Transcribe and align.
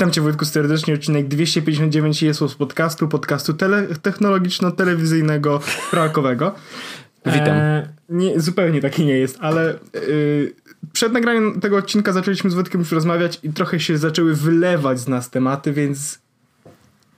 Witam 0.00 0.12
Cię 0.12 0.20
Wojtku 0.20 0.44
serdecznie, 0.44 0.94
odcinek 0.94 1.28
259 1.28 2.22
jest 2.22 2.40
z 2.40 2.54
podcastu, 2.54 3.08
podcastu 3.08 3.54
tele, 3.54 3.86
technologiczno-telewizyjnego, 4.02 5.60
pralkowego. 5.90 6.54
Witam. 7.26 7.48
E, 7.48 7.88
nie, 8.08 8.40
zupełnie 8.40 8.80
taki 8.80 9.04
nie 9.04 9.18
jest, 9.18 9.38
ale 9.40 9.74
y, 9.94 10.54
przed 10.92 11.12
nagraniem 11.12 11.60
tego 11.60 11.76
odcinka 11.76 12.12
zaczęliśmy 12.12 12.50
z 12.50 12.54
Wojtkiem 12.54 12.80
już 12.80 12.92
rozmawiać 12.92 13.40
i 13.42 13.52
trochę 13.52 13.80
się 13.80 13.98
zaczęły 13.98 14.34
wylewać 14.34 15.00
z 15.00 15.08
nas 15.08 15.30
tematy, 15.30 15.72
więc 15.72 16.18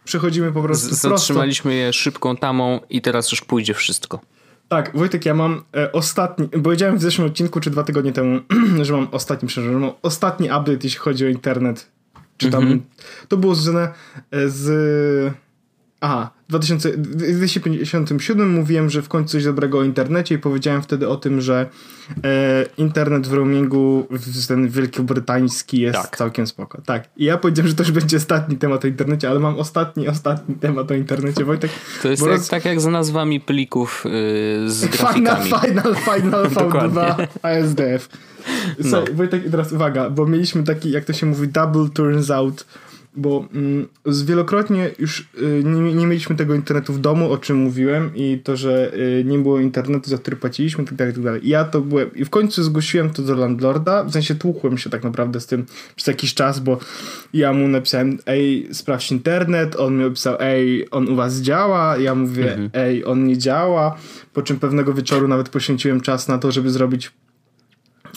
przechodzimy 0.05 0.53
po 0.53 0.63
prostu 0.63 0.95
z, 0.95 1.01
Zatrzymaliśmy 1.01 1.75
je 1.75 1.93
szybką 1.93 2.37
tamą 2.37 2.81
i 2.91 3.03
teraz 3.03 3.31
już 3.33 3.41
pójdzie 3.41 3.75
wszystko. 3.75 4.21
Tak, 4.69 4.91
Wojtek, 4.95 5.27
ja 5.27 5.35
mam 5.35 5.63
e, 5.77 5.93
ostatni, 5.93 6.49
powiedziałem 6.49 6.99
w 6.99 7.03
zeszłym 7.03 7.27
odcinku, 7.27 7.61
czy 7.61 7.71
dwa 7.71 7.83
tygodnie 7.85 8.13
temu, 8.13 8.41
że 8.83 8.93
mam 8.93 9.09
ostatni, 9.13 9.49
przepraszam, 9.49 9.93
ostatni 10.03 10.47
update, 10.47 10.79
jeśli 10.83 10.99
chodzi 10.99 11.25
o 11.25 11.29
internet 11.29 11.93
czy 12.43 12.51
tam. 12.51 12.63
Mm 12.63 12.79
-hmm. 12.79 12.83
To 13.29 13.37
było 13.37 13.55
związane 13.55 13.89
e, 14.31 14.49
z. 14.49 15.35
Aha, 16.01 16.31
w 16.49 16.59
2057 16.59 18.55
mówiłem, 18.55 18.91
że 18.91 19.03
w 19.03 19.09
końcu 19.09 19.33
coś 19.33 19.45
dobrego 19.45 19.79
o 19.79 19.83
internecie 19.83 20.35
i 20.35 20.39
powiedziałem 20.39 20.83
wtedy 20.83 21.09
o 21.09 21.17
tym, 21.17 21.41
że 21.41 21.67
e, 22.25 22.67
internet 22.79 23.27
w 23.27 23.33
roamingu 23.33 24.09
ten 24.49 24.69
wielkobrytański 24.69 25.81
jest 25.81 26.03
tak. 26.03 26.17
całkiem 26.17 26.47
spoko. 26.47 26.81
Tak. 26.87 27.09
I 27.17 27.25
ja 27.25 27.39
powiedziałem, 27.39 27.69
że 27.69 27.75
to 27.75 27.83
już 27.83 27.93
będzie 27.93 28.17
ostatni 28.17 28.57
temat 28.57 28.85
o 28.85 28.89
internecie, 28.89 29.31
ale 29.31 29.41
mam 29.41 29.59
ostatni, 29.59 30.09
ostatni 30.09 30.55
temat 30.55 30.91
o 30.91 30.95
internecie, 30.95 31.45
Wojtek. 31.45 31.71
To 32.03 32.09
jest 32.09 32.23
jak, 32.23 32.31
roz... 32.31 32.49
tak 32.49 32.65
jak 32.65 32.81
z 32.81 32.87
nazwami 32.87 33.41
plików 33.41 34.05
yy, 34.05 34.71
z 34.71 34.85
grafikami. 34.85 35.45
Final, 35.45 35.61
final, 35.65 35.95
final 35.95 36.47
V2 36.47 37.27
ASDF. 37.43 38.09
Słuchaj, 38.83 39.05
no. 39.09 39.15
Wojtek, 39.15 39.51
teraz 39.51 39.73
uwaga, 39.73 40.11
bo 40.11 40.27
mieliśmy 40.27 40.63
taki, 40.63 40.91
jak 40.91 41.05
to 41.05 41.13
się 41.13 41.27
mówi, 41.27 41.49
double 41.49 41.89
turns 41.89 42.31
out, 42.31 42.67
bo 43.17 43.49
mm, 43.55 43.89
wielokrotnie 44.25 44.91
już 44.99 45.21
y, 45.21 45.63
nie, 45.65 45.95
nie, 45.95 46.07
mieliśmy 46.07 46.37
tego 46.37 46.55
internetu 46.55 46.93
w 46.93 47.01
domu, 47.01 47.33
o 47.33 47.39
czym 47.39 47.57
mówiłem 47.57 48.11
i 48.15 48.41
to, 48.45 48.57
że 48.57 48.95
y, 48.95 49.25
nie 49.25 49.39
było 49.39 49.61
internetu, 49.61 50.11
za 50.11 50.19
który 50.19 50.37
płaciliśmy, 50.37 50.85
tak 50.85 50.95
dalej, 50.95 51.15
tak 51.15 51.23
dalej. 51.23 51.47
I 51.47 51.49
ja 51.49 51.65
to 51.65 51.81
byłem, 51.81 52.15
i 52.15 52.25
w 52.25 52.31
końcu 52.31 52.63
zgłosiłem 52.63 53.11
to 53.11 53.23
do 53.23 53.35
landlorda, 53.35 54.05
w 54.05 54.13
sensie 54.13 54.35
tłukłem 54.35 54.79
się 54.79 54.91
tak 54.91 55.05
naprawdę 55.05 55.41
z 55.41 55.47
tym 55.47 55.67
przez 55.97 56.07
jakiś 56.07 56.35
czas, 56.35 56.61
bo 56.61 56.79
ja 57.35 57.53
mu 57.53 57.69
napisałem, 57.69 58.19
ej, 58.27 58.69
sprawdź 58.73 59.13
internet, 59.13 59.77
on 59.77 59.97
mi 59.97 60.05
opisał, 60.05 60.37
ej, 60.41 60.89
on 60.91 61.09
u 61.09 61.17
was 61.17 61.41
działa, 61.41 61.97
ja 61.97 62.15
mówię, 62.15 62.53
mhm. 62.53 62.71
ej, 62.73 63.05
on 63.05 63.27
nie 63.27 63.39
działa, 63.39 63.97
po 64.33 64.43
czym 64.43 64.59
pewnego 64.59 64.95
wieczoru 64.95 65.29
nawet 65.29 65.49
poświęciłem 65.49 66.01
czas 66.01 66.29
na 66.29 66.39
to, 66.39 66.53
żeby 66.53 66.71
zrobić 66.71 67.13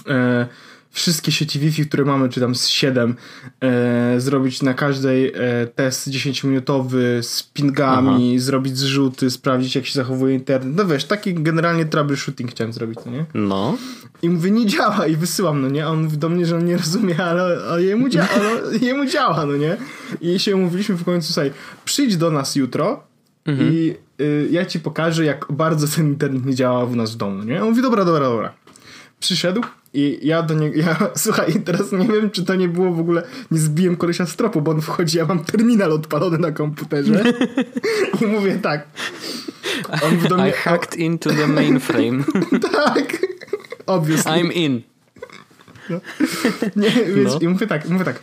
e, 0.07 0.47
wszystkie 0.95 1.31
sieci 1.31 1.59
Wi-Fi, 1.59 1.85
które 1.85 2.05
mamy, 2.05 2.29
czy 2.29 2.39
tam 2.39 2.55
z 2.55 2.67
7, 2.67 3.15
e, 3.61 4.19
zrobić 4.19 4.61
na 4.61 4.73
każdej 4.73 5.27
e, 5.27 5.67
test 5.75 6.09
10-minutowy 6.09 7.23
z 7.23 7.43
pingami, 7.43 8.31
Aha. 8.35 8.43
zrobić 8.43 8.77
zrzuty, 8.77 9.31
sprawdzić 9.31 9.75
jak 9.75 9.85
się 9.85 9.93
zachowuje 9.93 10.35
internet. 10.35 10.77
No 10.77 10.85
wiesz, 10.85 11.05
taki 11.05 11.33
generalnie 11.33 11.85
troubleshooting 11.85 12.51
chciałem 12.51 12.73
zrobić, 12.73 12.99
no 13.05 13.11
nie? 13.11 13.25
No. 13.33 13.77
I 14.21 14.29
mówię, 14.29 14.51
nie 14.51 14.65
działa 14.65 15.07
i 15.07 15.15
wysyłam, 15.15 15.61
no 15.61 15.69
nie? 15.69 15.85
A 15.85 15.89
on 15.89 16.03
mówi 16.03 16.17
do 16.17 16.29
mnie, 16.29 16.45
że 16.45 16.55
on 16.55 16.65
nie 16.65 16.77
rozumie, 16.77 17.23
ale, 17.23 17.57
ale 17.69 17.83
jemu, 17.83 18.09
działa, 18.09 18.29
ale 18.29 18.77
jemu 18.77 19.05
działa, 19.05 19.45
no 19.45 19.57
nie? 19.57 19.77
I 20.21 20.39
się 20.39 20.55
umówiliśmy 20.55 20.95
w 20.95 21.03
końcu, 21.03 21.33
słuchaj, 21.33 21.51
przyjdź 21.85 22.17
do 22.17 22.31
nas 22.31 22.55
jutro 22.55 23.03
mhm. 23.45 23.73
i 23.73 23.95
y, 24.21 24.47
ja 24.51 24.65
ci 24.65 24.79
pokażę, 24.79 25.25
jak 25.25 25.45
bardzo 25.49 25.87
ten 25.87 26.07
internet 26.07 26.45
nie 26.45 26.55
działa 26.55 26.83
u 26.83 26.95
nas 26.95 27.13
w 27.13 27.17
domu, 27.17 27.43
nie? 27.43 27.61
On 27.63 27.69
mówi, 27.69 27.81
dobra, 27.81 28.05
dobra, 28.05 28.25
dobra. 28.29 28.53
Przyszedł, 29.19 29.61
i 29.95 30.27
ja 30.27 30.43
do 30.43 30.53
niego, 30.53 30.79
ja, 30.79 30.97
słuchaj, 31.15 31.53
teraz 31.65 31.91
nie 31.91 32.07
wiem, 32.07 32.31
czy 32.31 32.45
to 32.45 32.55
nie 32.55 32.67
było 32.67 32.91
w 32.91 32.99
ogóle, 32.99 33.23
nie 33.51 33.59
zbiłem 33.59 33.95
kolesia 33.95 34.25
z 34.25 34.35
tropu, 34.35 34.61
bo 34.61 34.71
on 34.71 34.81
wchodzi, 34.81 35.17
ja 35.17 35.25
mam 35.25 35.43
terminal 35.43 35.91
odpalony 35.91 36.37
na 36.37 36.51
komputerze 36.51 37.23
i 38.21 38.25
mówię 38.25 38.59
tak. 38.61 38.87
On 40.03 40.29
do 40.29 40.37
mnie, 40.37 40.49
I 40.49 40.51
hacked 40.51 40.95
into 40.95 41.29
the 41.29 41.47
mainframe. 41.47 42.23
tak, 42.73 43.17
obviously. 43.85 44.31
I'm 44.31 44.51
in. 44.51 44.81
No. 45.89 45.99
Nie, 46.75 46.89
wiesz, 46.89 47.33
no. 47.33 47.39
i 47.39 47.47
mówię 47.47 47.67
tak, 47.67 47.89
mówię 47.89 48.05
tak. 48.05 48.19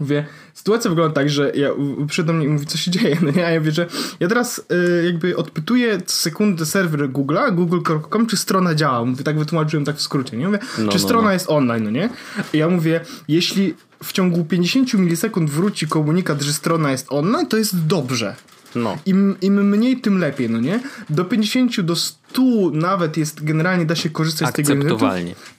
Mówię, 0.00 0.26
sytuacja 0.54 0.90
wygląda 0.90 1.14
tak, 1.14 1.30
że 1.30 1.52
ja 1.54 1.70
przyszedł 2.06 2.32
mnie 2.32 2.46
i 2.46 2.48
mówi, 2.48 2.66
co 2.66 2.78
się 2.78 2.90
dzieje, 2.90 3.18
no 3.22 3.30
nie? 3.30 3.46
A 3.46 3.50
ja 3.50 3.60
wiem, 3.60 3.74
że 3.74 3.86
ja 4.20 4.28
teraz 4.28 4.58
y, 4.58 5.04
jakby 5.04 5.36
odpytuję 5.36 5.98
sekundę 6.06 6.66
serwer 6.66 7.10
Google'a, 7.10 7.54
google.com, 7.54 8.26
czy 8.26 8.36
strona 8.36 8.74
działa. 8.74 9.04
Mówię, 9.04 9.24
tak 9.24 9.38
wytłumaczyłem 9.38 9.84
tak 9.84 9.96
w 9.96 10.02
skrócie, 10.02 10.36
nie? 10.36 10.46
Mówię, 10.46 10.58
no, 10.78 10.92
czy 10.92 10.98
no, 10.98 11.04
strona 11.04 11.24
no. 11.24 11.32
jest 11.32 11.50
online, 11.50 11.84
no 11.84 11.90
nie? 11.90 12.08
I 12.52 12.58
ja 12.58 12.68
mówię, 12.68 13.00
jeśli 13.28 13.74
w 14.02 14.12
ciągu 14.12 14.44
50 14.44 14.94
milisekund 14.94 15.50
wróci 15.50 15.86
komunikat, 15.86 16.42
że 16.42 16.52
strona 16.52 16.90
jest 16.90 17.06
online, 17.10 17.46
to 17.46 17.56
jest 17.56 17.86
dobrze. 17.86 18.36
No. 18.74 18.98
Im, 19.06 19.36
Im 19.42 19.68
mniej, 19.68 20.00
tym 20.00 20.18
lepiej, 20.18 20.50
no 20.50 20.60
nie? 20.60 20.80
Do 21.10 21.24
50, 21.24 21.80
do 21.80 21.96
100 21.96 22.19
nawet 22.72 23.16
jest, 23.16 23.44
generalnie 23.44 23.86
da 23.86 23.94
się 23.94 24.10
korzystać 24.10 24.48
z 24.48 24.52
tego 24.52 24.74
internetu. 24.74 25.06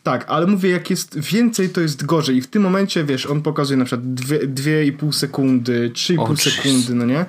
Tak, 0.04 0.26
ale 0.28 0.48
mówię, 0.48 0.70
jak 0.70 0.90
jest 0.90 1.20
więcej, 1.20 1.70
to 1.70 1.82
jest 1.82 2.06
gorzej. 2.06 2.38
I 2.38 2.42
w 2.42 2.48
tym 2.48 2.64
momencie, 2.64 3.04
wiesz, 3.04 3.26
on 3.26 3.42
pokazuje 3.42 3.78
na 3.78 3.86
przykład 3.86 4.06
2,5 4.06 5.12
sekundy, 5.12 5.92
3,5 5.94 6.38
sekundy, 6.38 6.96
no 6.96 7.06
nie? 7.06 7.26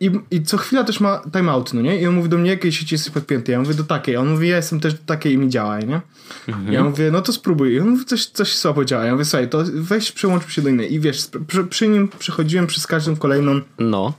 I, 0.00 0.10
I 0.30 0.42
co 0.42 0.56
chwila 0.56 0.84
też 0.84 1.00
ma 1.00 1.22
timeout, 1.32 1.74
no 1.74 1.82
nie? 1.82 2.00
I 2.00 2.06
on 2.06 2.14
mówi 2.14 2.28
do 2.28 2.38
mnie, 2.38 2.50
jakiej 2.50 2.72
sieci 2.72 2.94
jesteś 2.94 3.12
podpięty? 3.12 3.52
Ja 3.52 3.60
mówię, 3.60 3.74
do 3.74 3.84
takiej. 3.84 4.16
On 4.16 4.28
mówi, 4.30 4.48
ja 4.48 4.56
jestem 4.56 4.80
też 4.80 4.94
do 4.94 5.00
takiej 5.06 5.32
i 5.32 5.38
mi 5.38 5.48
działa, 5.48 5.78
nie? 5.78 6.00
Mhm. 6.48 6.72
Ja 6.72 6.84
mówię, 6.84 7.10
no 7.10 7.22
to 7.22 7.32
spróbuj. 7.32 7.72
I 7.72 7.80
on 7.80 7.88
mówi, 7.88 8.04
coś, 8.04 8.26
coś 8.26 8.56
słabo 8.56 8.84
działa. 8.84 9.04
Ja 9.04 9.12
mówię, 9.12 9.24
słuchaj, 9.24 9.48
to 9.48 9.64
weź 9.74 10.12
przełącz 10.12 10.48
się 10.48 10.62
do 10.62 10.68
innej. 10.68 10.94
I 10.94 11.00
wiesz, 11.00 11.28
przy, 11.46 11.64
przy 11.64 11.88
nim 11.88 12.08
przechodziłem 12.18 12.66
przez 12.66 12.86
każdą 12.86 13.16
kolejną 13.16 13.60
no. 13.78 14.12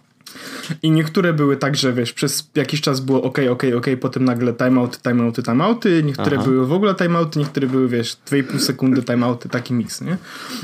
I 0.83 0.91
niektóre 0.91 1.33
były 1.33 1.57
tak, 1.57 1.75
że 1.75 1.93
wiesz, 1.93 2.13
przez 2.13 2.49
jakiś 2.55 2.81
czas 2.81 2.99
było 2.99 3.23
ok, 3.23 3.39
ok, 3.51 3.63
ok, 3.77 3.85
potem 4.01 4.25
nagle 4.25 4.53
timeout, 4.53 5.01
timeouty, 5.01 5.43
timeouty, 5.43 6.03
niektóre 6.03 6.37
Aha. 6.37 6.45
były 6.45 6.67
w 6.67 6.73
ogóle 6.73 6.95
timeouty, 6.95 7.39
niektóre 7.39 7.67
były, 7.67 7.87
wiesz, 7.87 8.17
2,5 8.31 8.59
sekundy 8.59 9.03
timeouty, 9.03 9.49
taki 9.49 9.73
miks, 9.73 10.01
nie? 10.01 10.17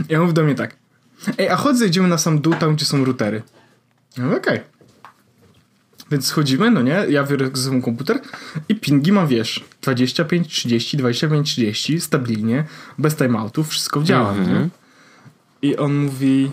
I 0.09 0.13
ja 0.13 0.22
mówię 0.22 0.34
do 0.34 0.44
mnie 0.44 0.56
tak, 0.56 0.75
ej, 1.38 1.50
a 1.50 1.56
chodź 1.56 1.78
zejdziemy 1.78 2.08
na 2.08 2.18
sam 2.18 2.41
dół, 2.41 2.53
tam 2.53 2.75
gdzie 2.75 2.85
są 2.85 3.06
routery. 3.06 3.41
Ja 4.18 4.28
okej. 4.28 4.38
Okay. 4.38 4.59
Więc 6.12 6.25
schodzimy, 6.25 6.72
no 6.72 6.81
nie? 6.81 7.06
Ja 7.09 7.24
biorę 7.24 7.50
ze 7.53 7.63
sobą 7.63 7.81
komputer 7.81 8.19
i 8.69 8.75
pingi 8.75 9.12
mam, 9.12 9.28
wiesz, 9.28 9.66
25, 9.81 10.47
30, 10.47 10.97
25, 10.97 11.50
30, 11.50 12.02
stabilnie, 12.02 12.66
bez 12.97 13.16
timeoutów, 13.16 13.69
wszystko 13.69 14.03
działa, 14.03 14.31
mm 14.31 14.46
-hmm. 14.46 14.50
nie? 14.50 14.69
I 15.62 15.78
on 15.78 15.96
mówi, 15.96 16.52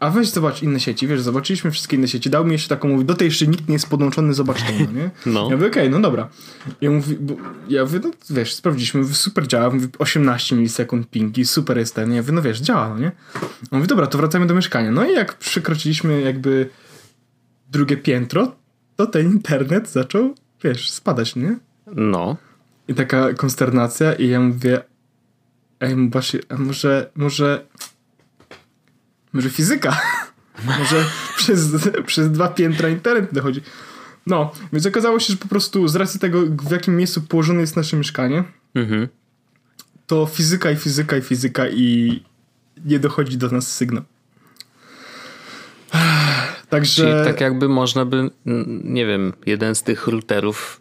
a 0.00 0.10
weź 0.10 0.28
zobacz 0.28 0.62
inne 0.62 0.80
sieci, 0.80 1.06
wiesz, 1.06 1.20
zobaczyliśmy 1.20 1.70
wszystkie 1.70 1.96
inne 1.96 2.08
sieci, 2.08 2.30
dał 2.30 2.44
mi 2.44 2.52
jeszcze 2.52 2.68
taką, 2.68 2.88
mówi, 2.88 3.04
do 3.04 3.14
tej 3.14 3.26
jeszcze 3.26 3.46
nikt 3.46 3.68
nie 3.68 3.72
jest 3.72 3.88
podłączony, 3.88 4.34
zobacz 4.34 4.58
to, 4.58 4.72
no 4.72 5.00
nie? 5.00 5.10
No. 5.34 5.48
Ja 5.50 5.56
mówię, 5.56 5.66
okej, 5.66 5.82
okay, 5.82 5.90
no 5.90 6.00
dobra. 6.00 6.28
Ja 6.80 6.90
mówię, 6.90 7.16
bo, 7.20 7.36
ja 7.68 7.84
mówię, 7.84 8.00
no 8.04 8.10
wiesz, 8.30 8.54
sprawdziliśmy, 8.54 9.04
super 9.04 9.46
działa, 9.46 9.70
mówię, 9.70 9.88
18 9.98 10.56
milisekund 10.56 11.10
pingi, 11.10 11.46
super 11.46 11.78
jest 11.78 11.94
ten, 11.94 12.12
ja 12.12 12.22
mówię, 12.22 12.32
no 12.32 12.42
wiesz, 12.42 12.60
działa, 12.60 12.88
no 12.88 12.98
nie? 12.98 13.12
On 13.70 13.78
mówi, 13.78 13.88
dobra, 13.88 14.06
to 14.06 14.18
wracamy 14.18 14.46
do 14.46 14.54
mieszkania. 14.54 14.90
No 14.90 15.06
i 15.06 15.12
jak 15.12 15.34
przekroczyliśmy 15.34 16.20
jakby 16.20 16.70
drugie 17.70 17.96
piętro, 17.96 18.56
to 18.96 19.06
ten 19.06 19.26
internet 19.26 19.90
zaczął, 19.90 20.34
wiesz, 20.64 20.90
spadać, 20.90 21.36
nie? 21.36 21.58
No. 21.86 22.36
I 22.88 22.94
taka 22.94 23.34
konsternacja 23.34 24.12
i 24.12 24.28
ja 24.28 24.40
mówię, 24.40 24.80
ej, 25.80 26.10
właśnie, 26.10 26.40
może, 26.58 27.10
może 27.16 27.66
może 29.38 29.50
fizyka. 29.50 29.96
Może 30.78 31.04
przez, 31.36 31.68
przez 32.06 32.30
dwa 32.30 32.48
piętra 32.48 32.88
internet 32.88 33.34
dochodzi. 33.34 33.60
No, 34.26 34.52
więc 34.72 34.86
okazało 34.86 35.20
się, 35.20 35.32
że 35.32 35.38
po 35.38 35.48
prostu 35.48 35.88
z 35.88 35.96
racji 35.96 36.20
tego, 36.20 36.40
w 36.46 36.70
jakim 36.70 36.96
miejscu 36.96 37.22
położone 37.22 37.60
jest 37.60 37.76
nasze 37.76 37.96
mieszkanie, 37.96 38.44
mhm. 38.74 39.08
to 40.06 40.26
fizyka 40.26 40.70
i 40.70 40.76
fizyka 40.76 41.16
i 41.16 41.22
fizyka 41.22 41.68
i 41.68 42.22
nie 42.84 42.98
dochodzi 42.98 43.38
do 43.38 43.48
nas 43.48 43.74
sygnał. 43.74 44.02
Także... 46.70 47.02
Czyli 47.02 47.24
tak 47.24 47.40
jakby 47.40 47.68
można 47.68 48.04
by, 48.04 48.30
nie 48.84 49.06
wiem, 49.06 49.32
jeden 49.46 49.74
z 49.74 49.82
tych 49.82 50.06
routerów 50.06 50.80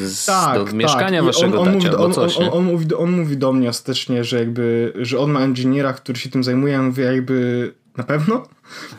z, 0.00 0.26
tak, 0.26 0.58
do 0.58 0.64
tak. 0.64 0.74
mieszkania 0.74 1.22
waszego 1.22 1.60
on, 1.60 1.68
on, 1.68 1.74
dać, 1.74 1.84
mówi, 1.84 1.96
on, 1.96 2.12
coś, 2.12 2.36
on, 2.36 2.48
on, 2.52 2.64
mówi, 2.64 2.94
on 2.94 3.10
mówi 3.10 3.36
do 3.36 3.52
mnie 3.52 3.68
ostatecznie, 3.68 4.24
że 4.24 4.38
jakby, 4.38 4.92
że 4.96 5.18
on 5.18 5.30
ma 5.30 5.44
inżyniera, 5.44 5.92
który 5.92 6.18
się 6.18 6.30
tym 6.30 6.44
zajmuje, 6.44 6.78
a 6.78 6.82
mówię 6.82 7.04
jakby 7.04 7.72
na 7.96 8.04
pewno. 8.04 8.42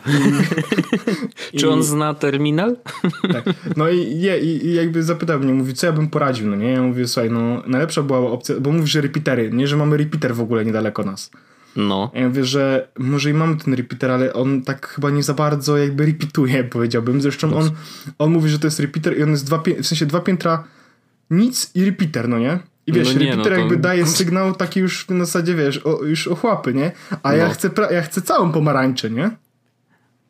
I, 1.52 1.58
Czy 1.58 1.70
on 1.70 1.82
zna 1.82 2.14
terminal? 2.14 2.76
tak. 3.32 3.44
No 3.76 3.88
i, 3.88 3.98
i, 3.98 4.66
i 4.66 4.74
jakby 4.74 5.02
zapytał 5.02 5.40
mnie, 5.40 5.52
mówi, 5.52 5.74
co 5.74 5.86
ja 5.86 5.92
bym 5.92 6.08
poradził, 6.08 6.46
no 6.46 6.56
nie? 6.56 6.72
Ja 6.72 6.82
mówię, 6.82 7.08
słuchaj, 7.08 7.30
no 7.30 7.62
najlepsza 7.66 8.02
była 8.02 8.18
opcja, 8.18 8.54
bo 8.60 8.72
mówi, 8.72 8.86
że 8.88 9.00
repeatery, 9.00 9.50
nie, 9.52 9.66
że 9.66 9.76
mamy 9.76 9.96
repeater 9.96 10.34
w 10.34 10.40
ogóle 10.40 10.64
niedaleko 10.64 11.02
nas. 11.02 11.30
No. 11.76 12.10
Ja 12.14 12.28
mówię, 12.28 12.44
że 12.44 12.88
może 12.98 13.30
i 13.30 13.34
mamy 13.34 13.56
ten 13.56 13.74
repeater, 13.74 14.10
ale 14.10 14.32
on 14.32 14.62
tak 14.62 14.88
chyba 14.88 15.10
nie 15.10 15.22
za 15.22 15.34
bardzo 15.34 15.76
jakby 15.76 16.06
repeatuje, 16.06 16.64
powiedziałbym. 16.74 17.20
Zresztą 17.20 17.56
on, 17.56 17.70
on 18.18 18.32
mówi, 18.32 18.48
że 18.50 18.58
to 18.58 18.66
jest 18.66 18.80
repeater 18.80 19.18
i 19.18 19.22
on 19.22 19.30
jest 19.30 19.46
dwa, 19.46 19.62
w 19.82 19.86
sensie 19.86 20.06
dwa 20.06 20.20
piętra 20.20 20.64
nic 21.30 21.70
i 21.74 21.84
repeater, 21.84 22.28
no 22.28 22.38
nie? 22.38 22.58
I 22.86 22.92
wiesz, 22.92 23.14
no 23.14 23.20
nie, 23.20 23.30
repeater 23.30 23.52
no 23.52 23.56
to... 23.56 23.60
jakby 23.60 23.76
daje 23.76 24.06
sygnał 24.06 24.54
taki 24.54 24.80
już 24.80 25.06
w 25.06 25.18
zasadzie, 25.18 25.54
wiesz, 25.54 25.78
o, 25.78 26.04
już 26.04 26.28
ochłapy, 26.28 26.74
nie? 26.74 26.92
A 27.22 27.30
no. 27.30 27.36
ja, 27.36 27.48
chcę 27.48 27.70
ja 27.90 28.02
chcę 28.02 28.22
całą 28.22 28.52
pomarańczę, 28.52 29.10
nie? 29.10 29.30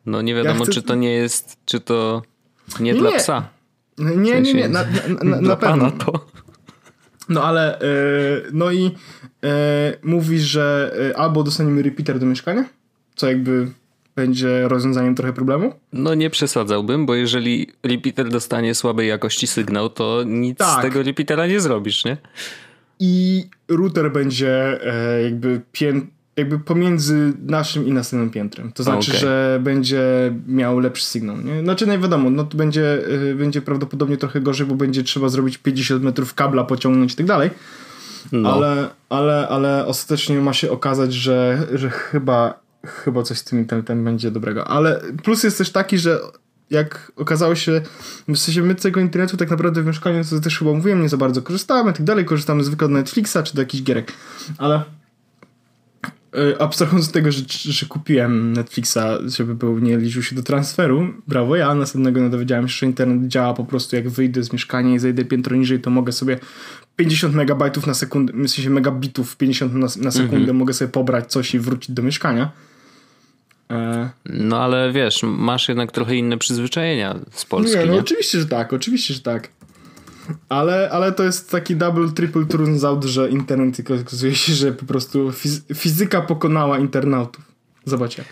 No 0.05 0.21
nie 0.21 0.35
wiadomo, 0.35 0.59
ja 0.59 0.63
chcę... 0.63 0.73
czy 0.73 0.81
to 0.81 0.95
nie 0.95 1.13
jest, 1.13 1.57
czy 1.65 1.79
to 1.79 2.21
nie, 2.79 2.93
nie 2.93 2.99
dla 2.99 3.11
psa. 3.11 3.49
Nie, 3.97 4.31
w 4.31 4.35
sensie, 4.35 4.53
nie, 4.53 4.61
nie, 4.61 4.69
na, 4.69 4.83
na, 5.23 5.23
na, 5.23 5.41
na 5.41 5.55
pewno. 5.65 5.91
to. 5.91 6.25
No 7.29 7.43
ale, 7.43 7.79
yy, 7.81 8.49
no 8.53 8.71
i 8.71 8.83
yy, 8.83 8.91
mówi, 10.03 10.39
że 10.39 10.95
yy, 10.99 11.17
albo 11.17 11.43
dostaniemy 11.43 11.81
repeater 11.81 12.19
do 12.19 12.25
mieszkania, 12.25 12.65
co 13.15 13.27
jakby 13.27 13.67
będzie 14.17 14.67
rozwiązaniem 14.67 15.15
trochę 15.15 15.33
problemu? 15.33 15.73
No 15.93 16.15
nie 16.15 16.29
przesadzałbym, 16.29 17.05
bo 17.05 17.15
jeżeli 17.15 17.67
repeater 17.83 18.29
dostanie 18.29 18.75
słabej 18.75 19.07
jakości 19.07 19.47
sygnał, 19.47 19.89
to 19.89 20.23
nic 20.25 20.57
tak. 20.57 20.79
z 20.79 20.81
tego 20.81 21.03
repeatera 21.03 21.47
nie 21.47 21.59
zrobisz, 21.59 22.05
nie? 22.05 22.17
I 22.99 23.45
router 23.67 24.11
będzie 24.11 24.79
e, 24.93 25.21
jakby 25.23 25.61
pię 25.71 26.01
jakby 26.37 26.59
pomiędzy 26.59 27.33
naszym 27.45 27.87
i 27.87 27.91
następnym 27.91 28.29
piętrem. 28.29 28.71
To 28.71 28.83
znaczy, 28.83 29.11
okay. 29.11 29.21
że 29.21 29.59
będzie 29.63 30.33
miał 30.47 30.79
lepszy 30.79 31.05
sygnał. 31.05 31.37
Nie? 31.41 31.61
Znaczy, 31.61 31.87
nie 31.87 31.99
wiadomo, 31.99 32.29
no 32.29 32.43
to 32.43 32.57
będzie, 32.57 33.09
y, 33.31 33.35
będzie 33.35 33.61
prawdopodobnie 33.61 34.17
trochę 34.17 34.41
gorzej, 34.41 34.67
bo 34.67 34.75
będzie 34.75 35.03
trzeba 35.03 35.29
zrobić 35.29 35.57
50 35.57 36.03
metrów 36.03 36.33
kabla, 36.33 36.63
pociągnąć 36.63 37.13
i 37.13 37.15
tak 37.15 37.25
dalej. 37.25 37.49
No. 38.31 38.53
Ale, 38.53 38.89
ale, 39.09 39.47
ale 39.47 39.85
ostatecznie 39.85 40.39
ma 40.39 40.53
się 40.53 40.71
okazać, 40.71 41.13
że, 41.13 41.67
że 41.73 41.89
chyba, 41.89 42.59
chyba 42.85 43.23
coś 43.23 43.37
z 43.37 43.43
tym 43.43 43.59
internetem 43.59 44.03
będzie 44.03 44.31
dobrego. 44.31 44.67
Ale 44.67 45.01
plus 45.23 45.43
jest 45.43 45.57
też 45.57 45.71
taki, 45.71 45.97
że 45.97 46.19
jak 46.69 47.11
okazało 47.15 47.55
się, 47.55 47.81
w 48.27 48.37
sensie 48.37 48.61
my 48.61 48.75
tego 48.75 48.99
internetu 48.99 49.37
tak 49.37 49.49
naprawdę 49.49 49.81
w 49.81 49.85
mieszkaniu, 49.85 50.23
co 50.23 50.39
też 50.39 50.59
chyba 50.59 50.73
mówiłem, 50.73 51.01
nie 51.01 51.09
za 51.09 51.17
bardzo 51.17 51.41
korzystamy 51.41 51.91
i 51.91 51.93
tak 51.93 52.03
dalej, 52.03 52.25
korzystamy 52.25 52.63
zwykle 52.63 52.85
od 52.85 52.91
Netflixa 52.91 53.37
czy 53.43 53.55
do 53.55 53.61
jakichś 53.61 53.83
gierek. 53.83 54.13
Ale 54.57 54.83
E, 56.37 56.61
abstrahując 56.61 57.07
od 57.07 57.13
tego, 57.13 57.31
że, 57.31 57.41
że 57.49 57.85
kupiłem 57.85 58.53
Netflixa, 58.53 58.97
żeby 59.25 59.55
był, 59.55 59.79
nie 59.79 59.97
liczył 59.97 60.23
się 60.23 60.35
do 60.35 60.43
transferu, 60.43 61.07
brawo, 61.27 61.55
ja 61.55 61.75
następnego 61.75 62.29
dowiedziałem 62.29 62.67
się, 62.67 62.77
że 62.79 62.85
internet 62.85 63.27
działa 63.27 63.53
po 63.53 63.65
prostu 63.65 63.95
jak 63.95 64.09
wyjdę 64.09 64.43
z 64.43 64.53
mieszkania 64.53 64.95
i 64.95 64.99
zejdę 64.99 65.25
piętro 65.25 65.55
niżej, 65.55 65.79
to 65.79 65.89
mogę 65.89 66.11
sobie 66.11 66.39
50 66.95 67.35
megabajtów 67.35 67.87
na 67.87 67.93
sekundę, 67.93 68.33
w 68.33 68.49
sensie 68.49 68.69
megabitów 68.69 69.37
50 69.37 69.73
na, 69.73 69.79
na 69.79 70.11
sekundę 70.11 70.37
mhm. 70.37 70.57
mogę 70.57 70.73
sobie 70.73 70.91
pobrać 70.91 71.31
coś 71.31 71.55
i 71.55 71.59
wrócić 71.59 71.91
do 71.91 72.03
mieszkania. 72.03 72.51
No 74.25 74.59
ale 74.59 74.91
wiesz, 74.91 75.23
masz 75.23 75.69
jednak 75.69 75.91
trochę 75.91 76.15
inne 76.15 76.37
przyzwyczajenia 76.37 77.19
z 77.31 77.45
Polski, 77.45 77.79
nie? 77.79 77.85
No 77.85 77.93
nie? 77.93 77.99
oczywiście, 77.99 78.39
że 78.39 78.45
tak, 78.45 78.73
oczywiście, 78.73 79.13
że 79.13 79.19
tak. 79.19 79.49
Ale, 80.49 80.89
ale 80.91 81.11
to 81.11 81.23
jest 81.23 81.51
taki 81.51 81.75
double, 81.75 82.09
triple 82.11 82.45
turns 82.45 82.83
out, 82.83 83.03
że 83.05 83.29
internet 83.29 83.79
okazuje 83.79 84.35
się, 84.35 84.53
że 84.53 84.71
po 84.71 84.85
prostu 84.85 85.31
fizyka 85.75 86.21
pokonała 86.21 86.79
internautów. 86.79 87.43
Zobaczcie. 87.85 88.23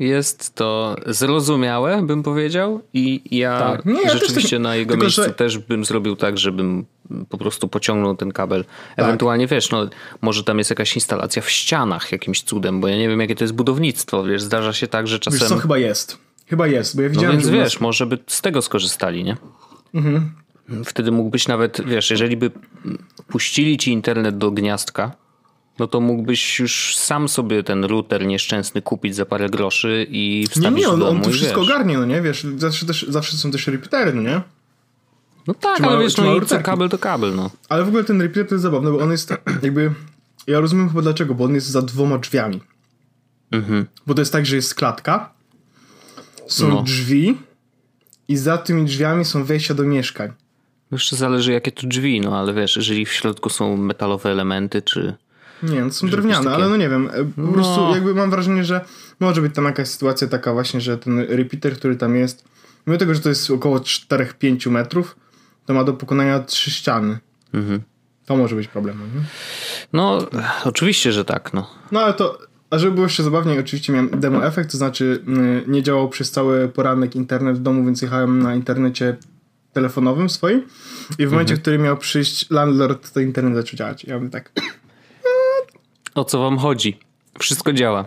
Jest 0.00 0.54
to 0.54 0.96
zrozumiałe, 1.06 2.02
bym 2.02 2.22
powiedział, 2.22 2.80
i 2.94 3.22
ja, 3.30 3.58
tak. 3.58 3.84
Nie, 3.84 4.02
ja 4.02 4.12
rzeczywiście 4.12 4.56
też, 4.56 4.62
na 4.62 4.76
jego 4.76 4.90
tylko, 4.90 5.04
miejscu 5.04 5.22
że... 5.22 5.30
też 5.30 5.58
bym 5.58 5.84
zrobił 5.84 6.16
tak, 6.16 6.38
żebym 6.38 6.84
po 7.28 7.38
prostu 7.38 7.68
pociągnął 7.68 8.16
ten 8.16 8.32
kabel. 8.32 8.64
Tak. 8.64 8.72
Ewentualnie 8.96 9.46
wiesz, 9.46 9.70
no 9.70 9.88
może 10.20 10.44
tam 10.44 10.58
jest 10.58 10.70
jakaś 10.70 10.94
instalacja 10.94 11.42
w 11.42 11.50
ścianach 11.50 12.12
jakimś 12.12 12.42
cudem, 12.42 12.80
bo 12.80 12.88
ja 12.88 12.96
nie 12.96 13.08
wiem 13.08 13.20
jakie 13.20 13.34
to 13.34 13.44
jest 13.44 13.54
budownictwo, 13.54 14.24
wiesz, 14.24 14.42
zdarza 14.42 14.72
się 14.72 14.86
tak, 14.86 15.06
że 15.06 15.18
czasem... 15.18 15.40
Wiesz 15.40 15.48
co, 15.48 15.56
chyba 15.56 15.78
jest. 15.78 16.18
Chyba 16.46 16.66
jest, 16.66 16.96
bo 16.96 17.02
ja 17.02 17.08
no 17.08 17.14
widziałem, 17.14 17.36
no 17.36 17.42
więc 17.42 17.52
wiesz, 17.52 17.74
nas... 17.74 17.80
może 17.80 18.06
by 18.06 18.18
z 18.26 18.40
tego 18.42 18.62
skorzystali, 18.62 19.24
nie? 19.24 19.36
Mhm. 19.94 20.30
Wtedy 20.84 21.12
mógłbyś 21.12 21.48
nawet, 21.48 21.86
wiesz, 21.86 22.10
jeżeli 22.10 22.36
by 22.36 22.50
puścili 23.28 23.78
ci 23.78 23.92
internet 23.92 24.38
do 24.38 24.50
gniazdka, 24.50 25.12
no 25.80 25.86
to 25.86 26.00
mógłbyś 26.00 26.58
już 26.58 26.96
sam 26.96 27.28
sobie 27.28 27.62
ten 27.62 27.84
router 27.84 28.26
nieszczęsny 28.26 28.82
kupić 28.82 29.14
za 29.16 29.26
parę 29.26 29.48
groszy 29.48 30.06
i 30.10 30.46
wstawić 30.50 30.70
Nie, 30.70 30.80
nie, 30.80 30.88
on, 30.88 31.02
on 31.02 31.20
to 31.20 31.30
wszystko 31.30 31.60
wiesz. 31.60 31.70
ogarnie, 31.70 31.98
no 31.98 32.04
nie, 32.04 32.22
wiesz, 32.22 32.46
zawsze, 32.56 32.86
też, 32.86 33.06
zawsze 33.08 33.36
są 33.36 33.50
też 33.50 33.66
repeatery, 33.66 34.12
no 34.12 34.22
nie? 34.22 34.40
No 35.46 35.54
tak, 35.54 35.76
czy 35.76 35.82
ale 35.84 35.96
ma, 35.96 36.02
wiesz, 36.02 36.16
no 36.16 36.36
i 36.36 36.46
co 36.46 36.60
kabel 36.60 36.88
to 36.88 36.98
kabel, 36.98 37.34
no. 37.34 37.50
Ale 37.68 37.84
w 37.84 37.88
ogóle 37.88 38.04
ten 38.04 38.22
repeater 38.22 38.48
to 38.48 38.54
jest 38.54 38.62
zabawny, 38.62 38.90
bo 38.90 38.98
on 38.98 39.10
jest 39.10 39.34
jakby, 39.62 39.92
ja 40.46 40.60
rozumiem 40.60 40.88
chyba 40.88 41.02
dlaczego, 41.02 41.34
bo 41.34 41.44
on 41.44 41.54
jest 41.54 41.66
za 41.66 41.82
dwoma 41.82 42.18
drzwiami. 42.18 42.60
Mhm. 43.50 43.86
Bo 44.06 44.14
to 44.14 44.20
jest 44.20 44.32
tak, 44.32 44.46
że 44.46 44.56
jest 44.56 44.74
klatka, 44.74 45.32
są 46.46 46.68
no. 46.68 46.82
drzwi 46.82 47.38
i 48.28 48.36
za 48.36 48.58
tymi 48.58 48.84
drzwiami 48.84 49.24
są 49.24 49.44
wejścia 49.44 49.74
do 49.74 49.82
mieszkań. 49.82 50.32
Jeszcze 50.92 51.16
zależy 51.16 51.52
jakie 51.52 51.72
to 51.72 51.86
drzwi, 51.86 52.20
no 52.20 52.38
ale 52.38 52.54
wiesz, 52.54 52.76
jeżeli 52.76 53.06
w 53.06 53.12
środku 53.12 53.48
są 53.48 53.76
metalowe 53.76 54.30
elementy, 54.30 54.82
czy... 54.82 55.14
Nie, 55.62 55.84
no 55.84 55.92
są 55.92 56.08
drewniane, 56.08 56.50
ale 56.50 56.68
no 56.68 56.76
nie 56.76 56.88
wiem, 56.88 57.10
e, 57.12 57.24
po 57.24 57.42
no. 57.42 57.52
prostu 57.52 57.94
jakby 57.94 58.14
mam 58.14 58.30
wrażenie, 58.30 58.64
że 58.64 58.84
może 59.20 59.42
być 59.42 59.54
tam 59.54 59.64
jakaś 59.64 59.88
sytuacja 59.88 60.28
taka 60.28 60.52
właśnie, 60.52 60.80
że 60.80 60.98
ten 60.98 61.18
repeater, 61.18 61.76
który 61.76 61.96
tam 61.96 62.16
jest, 62.16 62.44
mimo 62.86 62.98
tego, 62.98 63.14
że 63.14 63.20
to 63.20 63.28
jest 63.28 63.50
około 63.50 63.78
4-5 63.78 64.70
metrów, 64.70 65.16
to 65.66 65.74
ma 65.74 65.84
do 65.84 65.92
pokonania 65.92 66.40
trzy 66.40 66.70
ściany. 66.70 67.18
Mhm. 67.54 67.80
To 68.26 68.36
może 68.36 68.56
być 68.56 68.68
problemem, 68.68 69.06
nie? 69.14 69.20
No, 69.92 70.18
oczywiście, 70.64 71.12
że 71.12 71.24
tak, 71.24 71.52
no. 71.52 71.70
No 71.92 72.00
ale 72.00 72.14
to, 72.14 72.38
a 72.70 72.78
żeby 72.78 72.92
było 72.92 73.06
jeszcze 73.06 73.22
zabawniej, 73.22 73.58
oczywiście 73.58 73.92
miałem 73.92 74.20
demo 74.20 74.46
efekt, 74.46 74.70
to 74.70 74.78
znaczy 74.78 75.24
nie 75.66 75.82
działał 75.82 76.08
przez 76.08 76.30
cały 76.30 76.68
poranek 76.68 77.16
internet 77.16 77.58
w 77.58 77.62
domu, 77.62 77.84
więc 77.84 78.02
jechałem 78.02 78.42
na 78.42 78.54
internecie 78.54 79.16
telefonowym 79.72 80.30
swoim 80.30 80.62
i 81.18 81.26
w 81.26 81.30
momencie, 81.30 81.52
mhm. 81.52 81.56
w 81.56 81.60
którym 81.60 81.82
miał 81.82 81.96
przyjść 81.96 82.50
landlord, 82.50 83.12
to 83.12 83.20
internet 83.20 83.54
zaczął 83.54 83.76
działać. 83.76 84.04
Ja 84.04 84.18
bym 84.18 84.30
tak... 84.30 84.52
O 86.14 86.24
co 86.24 86.38
wam 86.38 86.58
chodzi? 86.58 86.98
Wszystko 87.38 87.72
działa. 87.72 88.04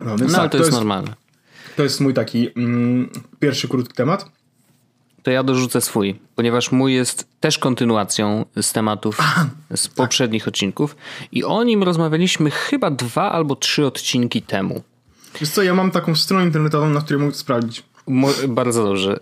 No, 0.00 0.16
no 0.16 0.28
tak, 0.28 0.52
to, 0.52 0.58
to, 0.58 0.64
jest, 0.64 0.72
normalne. 0.72 1.14
To 1.76 1.82
jest 1.82 2.00
mój 2.00 2.14
taki 2.14 2.50
mm, 2.56 3.10
pierwszy 3.40 3.68
krótki 3.68 3.94
temat. 3.94 4.30
To 5.22 5.30
ja 5.30 5.42
dorzucę 5.42 5.80
swój, 5.80 6.20
ponieważ 6.34 6.72
mój 6.72 6.94
jest 6.94 7.28
też 7.40 7.58
kontynuacją 7.58 8.44
z 8.60 8.72
tematów 8.72 9.16
Aha, 9.20 9.46
z 9.76 9.88
poprzednich 9.88 10.42
tak. 10.42 10.48
odcinków 10.48 10.96
i 11.32 11.44
o 11.44 11.62
nim 11.62 11.82
rozmawialiśmy 11.82 12.50
chyba 12.50 12.90
dwa 12.90 13.32
albo 13.32 13.56
trzy 13.56 13.86
odcinki 13.86 14.42
temu. 14.42 14.82
Wiesz 15.40 15.50
co, 15.50 15.62
ja 15.62 15.74
mam 15.74 15.90
taką 15.90 16.14
stronę 16.14 16.44
internetową, 16.44 16.88
na 16.88 17.00
której 17.00 17.22
mogę 17.22 17.34
sprawdzić. 17.34 17.82
Bardzo 18.48 18.84
dobrze. 18.84 19.18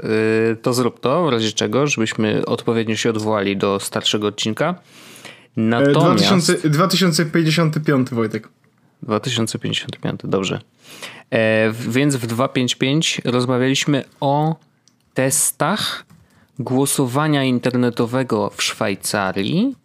Y, 0.53 0.57
to 0.57 0.73
zrób 0.73 1.01
to, 1.01 1.27
w 1.27 1.29
razie 1.29 1.53
czego, 1.53 1.87
żebyśmy 1.87 2.47
odpowiednio 2.47 2.97
się 2.97 3.11
odwołali 3.11 3.57
do 3.57 3.81
starszego 3.81 4.27
odcinka. 4.27 4.75
Natomiast... 5.57 6.25
2000, 6.25 6.69
2055, 6.69 8.11
Wojtek. 8.11 8.49
2055, 9.03 10.21
dobrze. 10.25 10.61
E, 11.31 11.73
więc 11.73 12.17
w 12.17 12.27
255 12.27 13.21
rozmawialiśmy 13.25 14.05
o 14.21 14.57
testach 15.15 16.05
głosowania 16.59 17.45
internetowego 17.45 18.51
w 18.57 18.63
Szwajcarii 18.63 19.77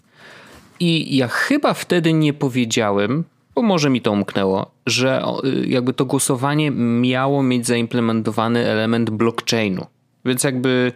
i 0.80 1.18
ja 1.18 1.28
chyba 1.28 1.74
wtedy 1.74 2.14
nie 2.14 2.34
powiedziałem, 2.34 3.24
bo 3.56 3.62
może 3.62 3.90
mi 3.90 4.02
to 4.02 4.12
umknęło, 4.12 4.72
że 4.86 5.24
y, 5.44 5.68
jakby 5.68 5.94
to 5.94 6.06
głosowanie 6.06 6.72
miało 6.72 7.44
mieć 7.44 7.68
zaimplementowany 7.68 8.66
element 8.66 9.10
blockchainu. 9.10 9.86
Więc 10.26 10.44
jakby 10.44 10.92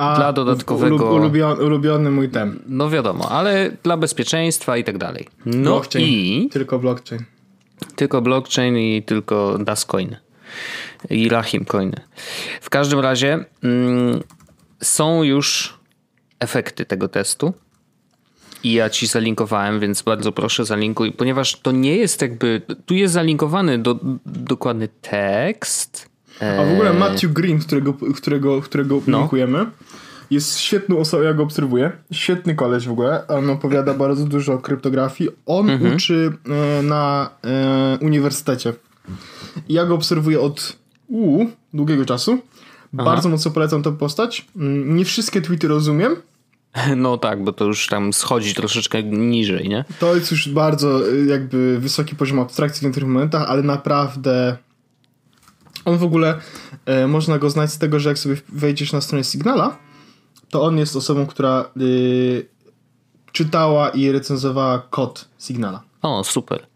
A, 0.00 0.16
dla 0.16 0.32
dodatkowego. 0.32 1.12
Ulubiony, 1.12 1.64
ulubiony 1.64 2.10
mój 2.10 2.28
ten. 2.28 2.58
No 2.66 2.90
wiadomo, 2.90 3.28
ale 3.30 3.70
dla 3.82 3.96
bezpieczeństwa 3.96 4.76
i 4.76 4.84
tak 4.84 4.98
dalej. 4.98 5.28
No 5.46 5.70
blockchain. 5.70 6.06
i. 6.06 6.48
Tylko 6.52 6.78
blockchain. 6.78 7.24
Tylko 7.96 8.22
blockchain 8.22 8.78
i 8.78 9.02
tylko 9.02 9.58
Dascoin. 9.58 10.16
I 11.10 11.28
Rahim 11.28 11.64
coiny. 11.64 12.00
W 12.60 12.70
każdym 12.70 13.00
razie 13.00 13.44
mm, 13.62 14.20
są 14.82 15.22
już 15.22 15.78
efekty 16.38 16.84
tego 16.84 17.08
testu. 17.08 17.52
I 18.64 18.72
ja 18.72 18.90
ci 18.90 19.06
zalinkowałem, 19.06 19.80
więc 19.80 20.02
bardzo 20.02 20.32
proszę 20.32 20.64
zalinkuj, 20.64 21.12
ponieważ 21.12 21.56
to 21.56 21.72
nie 21.72 21.96
jest 21.96 22.22
jakby. 22.22 22.62
Tu 22.86 22.94
jest 22.94 23.14
zalinkowany 23.14 23.78
do, 23.78 23.98
dokładny 24.26 24.88
tekst. 24.88 26.09
A 26.40 26.64
w 26.64 26.72
ogóle 26.72 26.92
Matthew 26.92 27.32
Green, 27.32 27.58
którego, 27.58 27.94
którego, 28.16 28.60
którego 28.60 29.00
no. 29.06 29.18
linkujemy, 29.18 29.66
jest 30.30 30.58
świetną 30.58 30.98
osobą, 30.98 31.22
ja 31.22 31.34
go 31.34 31.42
obserwuję. 31.42 31.92
Świetny 32.12 32.54
koleś 32.54 32.86
w 32.86 32.90
ogóle. 32.90 33.26
On 33.26 33.50
opowiada 33.50 33.94
bardzo 33.94 34.24
dużo 34.24 34.52
o 34.52 34.58
kryptografii. 34.58 35.30
On 35.46 35.70
mhm. 35.70 35.94
uczy 35.94 36.32
e, 36.78 36.82
na 36.82 37.30
e, 37.44 37.98
uniwersytecie. 38.00 38.72
Ja 39.68 39.86
go 39.86 39.94
obserwuję 39.94 40.40
od 40.40 40.76
uu, 41.08 41.50
długiego 41.74 42.04
czasu. 42.04 42.38
Aha. 42.94 43.04
Bardzo 43.04 43.28
mocno 43.28 43.50
polecam 43.50 43.82
tę 43.82 43.96
postać. 43.96 44.46
Mm, 44.56 44.96
nie 44.96 45.04
wszystkie 45.04 45.40
tweety 45.40 45.68
rozumiem. 45.68 46.16
No 46.96 47.18
tak, 47.18 47.44
bo 47.44 47.52
to 47.52 47.64
już 47.64 47.86
tam 47.86 48.12
schodzi 48.12 48.54
troszeczkę 48.54 49.02
niżej, 49.02 49.68
nie? 49.68 49.84
To 49.98 50.14
jest 50.14 50.30
już 50.30 50.48
bardzo 50.48 51.08
y, 51.08 51.26
jakby 51.26 51.78
wysoki 51.80 52.16
poziom 52.16 52.38
abstrakcji 52.38 52.80
w 52.80 52.82
niektórych 52.82 53.08
momentach, 53.08 53.50
ale 53.50 53.62
naprawdę 53.62 54.56
on 55.84 55.98
w 55.98 56.04
ogóle 56.04 56.40
e, 56.86 57.06
można 57.06 57.38
go 57.38 57.50
znać 57.50 57.72
z 57.72 57.78
tego, 57.78 58.00
że 58.00 58.08
jak 58.08 58.18
sobie 58.18 58.36
wejdziesz 58.48 58.92
na 58.92 59.00
stronę 59.00 59.24
Signala, 59.24 59.76
to 60.50 60.62
on 60.62 60.78
jest 60.78 60.96
osobą, 60.96 61.26
która 61.26 61.70
y, 61.80 62.46
czytała 63.32 63.88
i 63.88 64.12
recenzowała 64.12 64.78
kod 64.90 65.28
Signala. 65.38 65.82
O, 66.02 66.24
super. 66.24 66.66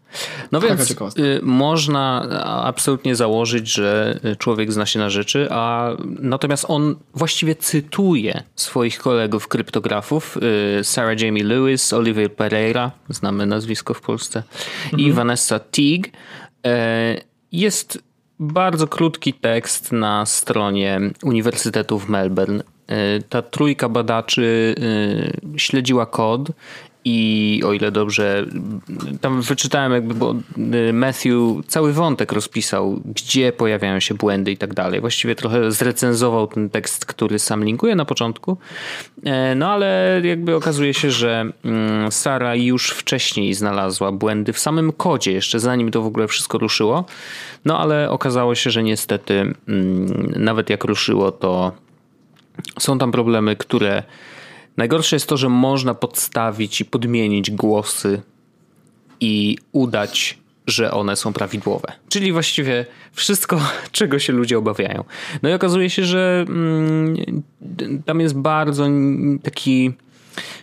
No 0.51 0.61
więc 0.61 0.91
y, 0.91 1.39
można 1.43 2.21
absolutnie 2.63 3.15
założyć, 3.15 3.73
że 3.73 4.19
człowiek 4.39 4.73
zna 4.73 4.85
się 4.85 4.99
na 4.99 5.09
rzeczy, 5.09 5.47
a 5.51 5.89
natomiast 6.19 6.65
on 6.67 6.95
właściwie 7.13 7.55
cytuje 7.55 8.43
swoich 8.55 8.99
kolegów 8.99 9.47
kryptografów, 9.47 10.37
y, 10.79 10.83
Sarah 10.83 11.19
Jamie 11.21 11.43
Lewis, 11.43 11.93
Oliver 11.93 12.35
Pereira, 12.35 12.91
znamy 13.09 13.45
nazwisko 13.45 13.93
w 13.93 14.01
Polsce, 14.01 14.43
mhm. 14.83 15.03
i 15.03 15.11
Vanessa 15.11 15.59
Teague. 15.59 16.09
E, 16.65 17.21
jest 17.51 18.03
bardzo 18.39 18.87
krótki 18.87 19.33
tekst 19.33 19.91
na 19.91 20.25
stronie 20.25 21.01
Uniwersytetu 21.23 21.99
w 21.99 22.09
Melbourne. 22.09 22.63
E, 22.87 23.21
ta 23.29 23.41
trójka 23.41 23.89
badaczy 23.89 24.75
e, 25.55 25.59
śledziła 25.59 26.05
kod 26.05 26.51
i 27.05 27.61
o 27.65 27.73
ile 27.73 27.91
dobrze, 27.91 28.45
tam 29.21 29.41
wyczytałem 29.41 29.91
jakby, 29.91 30.13
bo 30.13 30.35
y, 30.89 30.93
Matthew 30.93 31.33
cały 31.67 31.93
wątek 31.93 32.31
rozpisał, 32.31 33.01
gdzie 33.05 33.51
pojawiają 33.51 33.99
się 33.99 34.15
błędy 34.15 34.51
i 34.51 34.57
tak 34.57 34.73
dalej. 34.73 35.01
Właściwie 35.01 35.35
trochę 35.35 35.71
zrecenzował 35.71 36.47
ten 36.47 36.69
tekst, 36.69 37.05
który 37.05 37.39
sam 37.39 37.63
linkuje 37.63 37.95
na 37.95 38.05
początku. 38.05 38.57
E, 39.25 39.55
no 39.55 39.71
ale 39.71 40.21
jakby 40.23 40.55
okazuje 40.55 40.93
się, 40.93 41.11
że 41.11 41.51
mm, 41.65 42.11
Sara 42.11 42.55
już 42.55 42.89
wcześniej 42.89 43.53
znalazła 43.53 44.11
błędy 44.11 44.53
w 44.53 44.59
samym 44.59 44.91
kodzie, 44.91 45.31
jeszcze 45.31 45.59
zanim 45.59 45.91
to 45.91 46.01
w 46.01 46.05
ogóle 46.05 46.27
wszystko 46.27 46.57
ruszyło. 46.57 47.05
No 47.65 47.79
ale 47.79 48.09
okazało 48.09 48.55
się, 48.55 48.69
że 48.69 48.83
niestety 48.83 49.53
mm, 49.67 50.33
nawet 50.35 50.69
jak 50.69 50.83
ruszyło, 50.83 51.31
to 51.31 51.71
są 52.79 52.97
tam 52.97 53.11
problemy, 53.11 53.55
które 53.55 54.03
Najgorsze 54.77 55.15
jest 55.15 55.27
to, 55.27 55.37
że 55.37 55.49
można 55.49 55.93
podstawić 55.93 56.81
i 56.81 56.85
podmienić 56.85 57.51
głosy 57.51 58.21
i 59.19 59.57
udać, 59.71 60.37
że 60.67 60.91
one 60.91 61.15
są 61.15 61.33
prawidłowe. 61.33 61.91
Czyli 62.09 62.31
właściwie 62.31 62.85
wszystko, 63.11 63.61
czego 63.91 64.19
się 64.19 64.33
ludzie 64.33 64.57
obawiają. 64.57 65.03
No 65.43 65.49
i 65.49 65.53
okazuje 65.53 65.89
się, 65.89 66.05
że 66.05 66.45
mm, 66.47 67.15
tam 68.05 68.19
jest 68.19 68.35
bardzo 68.35 68.87
taki 69.43 69.91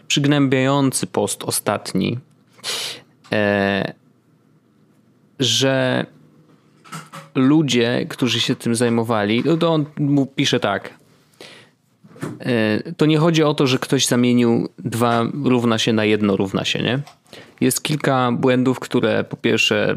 przygnębiający 0.08 1.06
post 1.06 1.44
ostatni, 1.44 2.18
e, 3.32 3.94
że 5.38 6.06
ludzie, 7.34 8.06
którzy 8.08 8.40
się 8.40 8.56
tym 8.56 8.74
zajmowali, 8.74 9.42
no 9.44 9.56
to 9.56 9.74
on 9.74 9.86
pisze 10.36 10.60
tak. 10.60 11.01
E, 12.40 12.92
to 12.96 13.06
nie 13.06 13.18
chodzi 13.18 13.42
o 13.42 13.54
to, 13.54 13.66
że 13.66 13.78
ktoś 13.78 14.06
zamienił 14.06 14.68
dwa 14.78 15.26
równa 15.44 15.78
się 15.78 15.92
na 15.92 16.04
jedno 16.04 16.36
równa 16.36 16.64
się, 16.64 16.82
nie? 16.82 16.98
Jest 17.60 17.82
kilka 17.82 18.32
błędów, 18.32 18.80
które 18.80 19.24
po 19.24 19.36
pierwsze, 19.36 19.96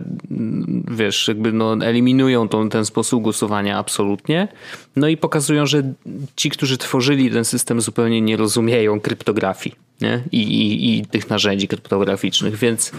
wiesz, 0.92 1.28
jakby 1.28 1.52
no 1.52 1.78
eliminują 1.86 2.50
tą, 2.50 2.70
ten 2.70 2.86
sposób 2.86 3.24
głosowania 3.24 3.78
absolutnie. 3.78 4.48
No 4.96 5.08
i 5.08 5.18
pokazują, 5.18 5.66
że 5.66 5.94
ci, 6.36 6.50
którzy 6.50 6.78
tworzyli 6.78 7.32
ten 7.32 7.46
system, 7.46 7.82
zupełnie 7.82 8.22
nie 8.22 8.38
rozumieją 8.38 9.00
kryptografii 9.00 9.76
nie? 10.02 10.24
I, 10.32 10.42
i, 10.42 11.00
i 11.00 11.06
tych 11.06 11.30
narzędzi 11.30 11.68
kryptograficznych, 11.68 12.56
więc 12.56 12.92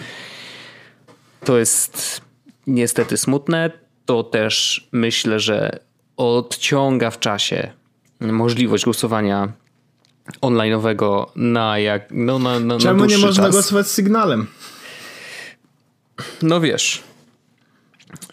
to 1.44 1.58
jest 1.58 2.20
niestety 2.66 3.16
smutne. 3.16 3.70
To 4.06 4.24
też 4.24 4.86
myślę, 4.92 5.40
że 5.40 5.78
odciąga 6.16 7.10
w 7.10 7.18
czasie 7.18 7.72
możliwość 8.20 8.84
głosowania 8.84 9.52
online'owego 10.40 11.26
na 11.36 11.78
jak. 11.78 12.08
No, 12.10 12.38
na, 12.38 12.60
na, 12.60 12.78
Czemu 12.78 13.00
na 13.00 13.06
nie 13.06 13.18
można 13.18 13.44
czas. 13.44 13.54
głosować 13.54 13.86
sygnałem? 13.86 14.46
No 16.42 16.60
wiesz. 16.60 17.02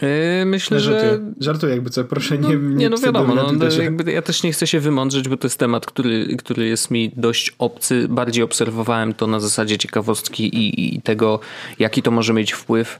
Yy, 0.02 0.46
myślę, 0.46 0.80
żartuję. 0.80 1.12
że. 1.12 1.34
Żartuję, 1.40 1.74
jakby 1.74 1.90
co, 1.90 2.04
proszę 2.04 2.38
no, 2.38 2.50
nie. 2.50 2.56
Nie, 2.56 2.90
no 2.90 2.98
wiadomo, 2.98 3.36
no, 3.36 3.52
no 3.52 3.66
jakby 3.84 4.12
ja 4.12 4.22
też 4.22 4.44
nie 4.44 4.52
chcę 4.52 4.68
się 4.68 4.80
wymądrzeć, 4.80 5.30
bo 5.30 5.38
to 5.38 5.48
jest 5.48 5.60
temat, 5.60 5.86
który, 5.86 6.38
który 6.38 6.68
jest 6.68 6.92
mi 6.92 7.12
dość 7.16 7.56
obcy. 7.60 8.08
Bardziej 8.10 8.44
obserwowałem 8.44 9.13
to 9.13 9.28
na 9.28 9.40
zasadzie 9.40 9.78
ciekawostki 9.78 10.44
i, 10.44 10.96
i 10.96 11.02
tego, 11.02 11.40
jaki 11.80 12.02
to 12.02 12.12
może 12.12 12.34
mieć 12.34 12.52
wpływ 12.52 13.00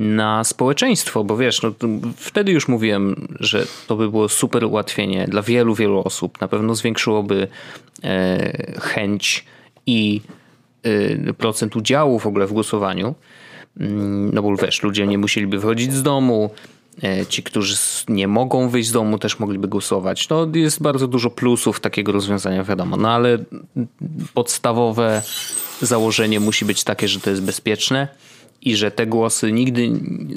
na 0.00 0.44
społeczeństwo, 0.44 1.24
bo 1.24 1.36
wiesz, 1.36 1.62
no, 1.62 1.72
wtedy 2.16 2.52
już 2.52 2.68
mówiłem, 2.68 3.28
że 3.40 3.66
to 3.86 3.96
by 3.96 4.10
było 4.10 4.28
super 4.28 4.64
ułatwienie 4.64 5.26
dla 5.28 5.42
wielu, 5.42 5.74
wielu 5.74 6.02
osób. 6.04 6.40
Na 6.40 6.48
pewno 6.48 6.74
zwiększyłoby 6.74 7.48
e, 8.04 8.80
chęć 8.80 9.44
i 9.86 10.20
e, 10.82 11.32
procent 11.32 11.76
udziału 11.76 12.18
w 12.18 12.26
ogóle 12.26 12.46
w 12.46 12.52
głosowaniu. 12.52 13.14
Mm, 13.80 14.30
no 14.34 14.42
bo 14.42 14.56
wiesz, 14.56 14.82
ludzie 14.82 15.06
nie 15.06 15.18
musieliby 15.18 15.58
wychodzić 15.58 15.92
z 15.92 16.02
domu, 16.02 16.50
e, 17.02 17.26
ci, 17.26 17.42
którzy 17.42 17.76
nie 18.08 18.28
mogą 18.28 18.68
wyjść 18.68 18.88
z 18.88 18.92
domu, 18.92 19.18
też 19.18 19.38
mogliby 19.38 19.68
głosować. 19.68 20.28
No, 20.28 20.46
jest 20.54 20.82
bardzo 20.82 21.08
dużo 21.08 21.30
plusów 21.30 21.80
takiego 21.80 22.12
rozwiązania, 22.12 22.64
wiadomo, 22.64 22.96
no 22.96 23.10
ale 23.10 23.38
podstawowe 24.34 25.22
założenie 25.82 26.40
musi 26.40 26.64
być 26.64 26.84
takie, 26.84 27.08
że 27.08 27.20
to 27.20 27.30
jest 27.30 27.42
bezpieczne 27.42 28.08
i 28.62 28.76
że 28.76 28.90
te 28.90 29.06
głosy 29.06 29.52
nigdy 29.52 29.88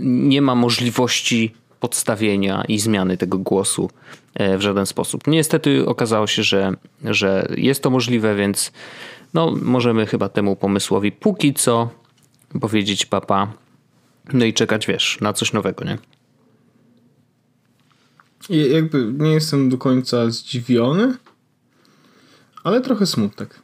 nie 0.03 0.42
ma 0.42 0.56
możliwości 0.56 1.53
podstawienia 1.80 2.63
i 2.68 2.80
zmiany 2.80 3.18
tego 3.18 3.38
głosu 3.38 3.89
e, 4.34 4.58
w 4.58 4.62
żaden 4.62 4.86
sposób. 4.86 5.27
Niestety 5.27 5.86
okazało 5.86 6.27
się, 6.27 6.44
że, 6.44 6.74
że 7.03 7.48
jest 7.58 7.84
to 7.84 7.89
możliwe, 7.89 8.36
więc 8.36 8.72
no, 9.34 9.56
możemy 9.62 10.06
chyba 10.06 10.30
temu 10.30 10.56
pomysłowi 10.56 11.12
póki 11.12 11.53
co 11.53 11.89
powiedzieć 12.62 13.06
papa, 13.06 13.53
no 14.34 14.46
i 14.46 14.53
czekać, 14.53 14.88
wiesz, 14.88 15.18
na 15.22 15.34
coś 15.34 15.53
nowego, 15.53 15.86
nie? 15.86 15.98
Jakby 18.50 19.13
nie 19.18 19.32
jestem 19.32 19.70
do 19.70 19.77
końca 19.77 20.30
zdziwiony, 20.30 21.13
ale 22.63 22.82
trochę 22.82 23.06
smutek. 23.06 23.62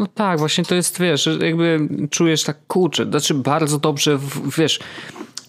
No 0.00 0.06
tak, 0.06 0.38
właśnie 0.38 0.64
to 0.64 0.74
jest, 0.74 1.00
wiesz, 1.00 1.28
jakby 1.40 1.88
czujesz 2.10 2.42
tak, 2.42 2.66
kurczę, 2.66 3.04
znaczy 3.04 3.34
bardzo 3.34 3.78
dobrze, 3.78 4.18
wiesz, 4.58 4.80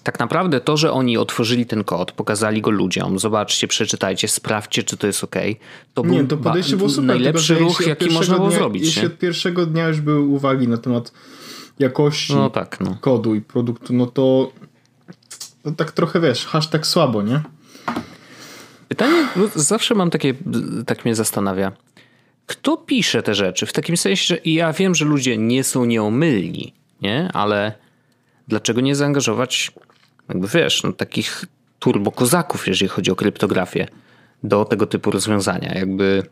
tak 0.04 0.20
naprawdę 0.20 0.62
to, 0.62 0.78
że 0.78 0.92
oni 0.92 1.18
otworzyli 1.18 1.66
ten 1.66 1.84
kod, 1.84 2.12
pokazali 2.12 2.62
go 2.62 2.72
ludziom, 2.72 3.20
zobaczcie, 3.20 3.68
przeczytajcie, 3.68 4.28
sprawdźcie, 4.28 4.84
czy 4.84 4.98
to 4.98 5.08
jest 5.08 5.24
ok. 5.24 5.36
To 5.94 6.06
nie, 6.06 6.24
to 6.24 6.38
podejście 6.38 6.78
było 6.78 6.90
super. 6.90 7.06
Najlepszy 7.06 7.56
tylko, 7.56 7.64
ruch, 7.64 7.88
jaki 7.88 8.10
można 8.10 8.36
było 8.36 8.48
dnia, 8.48 8.58
zrobić. 8.58 8.84
Jeśli 8.84 9.06
od 9.06 9.18
pierwszego 9.18 9.66
dnia 9.66 9.88
już 9.88 10.02
były 10.02 10.20
uwagi 10.20 10.68
na 10.68 10.78
temat 10.78 11.12
jakości 11.80 12.36
no 12.36 12.50
tak, 12.50 12.80
no. 12.82 12.98
kodu 13.02 13.36
i 13.36 13.42
produktu, 13.42 13.94
no 13.94 14.06
to, 14.06 14.52
to 15.64 15.72
tak 15.72 15.92
trochę, 15.92 16.20
wiesz, 16.20 16.46
hashtag 16.46 16.88
słabo, 16.88 17.22
nie? 17.22 17.42
Pytanie, 18.88 19.28
zawsze 19.56 19.96
mam 19.96 20.10
takie, 20.10 20.34
tak 20.86 21.06
mnie 21.06 21.16
zastanawia 21.16 21.72
kto 22.52 22.78
pisze 22.78 23.24
te 23.24 23.36
rzeczy? 23.36 23.66
W 23.66 23.74
takim 23.74 23.98
sensie, 23.98 24.26
że 24.26 24.38
ja 24.46 24.74
wiem, 24.74 24.96
że 24.96 25.06
ludzie 25.06 25.38
nie 25.38 25.64
są 25.64 25.86
nieomylni, 25.86 26.74
nie? 27.02 27.30
Ale 27.34 27.74
dlaczego 28.48 28.82
nie 28.82 28.96
zaangażować, 28.96 29.72
jakby 30.30 30.48
wiesz, 30.48 30.84
no, 30.84 30.94
takich 30.94 31.46
turbokozaków, 31.80 32.68
jeżeli 32.68 32.90
chodzi 32.90 33.12
o 33.12 33.16
kryptografię, 33.16 33.88
do 34.44 34.66
tego 34.66 34.86
typu 34.86 35.12
rozwiązania? 35.12 35.74
Jakby, 35.74 36.24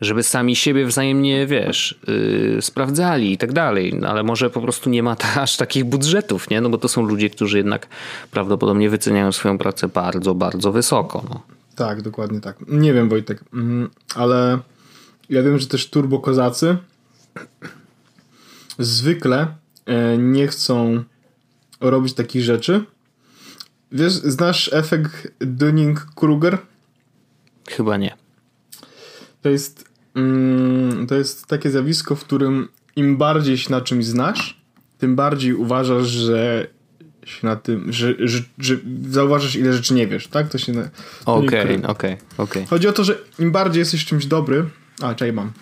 żeby 0.00 0.22
sami 0.22 0.56
siebie 0.56 0.86
wzajemnie, 0.86 1.46
wiesz, 1.46 2.00
yy, 2.06 2.62
sprawdzali 2.62 3.32
i 3.32 3.38
tak 3.38 3.52
dalej. 3.52 3.94
No, 3.94 4.08
ale 4.08 4.22
może 4.22 4.50
po 4.50 4.60
prostu 4.60 4.90
nie 4.90 5.02
ma 5.02 5.16
ta, 5.16 5.34
aż 5.42 5.56
takich 5.56 5.84
budżetów, 5.84 6.50
nie? 6.50 6.60
No 6.60 6.68
bo 6.68 6.78
to 6.78 6.88
są 6.88 7.02
ludzie, 7.02 7.30
którzy 7.30 7.56
jednak 7.56 7.86
prawdopodobnie 8.30 8.90
wyceniają 8.90 9.32
swoją 9.32 9.58
pracę 9.58 9.88
bardzo, 9.88 10.34
bardzo 10.34 10.72
wysoko. 10.72 11.24
No. 11.30 11.42
Tak, 11.76 12.02
dokładnie 12.02 12.40
tak. 12.40 12.56
Nie 12.68 12.92
wiem, 12.92 13.08
Wojtek, 13.08 13.44
mm, 13.54 13.90
ale 14.14 14.58
ja 15.30 15.42
wiem, 15.42 15.58
że 15.58 15.66
też 15.66 15.90
turbo 15.90 16.18
kozacy 16.18 16.76
zwykle 18.78 19.54
e, 19.86 20.18
nie 20.18 20.48
chcą 20.48 21.04
robić 21.80 22.14
takich 22.14 22.42
rzeczy. 22.42 22.84
Wiesz, 23.92 24.12
znasz 24.12 24.70
efekt 24.72 25.32
Dunning-Kruger? 25.40 26.56
Chyba 27.68 27.96
nie. 27.96 28.16
To 29.42 29.48
jest, 29.48 29.84
mm, 30.14 31.06
to 31.06 31.14
jest 31.14 31.46
takie 31.46 31.70
zjawisko, 31.70 32.16
w 32.16 32.24
którym 32.24 32.68
im 32.96 33.16
bardziej 33.16 33.58
się 33.58 33.70
na 33.70 33.80
czymś 33.80 34.06
znasz, 34.06 34.60
tym 34.98 35.16
bardziej 35.16 35.54
uważasz, 35.54 36.06
że 36.06 36.66
się 37.24 37.46
na 37.46 37.56
tym, 37.56 37.92
że, 37.92 38.14
że, 38.18 38.38
że 38.58 38.76
zauważasz 39.10 39.56
ile 39.56 39.72
rzeczy 39.72 39.94
nie 39.94 40.06
wiesz, 40.06 40.28
tak? 40.28 40.48
To 40.48 40.58
się 40.58 40.72
Okej, 41.26 41.84
okej, 41.84 42.16
okej. 42.38 42.66
Chodzi 42.66 42.88
o 42.88 42.92
to, 42.92 43.04
że 43.04 43.18
im 43.38 43.52
bardziej 43.52 43.78
jesteś 43.78 44.04
czymś 44.04 44.26
dobry... 44.26 44.64
A, 45.02 45.14
czekaj, 45.14 45.32
mam. 45.32 45.52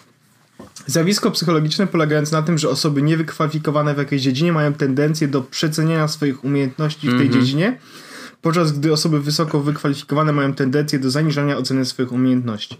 Zjawisko 0.86 1.30
psychologiczne 1.30 1.86
polegające 1.86 2.36
na 2.36 2.42
tym, 2.42 2.58
że 2.58 2.68
osoby 2.68 3.02
niewykwalifikowane 3.02 3.94
w 3.94 3.98
jakiejś 3.98 4.22
dziedzinie 4.22 4.52
mają 4.52 4.72
tendencję 4.72 5.28
do 5.28 5.42
przeceniania 5.42 6.08
swoich 6.08 6.44
umiejętności 6.44 7.10
w 7.10 7.18
tej 7.18 7.30
-hmm. 7.30 7.32
dziedzinie, 7.32 7.78
podczas 8.42 8.72
gdy 8.72 8.92
osoby 8.92 9.20
wysoko 9.20 9.60
wykwalifikowane 9.60 10.32
mają 10.32 10.54
tendencję 10.54 10.98
do 10.98 11.10
zaniżania 11.10 11.56
oceny 11.56 11.84
swoich 11.84 12.12
umiejętności. 12.12 12.76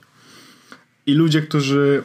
I 1.07 1.15
ludzie, 1.15 1.43
którzy 1.43 2.03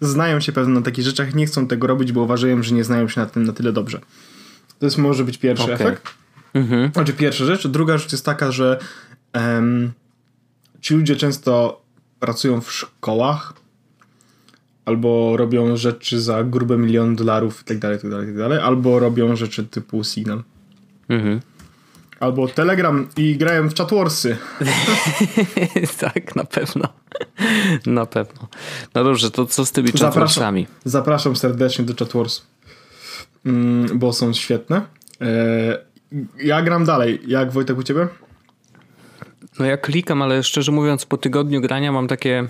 znają 0.00 0.40
się 0.40 0.52
pewnie 0.52 0.74
na 0.74 0.82
takich 0.82 1.04
rzeczach, 1.04 1.34
nie 1.34 1.46
chcą 1.46 1.66
tego 1.66 1.86
robić, 1.86 2.12
bo 2.12 2.22
uważają, 2.22 2.62
że 2.62 2.74
nie 2.74 2.84
znają 2.84 3.08
się 3.08 3.20
na 3.20 3.26
tym 3.26 3.44
na 3.44 3.52
tyle 3.52 3.72
dobrze. 3.72 4.00
To 4.78 4.86
jest 4.86 4.98
może 4.98 5.24
być 5.24 5.38
pierwszy 5.38 5.64
okay. 5.64 5.74
efekt. 5.74 6.08
Mhm. 6.54 6.92
Znaczy 6.92 7.12
pierwsza 7.12 7.44
rzecz. 7.44 7.66
Druga 7.66 7.98
rzecz 7.98 8.12
jest 8.12 8.24
taka, 8.24 8.52
że 8.52 8.78
um, 9.34 9.92
ci 10.80 10.94
ludzie 10.94 11.16
często 11.16 11.82
pracują 12.20 12.60
w 12.60 12.72
szkołach 12.72 13.59
albo 14.90 15.36
robią 15.36 15.76
rzeczy 15.76 16.20
za 16.20 16.44
grube 16.44 16.78
milion 16.78 17.16
dolarów 17.16 17.62
i 17.62 17.64
tak 17.64 17.78
dalej, 17.78 17.98
tak 17.98 18.10
dalej, 18.10 18.26
tak 18.26 18.36
dalej, 18.36 18.58
albo 18.58 18.98
robią 18.98 19.36
rzeczy 19.36 19.64
typu 19.64 20.04
Signal. 20.04 20.42
Mhm. 21.08 21.40
Albo 22.20 22.48
Telegram 22.48 23.08
i 23.16 23.36
grają 23.36 23.68
w 23.68 23.74
chatworsy. 23.74 24.36
tak, 26.00 26.36
na 26.36 26.44
pewno. 26.44 26.88
na 27.86 28.06
pewno. 28.06 28.48
No 28.94 29.04
dobrze, 29.04 29.30
to 29.30 29.46
co 29.46 29.66
z 29.66 29.72
tymi 29.72 29.92
chatworsami? 29.92 30.62
Zapraszam, 30.62 30.84
zapraszam 30.84 31.36
serdecznie 31.36 31.84
do 31.84 31.94
chatwors, 31.94 32.42
mm, 33.46 33.98
bo 33.98 34.12
są 34.12 34.32
świetne. 34.32 34.82
E, 35.20 35.78
ja 36.42 36.62
gram 36.62 36.84
dalej. 36.84 37.20
Jak 37.26 37.52
Wojtek 37.52 37.78
u 37.78 37.82
ciebie? 37.82 38.08
No 39.58 39.64
ja 39.66 39.76
klikam, 39.76 40.22
ale 40.22 40.42
szczerze 40.42 40.72
mówiąc 40.72 41.06
po 41.06 41.16
tygodniu 41.16 41.60
grania 41.60 41.92
mam 41.92 42.08
takie... 42.08 42.48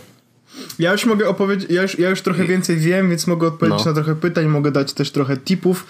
Ja 0.78 0.92
już 0.92 1.07
mogę 1.07 1.28
opowiedzieć, 1.28 1.71
ja 1.71 1.83
już, 1.83 1.99
ja 1.99 2.11
już 2.11 2.23
trochę 2.23 2.45
więcej 2.45 2.76
wiem, 2.76 3.11
więc 3.11 3.26
mogę 3.26 3.47
odpowiedzieć 3.47 3.85
no. 3.85 3.90
na 3.90 3.95
trochę 3.95 4.16
pytań, 4.16 4.47
mogę 4.47 4.71
dać 4.71 4.92
też 4.92 5.11
trochę 5.11 5.37
tipów, 5.37 5.87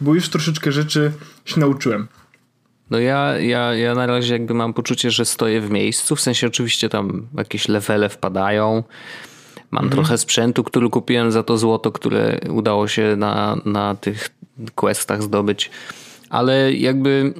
bo 0.00 0.14
już 0.14 0.28
troszeczkę 0.28 0.72
rzeczy 0.72 1.12
się 1.44 1.60
nauczyłem. 1.60 2.08
No 2.90 2.98
ja, 2.98 3.38
ja, 3.38 3.74
ja 3.74 3.94
na 3.94 4.06
razie 4.06 4.32
jakby 4.32 4.54
mam 4.54 4.74
poczucie, 4.74 5.10
że 5.10 5.24
stoję 5.24 5.60
w 5.60 5.70
miejscu, 5.70 6.16
w 6.16 6.20
sensie 6.20 6.46
oczywiście 6.46 6.88
tam 6.88 7.26
jakieś 7.36 7.68
levele 7.68 8.08
wpadają. 8.08 8.84
Mam 9.70 9.84
mhm. 9.84 9.90
trochę 9.90 10.18
sprzętu, 10.18 10.64
który 10.64 10.90
kupiłem 10.90 11.32
za 11.32 11.42
to 11.42 11.58
złoto, 11.58 11.92
które 11.92 12.38
udało 12.50 12.88
się 12.88 13.16
na, 13.16 13.56
na 13.64 13.94
tych 13.94 14.30
questach 14.74 15.22
zdobyć, 15.22 15.70
ale 16.30 16.72
jakby 16.72 17.34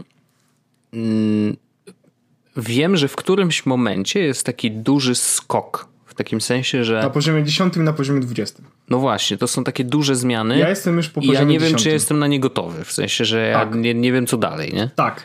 mm, 0.92 1.56
wiem, 2.56 2.96
że 2.96 3.08
w 3.08 3.16
którymś 3.16 3.66
momencie 3.66 4.20
jest 4.20 4.46
taki 4.46 4.70
duży 4.70 5.14
skok. 5.14 5.89
Takim 6.20 6.40
sensie, 6.40 6.84
że. 6.84 7.00
Na 7.02 7.10
poziomie 7.10 7.44
10 7.44 7.76
i 7.76 7.80
na 7.80 7.92
poziomie 7.92 8.20
20. 8.20 8.62
No 8.90 8.98
właśnie, 8.98 9.36
to 9.36 9.48
są 9.48 9.64
takie 9.64 9.84
duże 9.84 10.16
zmiany. 10.16 10.58
Ja 10.58 10.68
jestem 10.68 10.96
już 10.96 11.08
po 11.08 11.20
poziomie 11.20 11.38
ja 11.38 11.44
nie 11.44 11.58
10. 11.58 11.70
wiem, 11.70 11.78
czy 11.78 11.88
ja 11.88 11.94
jestem 11.94 12.18
na 12.18 12.26
nie 12.26 12.40
gotowy. 12.40 12.84
W 12.84 12.92
sensie, 12.92 13.24
że 13.24 13.50
tak. 13.54 13.74
ja 13.74 13.80
nie, 13.80 13.94
nie 13.94 14.12
wiem, 14.12 14.26
co 14.26 14.36
dalej, 14.36 14.72
nie? 14.72 14.90
Tak. 14.96 15.22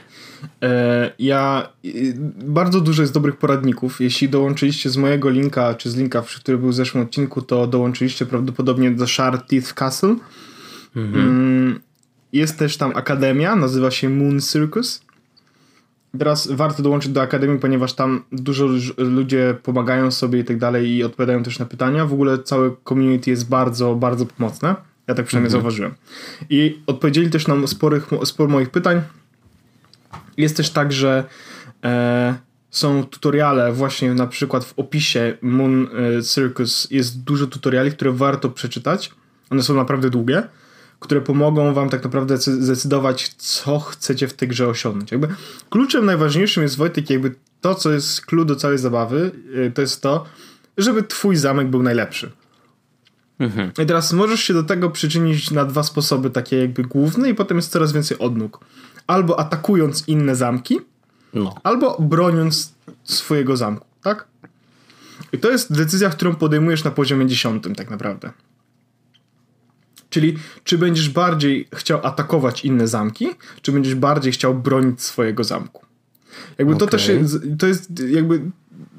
E, 0.64 1.12
ja 1.20 1.70
bardzo 2.46 2.82
dużo 2.82 3.02
jest 3.02 3.14
dobrych 3.14 3.38
poradników. 3.38 4.02
Jeśli 4.02 4.30
dołączyliście 4.30 4.90
z 4.90 4.98
mojego 4.98 5.30
linka, 5.30 5.74
czy 5.74 5.90
z 5.90 5.96
linka, 5.96 6.24
który 6.42 6.58
był 6.58 6.70
w 6.70 6.74
zeszłym 6.74 7.04
odcinku, 7.04 7.42
to 7.42 7.68
dołączyliście 7.68 8.26
prawdopodobnie 8.26 8.92
do 8.92 9.08
Shard 9.08 9.50
Teeth 9.50 9.74
Castle. 9.74 10.16
Mhm. 10.96 11.28
Mm, 11.28 11.80
jest 12.34 12.60
też 12.60 12.78
tam 12.78 12.92
akademia, 12.96 13.56
nazywa 13.56 13.92
się 13.92 14.10
Moon 14.10 14.42
Circus. 14.42 15.02
Teraz 16.20 16.48
warto 16.52 16.84
dołączyć 16.84 17.12
do 17.12 17.22
akademii, 17.22 17.60
ponieważ 17.60 17.94
tam 17.94 18.24
dużo 18.32 18.68
ludzie 18.98 19.56
pomagają 19.64 20.12
sobie 20.12 20.40
i 20.40 20.44
tak 20.44 20.58
dalej 20.58 20.90
i 20.90 21.04
odpowiadają 21.04 21.44
też 21.44 21.60
na 21.60 21.66
pytania. 21.66 22.06
W 22.06 22.14
ogóle 22.14 22.40
całe 22.40 22.72
community 22.90 23.30
jest 23.32 23.50
bardzo, 23.50 23.96
bardzo 23.96 24.26
pomocne. 24.26 24.76
Ja 25.08 25.16
tak 25.16 25.26
przynajmniej 25.26 25.48
mhm. 25.48 25.62
zauważyłem. 25.62 25.94
I 26.50 26.80
odpowiedzieli 26.88 27.30
też 27.30 27.48
nam 27.48 27.68
sporych, 27.68 28.08
sporo 28.24 28.50
moich 28.50 28.70
pytań. 28.70 29.02
Jest 30.38 30.58
też 30.58 30.70
tak, 30.70 30.92
że 30.92 31.24
e, 31.84 32.36
są 32.70 33.04
tutoriale, 33.04 33.72
właśnie 33.72 34.14
na 34.14 34.28
przykład 34.28 34.66
w 34.66 34.74
opisie 34.80 35.38
Moon 35.42 35.88
e, 36.18 36.24
Circus 36.24 36.88
jest 36.92 37.24
dużo 37.24 37.48
tutoriali, 37.48 37.92
które 37.92 38.12
warto 38.12 38.50
przeczytać. 38.50 39.12
One 39.50 39.64
są 39.64 39.74
naprawdę 39.74 40.10
długie, 40.10 40.44
które 41.00 41.22
pomogą 41.22 41.74
wam 41.74 41.90
tak 41.90 42.04
naprawdę 42.04 42.38
zdecydować, 42.38 43.30
co 43.38 43.80
chcecie 43.80 44.28
w 44.28 44.34
tej 44.34 44.48
grze 44.48 44.68
osiągnąć. 44.68 45.12
Jakby 45.12 45.28
kluczem 45.70 46.06
najważniejszym 46.06 46.64
jest 46.64 46.78
Wojtek, 46.78 47.10
jakby 47.10 47.36
to, 47.62 47.76
co 47.76 47.92
jest 47.92 48.26
clue 48.26 48.46
do 48.46 48.56
całej 48.56 48.78
zabawy, 48.78 49.32
e, 49.68 49.72
to 49.72 49.82
jest 49.82 50.02
to, 50.02 50.26
żeby 50.78 51.04
twój 51.04 51.36
zamek 51.36 51.68
był 51.68 51.84
najlepszy. 51.84 52.32
Mhm. 53.40 53.72
I 53.84 53.86
teraz 53.86 54.14
możesz 54.14 54.40
się 54.44 54.54
do 54.54 54.64
tego 54.64 54.90
przyczynić 54.90 55.52
na 55.52 55.66
dwa 55.66 55.84
sposoby, 55.84 56.30
takie 56.30 56.58
jakby 56.58 56.84
główne, 56.84 57.30
i 57.30 57.36
potem 57.36 57.58
jest 57.58 57.72
coraz 57.72 57.92
więcej 57.92 58.20
odnóg 58.20 58.60
albo 59.08 59.40
atakując 59.40 60.04
inne 60.08 60.36
zamki, 60.36 60.80
no. 61.34 61.56
albo 61.64 61.98
broniąc 62.00 62.74
swojego 63.04 63.58
zamku, 63.58 63.86
tak? 64.04 64.28
I 65.34 65.38
to 65.38 65.52
jest 65.52 65.74
decyzja, 65.74 66.10
którą 66.10 66.36
podejmujesz 66.36 66.84
na 66.84 66.92
poziomie 66.92 67.28
dziesiątym 67.28 67.76
tak 67.76 67.90
naprawdę. 67.90 68.32
Czyli 70.16 70.38
czy 70.64 70.78
będziesz 70.78 71.10
bardziej 71.10 71.68
chciał 71.76 72.06
atakować 72.06 72.66
inne 72.66 72.88
zamki, 72.88 73.28
czy 73.62 73.72
będziesz 73.72 73.96
bardziej 73.96 74.32
chciał 74.32 74.56
bronić 74.56 75.02
swojego 75.02 75.44
zamku. 75.44 75.86
Jakby 76.58 76.74
okay. 76.74 76.88
to 76.88 76.92
też 76.92 77.08
jest, 77.08 77.38
to 77.60 77.68
jest 77.68 77.90
jakby 78.10 78.42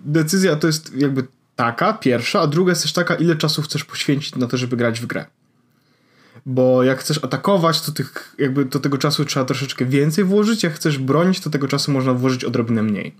decyzja 0.04 0.56
to 0.56 0.66
jest 0.66 0.96
jakby 0.96 1.26
taka, 1.56 1.92
pierwsza, 1.92 2.40
a 2.40 2.46
druga 2.46 2.72
jest 2.72 2.82
też 2.82 2.92
taka, 2.92 3.14
ile 3.14 3.36
czasu 3.36 3.62
chcesz 3.62 3.84
poświęcić 3.84 4.36
na 4.36 4.46
to, 4.46 4.56
żeby 4.56 4.76
grać 4.76 5.00
w 5.00 5.06
grę 5.06 5.26
bo 6.46 6.82
jak 6.82 6.98
chcesz 6.98 7.24
atakować, 7.24 7.80
to 7.80 7.92
tych, 7.92 8.34
jakby 8.38 8.64
do 8.64 8.80
tego 8.80 8.98
czasu 8.98 9.24
trzeba 9.24 9.46
troszeczkę 9.46 9.84
więcej 9.84 10.24
włożyć, 10.24 10.62
jak 10.62 10.72
chcesz 10.72 10.98
bronić, 10.98 11.40
to 11.40 11.50
tego 11.50 11.68
czasu 11.68 11.92
można 11.92 12.14
włożyć 12.14 12.44
odrobinę 12.44 12.82
mniej. 12.82 13.14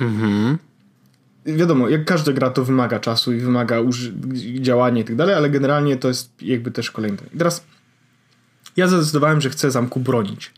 Mhm. 0.00 0.58
Wiadomo, 1.46 1.88
jak 1.88 2.04
każda 2.04 2.32
gra 2.32 2.50
to 2.50 2.64
wymaga 2.64 3.00
czasu 3.00 3.32
i 3.32 3.40
wymaga 3.40 3.76
działania 4.60 5.02
i 5.02 5.04
tak 5.04 5.16
dalej, 5.16 5.34
ale 5.34 5.50
generalnie 5.50 5.96
to 5.96 6.08
jest 6.08 6.42
jakby 6.42 6.70
też 6.70 6.90
kolejny. 6.90 7.18
I 7.34 7.38
teraz 7.38 7.64
ja 8.76 8.88
zadecydowałem, 8.88 9.40
że 9.40 9.50
chcę 9.50 9.70
zamku 9.70 10.00
bronić. 10.00 10.52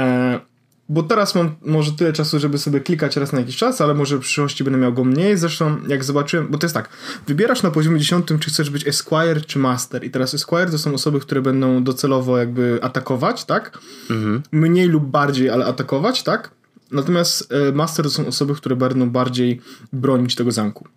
E, 0.00 0.40
bo 0.88 1.02
teraz 1.02 1.34
mam 1.34 1.54
może 1.62 1.92
tyle 1.92 2.12
czasu, 2.12 2.38
żeby 2.38 2.58
sobie 2.58 2.80
klikać 2.80 3.16
raz 3.16 3.32
na 3.32 3.38
jakiś 3.40 3.56
czas, 3.56 3.80
ale 3.80 3.94
może 3.94 4.16
w 4.16 4.20
przyszłości 4.20 4.64
będę 4.64 4.78
miał 4.78 4.92
go 4.92 5.04
mniej. 5.04 5.36
Zresztą, 5.36 5.76
jak 5.88 6.04
zobaczyłem, 6.04 6.48
bo 6.48 6.58
to 6.58 6.66
jest 6.66 6.74
tak, 6.74 6.88
wybierasz 7.26 7.62
na 7.62 7.70
poziomie 7.70 7.98
10, 7.98 8.26
czy 8.40 8.50
chcesz 8.50 8.70
być 8.70 8.88
Esquire 8.88 9.40
czy 9.46 9.58
Master. 9.58 10.04
I 10.04 10.10
teraz 10.10 10.34
Esquire 10.34 10.70
to 10.70 10.78
są 10.78 10.94
osoby, 10.94 11.20
które 11.20 11.42
będą 11.42 11.84
docelowo 11.84 12.38
jakby 12.38 12.78
atakować, 12.82 13.44
tak? 13.44 13.78
Mhm. 14.10 14.42
Mniej 14.52 14.88
lub 14.88 15.04
bardziej, 15.04 15.50
ale 15.50 15.66
atakować, 15.66 16.22
tak? 16.22 16.50
Natomiast 16.92 17.52
e, 17.52 17.72
Master 17.72 18.04
to 18.04 18.10
są 18.10 18.26
osoby, 18.26 18.54
które 18.54 18.76
będą 18.76 19.10
bardziej 19.10 19.60
bronić 19.92 20.34
tego 20.34 20.52
zamku. 20.52 20.88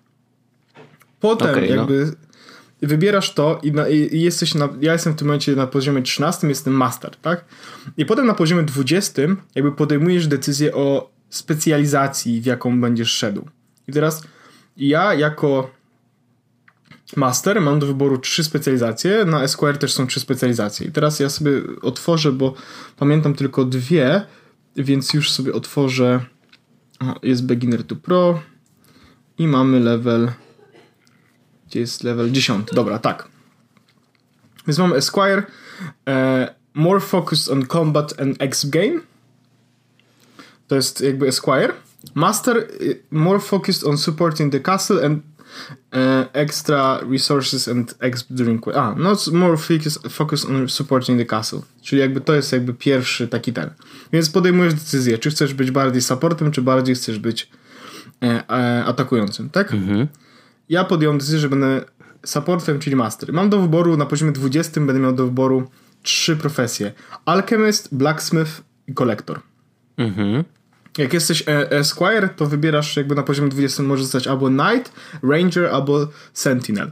Potem 1.19 1.49
okay, 1.49 1.69
no. 1.69 1.75
jakby. 1.75 2.05
No 2.05 2.31
wybierasz 2.81 3.33
to 3.33 3.59
i, 3.63 3.71
na, 3.71 3.87
i, 3.89 4.21
jesteś 4.21 4.55
na, 4.55 4.69
ja 4.81 4.93
jestem 4.93 5.13
w 5.13 5.15
tym 5.15 5.27
momencie 5.27 5.55
na 5.55 5.67
poziomie 5.67 6.01
13, 6.01 6.47
jestem 6.47 6.73
master, 6.73 7.15
tak? 7.15 7.45
I 7.97 8.05
potem 8.05 8.27
na 8.27 8.33
poziomie 8.33 8.63
20 8.63 9.21
jakby 9.55 9.71
podejmujesz 9.71 10.27
decyzję 10.27 10.73
o 10.75 11.11
specjalizacji, 11.29 12.41
w 12.41 12.45
jaką 12.45 12.81
będziesz 12.81 13.11
szedł. 13.11 13.47
I 13.87 13.91
teraz 13.91 14.23
ja 14.77 15.13
jako 15.13 15.71
master 17.15 17.61
mam 17.61 17.79
do 17.79 17.87
wyboru 17.87 18.17
trzy 18.17 18.43
specjalizacje, 18.43 19.25
na 19.25 19.43
Esquire 19.43 19.77
też 19.77 19.93
są 19.93 20.07
trzy 20.07 20.19
specjalizacje. 20.19 20.87
I 20.87 20.91
teraz 20.91 21.19
ja 21.19 21.29
sobie 21.29 21.51
otworzę, 21.81 22.31
bo 22.31 22.53
pamiętam 22.97 23.33
tylko 23.33 23.65
dwie, 23.65 24.21
więc 24.75 25.13
już 25.13 25.31
sobie 25.31 25.53
otworzę 25.53 26.25
Aha, 26.99 27.15
jest 27.23 27.45
beginner 27.45 27.83
to 27.83 27.95
pro 27.95 28.41
i 29.37 29.47
mamy 29.47 29.79
level 29.79 30.31
gdzie 31.71 31.79
jest 31.79 32.03
level 32.03 32.31
10. 32.31 32.67
Dobra, 32.73 32.99
tak. 32.99 33.27
Więc 34.67 34.77
mamy 34.77 34.95
Esquire. 34.95 35.43
E, 36.07 36.55
more 36.73 36.99
focused 36.99 37.49
on 37.49 37.67
combat 37.67 38.19
and 38.21 38.41
X 38.41 38.65
game. 38.65 38.99
To 40.67 40.75
jest 40.75 41.01
jakby 41.01 41.27
Esquire. 41.27 41.73
Master. 42.13 42.57
E, 42.57 42.63
more 43.11 43.39
focused 43.39 43.83
on 43.83 43.97
supporting 43.97 44.51
the 44.51 44.59
castle 44.59 45.05
and 45.05 45.23
extra 46.33 46.99
resources 47.11 47.67
and 47.67 47.95
X 47.99 48.25
during 48.29 48.67
a, 48.67 48.95
no 48.97 49.15
more 49.33 49.57
focus, 50.09 50.45
on 50.45 50.69
supporting 50.69 51.19
the 51.19 51.25
castle. 51.25 51.61
Czyli 51.81 52.01
jakby 52.01 52.21
to 52.21 52.35
jest 52.35 52.51
jakby 52.51 52.73
pierwszy 52.73 53.27
taki 53.27 53.53
ten. 53.53 53.69
Więc 54.13 54.29
podejmujesz 54.29 54.73
decyzję, 54.73 55.17
czy 55.17 55.29
chcesz 55.29 55.53
być 55.53 55.71
bardziej 55.71 56.01
supportem, 56.01 56.51
czy 56.51 56.61
bardziej 56.61 56.95
chcesz 56.95 57.19
być 57.19 57.49
e, 58.23 58.49
e, 58.49 58.85
atakującym, 58.85 59.49
tak? 59.49 59.73
Mhm 59.73 60.07
ja 60.71 60.83
podjąłem 60.83 61.17
decyzję, 61.17 61.39
że 61.39 61.49
będę 61.49 61.85
supportem, 62.25 62.79
czyli 62.79 62.95
master. 62.95 63.33
Mam 63.33 63.49
do 63.49 63.61
wyboru 63.61 63.97
na 63.97 64.05
poziomie 64.05 64.31
20, 64.31 64.81
będę 64.81 65.01
miał 65.01 65.13
do 65.13 65.25
wyboru 65.25 65.69
trzy 66.03 66.37
profesje. 66.37 66.91
Alchemist, 67.25 67.95
Blacksmith, 67.95 68.61
i 68.87 68.93
kolektor. 68.93 69.39
Mhm. 69.97 70.43
Jak 70.97 71.13
jesteś 71.13 71.43
e, 71.47 71.71
Esquire, 71.71 72.29
to 72.29 72.45
wybierasz 72.45 72.97
jakby 72.97 73.15
na 73.15 73.23
poziomie 73.23 73.49
20 73.49 73.83
może 73.83 74.03
zostać 74.03 74.27
albo 74.27 74.47
Knight, 74.47 74.93
Ranger, 75.23 75.65
albo 75.65 76.07
Sentinel. 76.33 76.91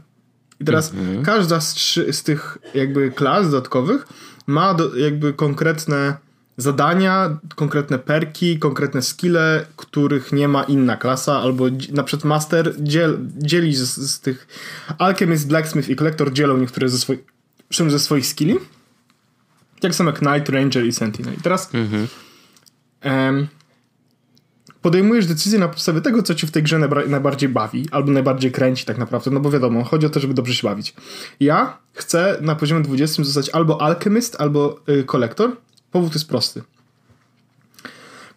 I 0.60 0.66
teraz 0.66 0.94
mhm. 0.94 1.24
każda 1.24 1.62
z, 1.62 1.74
trzy, 1.74 2.14
z 2.14 2.24
tych 2.24 2.58
jakby 2.74 3.12
klas 3.12 3.52
dodatkowych 3.52 4.08
ma 4.48 4.74
do, 4.74 4.96
jakby 4.96 5.34
konkretne 5.34 6.18
zadania, 6.58 7.38
konkretne 7.56 8.00
perki, 8.00 8.60
konkretne 8.60 9.02
skille, 9.02 9.66
których 9.76 10.32
nie 10.32 10.48
ma 10.48 10.64
inna 10.64 10.98
klasa, 10.98 11.40
albo 11.40 11.66
na 11.92 12.04
przykład 12.04 12.26
Master 12.26 12.74
dziel, 12.80 13.18
dzieli 13.38 13.76
z, 13.76 13.96
z, 13.96 14.20
tych 14.20 14.48
Alchemist, 14.98 15.48
Blacksmith 15.48 15.90
i 15.90 15.96
Collector 15.96 16.34
dzielą 16.34 16.58
niektóre 16.58 16.90
ze 16.90 16.98
swoich 16.98 17.20
ze 17.88 18.00
swoich 18.00 18.28
skilli. 18.28 18.56
Tak 19.80 19.96
samo 19.96 20.10
jak 20.10 20.20
Knight, 20.20 20.50
Ranger 20.50 20.86
i 20.86 20.92
Sentinel. 20.92 21.34
I 21.34 21.42
teraz 21.42 21.74
mhm. 21.74 22.08
em, 23.02 23.48
podejmujesz 24.82 25.26
decyzję 25.26 25.60
na 25.60 25.68
podstawie 25.68 26.02
tego, 26.02 26.24
co 26.24 26.36
ci 26.36 26.48
w 26.48 26.52
tej 26.52 26.63
grze 26.63 26.80
najbardziej 27.08 27.50
bawi, 27.50 27.86
albo 27.92 28.12
najbardziej 28.12 28.52
kręci 28.52 28.86
tak 28.86 28.98
naprawdę, 28.98 29.32
no 29.32 29.39
bo 29.39 29.52
wiadomo, 29.52 29.84
chodzi 29.84 30.06
o 30.06 30.10
to, 30.10 30.20
żeby 30.20 30.34
dobrze 30.34 30.54
się 30.54 30.68
bawić. 30.68 30.94
Ja 31.39 31.78
chcę 31.94 32.38
na 32.42 32.56
poziomie 32.56 32.84
20 32.84 33.24
zostać 33.24 33.50
albo 33.50 33.82
Alchemist, 33.82 34.42
albo 34.42 34.80
y, 34.89 35.04
Kolektor. 35.04 35.58
Powód 35.92 36.13
jest 36.13 36.28
prosty. 36.28 36.62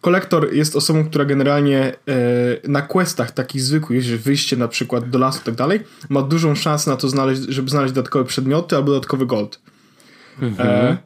Kolektor 0.01 0.53
jest 0.53 0.75
osobą, 0.75 1.05
która 1.05 1.25
generalnie 1.25 1.93
y, 2.63 2.69
na 2.69 2.81
questach 2.81 3.31
takich 3.31 3.61
zwykłych, 3.61 4.03
że 4.03 4.17
wyjście 4.17 4.57
na 4.57 4.67
przykład 4.67 5.09
do 5.09 5.19
lasu 5.19 5.39
i 5.41 5.43
tak 5.43 5.55
dalej, 5.55 5.79
ma 6.09 6.21
dużą 6.21 6.55
szansę 6.55 6.91
na 6.91 6.97
to, 6.97 7.09
znaleźć, 7.09 7.41
żeby 7.41 7.69
znaleźć 7.69 7.93
dodatkowe 7.93 8.25
przedmioty 8.25 8.75
albo 8.75 8.91
dodatkowy 8.91 9.25
gold. 9.25 9.59
Mhm. 10.41 10.69
E, 10.69 10.97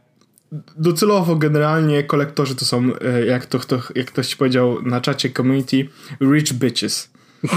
docelowo 0.77 1.35
generalnie 1.35 2.03
kolektorzy 2.03 2.55
to 2.55 2.65
są, 2.65 2.91
e, 3.01 3.25
jak, 3.25 3.45
to, 3.45 3.59
to, 3.59 3.81
jak 3.95 4.07
ktoś 4.07 4.35
powiedział 4.35 4.81
na 4.81 5.01
czacie 5.01 5.29
community, 5.29 5.89
rich 6.21 6.53
bitches. 6.53 7.09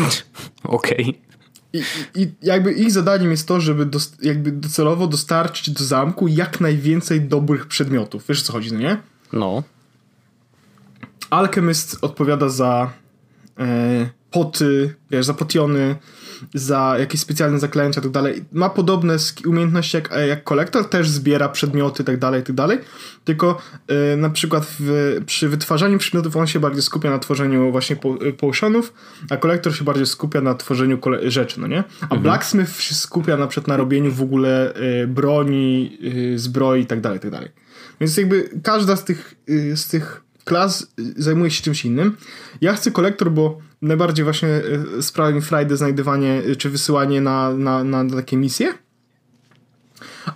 Okej. 0.62 1.00
Okay. 1.00 1.30
I, 1.72 1.82
I, 2.14 2.32
jakby 2.42 2.72
ich 2.72 2.92
zadaniem 2.92 3.30
jest 3.30 3.48
to, 3.48 3.60
żeby 3.60 3.86
dost, 3.86 4.24
jakby 4.24 4.52
docelowo 4.52 5.06
dostarczyć 5.06 5.70
do 5.70 5.84
zamku 5.84 6.28
jak 6.28 6.60
najwięcej 6.60 7.20
dobrych 7.20 7.66
przedmiotów. 7.66 8.24
Wiesz 8.28 8.40
o 8.40 8.44
co 8.44 8.52
chodzi, 8.52 8.72
no 8.72 8.78
nie? 8.78 8.96
No. 9.32 9.62
Alchemist 11.30 11.98
odpowiada 12.02 12.48
za 12.48 12.92
e, 13.58 14.10
poty, 14.30 14.94
wiesz, 15.10 15.26
za 15.26 15.34
potiony, 15.34 15.96
za 16.54 16.96
jakieś 16.98 17.20
specjalne 17.20 17.58
zaklęcia 17.58 18.00
i 18.00 18.02
tak 18.02 18.12
dalej. 18.12 18.44
Ma 18.52 18.70
podobne 18.70 19.16
umiejętności 19.46 19.96
jak, 19.96 20.10
jak 20.28 20.44
kolektor, 20.44 20.88
też 20.88 21.08
zbiera 21.08 21.48
przedmioty 21.48 22.02
i 22.02 22.06
tak 22.06 22.18
dalej, 22.18 22.40
i 22.40 22.44
tak 22.44 22.56
dalej. 22.56 22.78
Tylko 23.24 23.58
y, 24.12 24.16
na 24.16 24.30
przykład 24.30 24.66
w, 24.80 25.16
przy 25.26 25.48
wytwarzaniu 25.48 25.98
przedmiotów 25.98 26.36
on 26.36 26.46
się 26.46 26.60
bardziej 26.60 26.82
skupia 26.82 27.10
na 27.10 27.18
tworzeniu 27.18 27.72
właśnie 27.72 27.96
po, 27.96 28.14
potionów, 28.38 28.92
a 29.30 29.36
kolektor 29.36 29.74
się 29.76 29.84
bardziej 29.84 30.06
skupia 30.06 30.40
na 30.40 30.54
tworzeniu 30.54 30.98
rzeczy, 31.22 31.60
no 31.60 31.66
nie? 31.66 31.84
A 32.00 32.02
mhm. 32.02 32.22
blacksmith 32.22 32.80
się 32.80 32.94
skupia 32.94 33.36
na 33.36 33.46
przykład 33.46 33.68
na 33.68 33.76
robieniu 33.76 34.12
w 34.12 34.22
ogóle 34.22 34.74
y, 35.02 35.06
broni, 35.06 35.98
y, 36.34 36.38
zbroi 36.38 36.80
i 36.80 36.86
tak 36.86 37.00
dalej, 37.00 37.18
i 37.18 37.20
tak 37.20 37.30
dalej. 37.30 37.48
Więc 38.00 38.16
jakby 38.16 38.50
każda 38.62 38.96
z 38.96 39.04
tych, 39.04 39.34
z 39.74 39.88
tych 39.88 40.22
klas 40.50 40.86
zajmuje 41.16 41.50
się 41.50 41.62
czymś 41.62 41.84
innym. 41.84 42.16
Ja 42.60 42.72
chcę 42.72 42.90
kolektor, 42.90 43.30
bo 43.30 43.58
najbardziej 43.82 44.24
właśnie 44.24 44.48
e, 44.48 45.02
sprawia 45.02 45.34
mi 45.34 45.42
frajdę 45.42 45.76
znajdywanie 45.76 46.42
e, 46.52 46.56
czy 46.56 46.70
wysyłanie 46.70 47.20
na, 47.20 47.52
na, 47.52 47.84
na 47.84 48.16
takie 48.16 48.36
misje. 48.36 48.74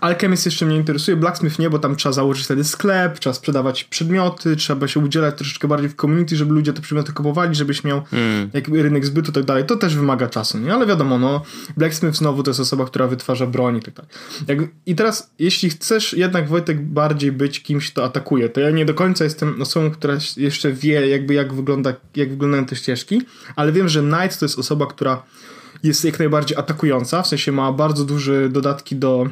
Alchemist 0.01 0.47
jeszcze 0.47 0.67
mnie 0.67 0.77
interesuje, 0.77 1.17
Blacksmith 1.17 1.59
nie, 1.59 1.71
bo 1.71 1.79
tam 1.79 1.97
trzeba 1.97 2.13
założyć 2.13 2.45
wtedy 2.45 2.65
sklep, 2.65 3.19
trzeba 3.19 3.35
sprzedawać 3.35 3.85
przedmioty, 3.85 4.57
trzeba 4.57 4.89
się 4.89 5.01
udzielać 5.01 5.35
troszeczkę 5.37 5.69
bardziej 5.69 5.91
w 5.91 5.95
community, 5.95 6.37
żeby 6.37 6.55
ludzie 6.55 6.73
te 6.73 6.83
przedmioty 6.83 7.13
kupowali, 7.13 7.55
żebyś 7.55 7.85
miał 7.85 8.03
mm. 8.13 8.51
rynek 8.73 9.07
zbytu 9.07 9.31
i 9.31 9.35
tak 9.35 9.45
dalej. 9.45 9.65
To 9.65 9.77
też 9.77 9.97
wymaga 9.97 10.29
czasu, 10.29 10.59
nie? 10.59 10.75
Ale 10.75 10.87
wiadomo, 10.87 11.19
no, 11.19 11.43
Blacksmith 11.77 12.17
znowu 12.17 12.43
to 12.43 12.51
jest 12.51 12.61
osoba, 12.61 12.85
która 12.85 13.07
wytwarza 13.07 13.47
broń 13.47 13.77
i 13.77 13.83
tak 13.83 13.95
dalej. 13.95 14.69
I 14.87 14.95
teraz, 14.95 15.31
jeśli 15.39 15.71
chcesz 15.71 16.13
jednak, 16.13 16.49
Wojtek, 16.49 16.83
bardziej 16.83 17.33
być 17.33 17.63
kimś, 17.63 17.91
kto 17.91 18.05
atakuje, 18.05 18.49
to 18.49 18.61
ja 18.61 18.71
nie 18.71 18.85
do 18.85 18.95
końca 18.95 19.25
jestem 19.25 19.63
osobą, 19.63 19.91
która 19.91 20.15
jeszcze 20.37 20.73
wie 20.73 21.09
jakby 21.09 21.35
jak 21.35 21.55
wygląda, 21.55 21.95
jak 22.17 22.31
wyglądają 22.31 22.67
te 22.67 22.77
ścieżki, 22.77 23.23
ale 23.57 23.73
wiem, 23.73 23.89
że 23.89 24.01
Knight 24.01 24.39
to 24.39 24.45
jest 24.45 24.59
osoba, 24.59 24.87
która 24.87 25.23
jest 25.83 26.05
jak 26.05 26.19
najbardziej 26.19 26.59
atakująca, 26.59 27.23
w 27.23 27.27
sensie 27.27 27.53
ma 27.53 27.73
bardzo 27.73 28.05
duże 28.05 28.49
dodatki 28.49 28.97
do 28.97 29.29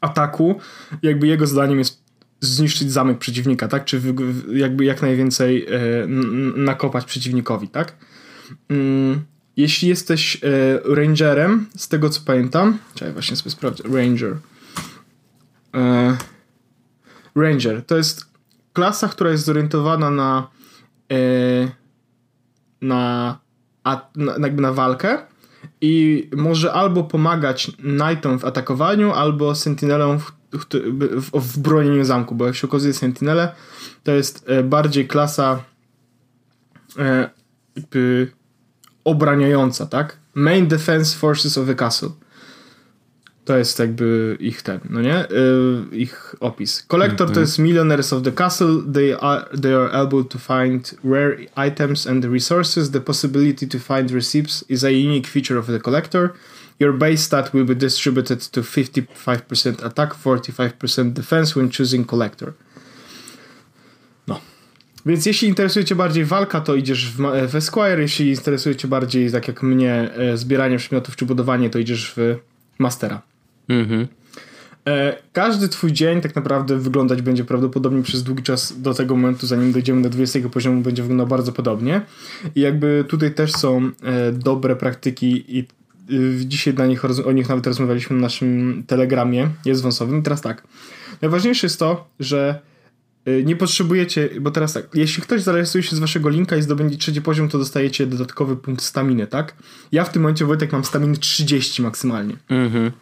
ataku, 0.00 0.60
jakby 1.02 1.26
jego 1.26 1.46
zadaniem 1.46 1.78
jest 1.78 2.08
zniszczyć 2.40 2.92
zamek 2.92 3.18
przeciwnika, 3.18 3.68
tak? 3.68 3.84
Czy 3.84 4.00
jakby 4.52 4.84
jak 4.84 5.02
najwięcej 5.02 5.66
e, 5.66 6.06
nakopać 6.56 7.04
przeciwnikowi, 7.04 7.68
tak? 7.68 7.96
Mm, 8.68 9.20
jeśli 9.56 9.88
jesteś 9.88 10.36
e, 10.36 10.94
rangerem, 10.94 11.66
z 11.76 11.88
tego 11.88 12.10
co 12.10 12.20
pamiętam, 12.24 12.78
czekaj, 12.94 13.12
właśnie 13.12 13.36
sobie 13.36 13.50
sprawdzę, 13.50 13.84
ranger. 13.84 14.36
E, 15.74 16.16
ranger 17.36 17.86
to 17.86 17.96
jest 17.96 18.26
klasa, 18.72 19.08
która 19.08 19.30
jest 19.30 19.44
zorientowana 19.44 20.10
na 20.10 20.48
na, 22.80 23.38
na 24.16 24.48
na 24.48 24.72
walkę, 24.72 25.18
i 25.80 26.28
może 26.36 26.72
albo 26.72 27.04
pomagać 27.04 27.70
Knightom 27.76 28.38
w 28.38 28.44
atakowaniu, 28.44 29.12
albo 29.12 29.54
Sentinelom 29.54 30.18
w, 30.18 30.32
w, 30.52 31.40
w 31.40 31.58
bronieniu 31.58 32.04
zamku, 32.04 32.34
bo 32.34 32.46
jak 32.46 32.56
się 32.56 32.66
okazuje 32.66 32.94
Sentinele 32.94 33.52
to 34.04 34.12
jest 34.12 34.44
e, 34.48 34.62
bardziej 34.62 35.08
klasa 35.08 35.62
e, 36.98 37.30
obraniająca, 39.04 39.86
tak? 39.86 40.16
Main 40.34 40.66
Defense 40.66 41.16
Forces 41.16 41.58
of 41.58 41.66
the 41.66 41.74
Castle. 41.74 42.08
To 43.48 43.58
jest 43.58 43.78
jakby 43.78 44.36
ich 44.40 44.62
ten, 44.62 44.80
no 44.90 45.00
nie? 45.00 45.26
Yy, 45.30 45.96
ich 45.96 46.34
opis. 46.40 46.84
Collector 46.88 47.26
mm 47.26 47.30
-hmm. 47.30 47.34
to 47.34 47.40
jest 47.40 47.58
Millionaires 47.58 48.12
of 48.12 48.22
the 48.22 48.32
Castle. 48.32 48.82
They 48.92 49.16
are, 49.20 49.44
they 49.62 49.74
are 49.74 49.92
able 49.92 50.24
to 50.24 50.38
find 50.38 50.94
rare 51.04 51.36
items 51.68 52.06
and 52.06 52.24
resources. 52.24 52.90
The 52.90 53.00
possibility 53.00 53.68
to 53.68 53.78
find 53.78 54.10
receipts 54.10 54.64
is 54.68 54.84
a 54.84 54.90
unique 54.90 55.28
feature 55.28 55.58
of 55.58 55.66
the 55.66 55.80
Collector. 55.80 56.30
Your 56.80 56.98
base 56.98 57.16
stat 57.16 57.54
will 57.54 57.64
be 57.64 57.74
distributed 57.74 58.50
to 58.50 58.62
55% 58.62 59.86
attack, 59.86 60.14
45% 60.14 61.12
defense 61.12 61.60
when 61.60 61.70
choosing 61.70 62.10
Collector. 62.10 62.52
No. 64.26 64.40
Więc 65.06 65.26
jeśli 65.26 65.48
interesuje 65.48 65.84
Cię 65.84 65.94
bardziej 65.94 66.24
walka, 66.24 66.60
to 66.60 66.74
idziesz 66.74 67.12
w, 67.12 67.16
w 67.48 67.54
Esquire. 67.54 68.00
Jeśli 68.00 68.30
interesuje 68.30 68.76
Cię 68.76 68.88
bardziej, 68.88 69.32
tak 69.32 69.48
jak 69.48 69.62
mnie, 69.62 70.10
e, 70.14 70.36
zbieranie 70.36 70.78
przedmiotów 70.78 71.16
czy 71.16 71.26
budowanie, 71.26 71.70
to 71.70 71.78
idziesz 71.78 72.12
w 72.16 72.36
Mastera. 72.78 73.22
Mhm. 73.68 74.08
E, 74.88 75.16
każdy 75.32 75.68
twój 75.68 75.92
dzień 75.92 76.20
tak 76.20 76.36
naprawdę 76.36 76.78
wyglądać 76.78 77.22
będzie 77.22 77.44
prawdopodobnie 77.44 78.02
przez 78.02 78.22
długi 78.22 78.42
czas 78.42 78.80
do 78.80 78.94
tego 78.94 79.16
momentu, 79.16 79.46
zanim 79.46 79.72
dojdziemy 79.72 80.02
do 80.02 80.10
20 80.10 80.48
poziomu, 80.48 80.82
będzie 80.82 81.02
wyglądał 81.02 81.26
bardzo 81.26 81.52
podobnie. 81.52 82.00
I 82.54 82.60
jakby 82.60 83.04
tutaj 83.08 83.34
też 83.34 83.52
są 83.52 83.90
e, 84.02 84.32
dobre 84.32 84.76
praktyki 84.76 85.58
i 85.58 85.66
y, 86.12 86.46
dzisiaj 86.46 86.74
dla 86.74 86.86
nich, 86.86 87.04
o 87.04 87.32
nich 87.32 87.48
nawet 87.48 87.66
rozmawialiśmy 87.66 88.16
na 88.16 88.22
naszym 88.22 88.82
telegramie, 88.86 89.48
jest 89.64 89.82
wąsowym. 89.82 90.20
I 90.20 90.22
teraz 90.22 90.40
tak, 90.40 90.62
najważniejsze 91.22 91.66
jest 91.66 91.78
to, 91.78 92.08
że 92.20 92.60
y, 93.28 93.42
nie 93.46 93.56
potrzebujecie, 93.56 94.28
bo 94.40 94.50
teraz 94.50 94.72
tak, 94.72 94.88
jeśli 94.94 95.22
ktoś 95.22 95.42
zarejestruje 95.42 95.82
się 95.82 95.96
z 95.96 95.98
waszego 95.98 96.28
linka 96.28 96.56
i 96.56 96.62
zdobędzie 96.62 96.96
trzeci 96.96 97.22
poziom, 97.22 97.48
to 97.48 97.58
dostajecie 97.58 98.06
dodatkowy 98.06 98.56
punkt 98.56 98.82
staminy, 98.82 99.26
tak? 99.26 99.54
Ja 99.92 100.04
w 100.04 100.12
tym 100.12 100.22
momencie, 100.22 100.44
Wojtek, 100.44 100.72
mam 100.72 100.84
staminy 100.84 101.16
30 101.16 101.82
maksymalnie. 101.82 102.36
Mhm. 102.48 102.92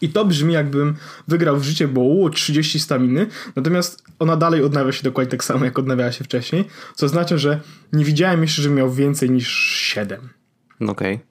I 0.00 0.08
to 0.08 0.24
brzmi 0.24 0.54
jakbym 0.54 0.94
wygrał 1.28 1.56
w 1.56 1.62
życie, 1.62 1.88
bo 1.88 2.00
uło 2.00 2.30
30 2.30 2.80
staminy, 2.80 3.26
natomiast 3.56 4.04
ona 4.18 4.36
dalej 4.36 4.62
odnawia 4.64 4.92
się 4.92 5.02
dokładnie 5.02 5.30
tak 5.30 5.44
samo, 5.44 5.64
jak 5.64 5.78
odnawiała 5.78 6.12
się 6.12 6.24
wcześniej, 6.24 6.64
co 6.94 7.06
oznacza, 7.06 7.38
że 7.38 7.60
nie 7.92 8.04
widziałem 8.04 8.42
jeszcze, 8.42 8.62
że 8.62 8.70
miał 8.70 8.92
więcej 8.92 9.30
niż 9.30 9.48
7. 9.48 10.20
Okej. 10.80 11.14
Okay. 11.14 11.30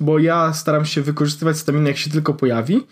Bo 0.00 0.18
ja 0.18 0.52
staram 0.52 0.84
się 0.84 1.02
wykorzystywać 1.02 1.58
staminę, 1.58 1.88
jak 1.88 1.98
się 1.98 2.10
tylko 2.10 2.34
pojawi, 2.34 2.86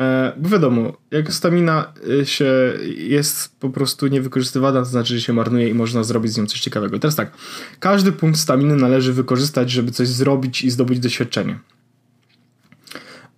e, 0.00 0.32
bo 0.36 0.48
wiadomo, 0.48 0.92
jak 1.10 1.32
stamina 1.32 1.92
e, 2.20 2.26
się 2.26 2.72
jest 2.96 3.60
po 3.60 3.70
prostu 3.70 4.06
niewykorzystywana, 4.06 4.78
to 4.78 4.84
znaczy, 4.84 5.14
że 5.14 5.20
się 5.20 5.32
marnuje 5.32 5.68
i 5.68 5.74
można 5.74 6.04
zrobić 6.04 6.32
z 6.32 6.38
nią 6.38 6.46
coś 6.46 6.60
ciekawego. 6.60 6.98
teraz 6.98 7.16
tak, 7.16 7.32
każdy 7.80 8.12
punkt 8.12 8.38
staminy 8.38 8.76
należy 8.76 9.12
wykorzystać, 9.12 9.70
żeby 9.70 9.90
coś 9.90 10.08
zrobić 10.08 10.62
i 10.62 10.70
zdobyć 10.70 11.00
doświadczenie. 11.00 11.58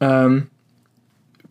Um, 0.01 0.47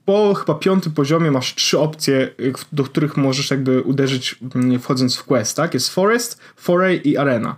po 0.09 0.33
chyba 0.33 0.55
piątym 0.55 0.91
poziomie 0.91 1.31
masz 1.31 1.55
trzy 1.55 1.79
opcje, 1.79 2.29
do 2.71 2.83
których 2.83 3.17
możesz 3.17 3.51
jakby 3.51 3.81
uderzyć 3.81 4.35
mm, 4.55 4.79
wchodząc 4.79 5.17
w 5.17 5.23
quest, 5.23 5.57
tak? 5.57 5.73
Jest 5.73 5.89
Forest, 5.89 6.41
Foray 6.55 7.01
i 7.03 7.17
Arena. 7.17 7.55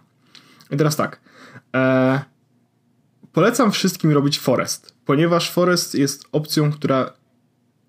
I 0.71 0.77
teraz 0.77 0.95
tak. 0.95 1.19
E, 1.75 2.21
polecam 3.33 3.71
wszystkim 3.71 4.11
robić 4.11 4.39
Forest, 4.39 4.93
ponieważ 5.05 5.51
Forest 5.51 5.95
jest 5.95 6.25
opcją, 6.31 6.71
która 6.71 7.13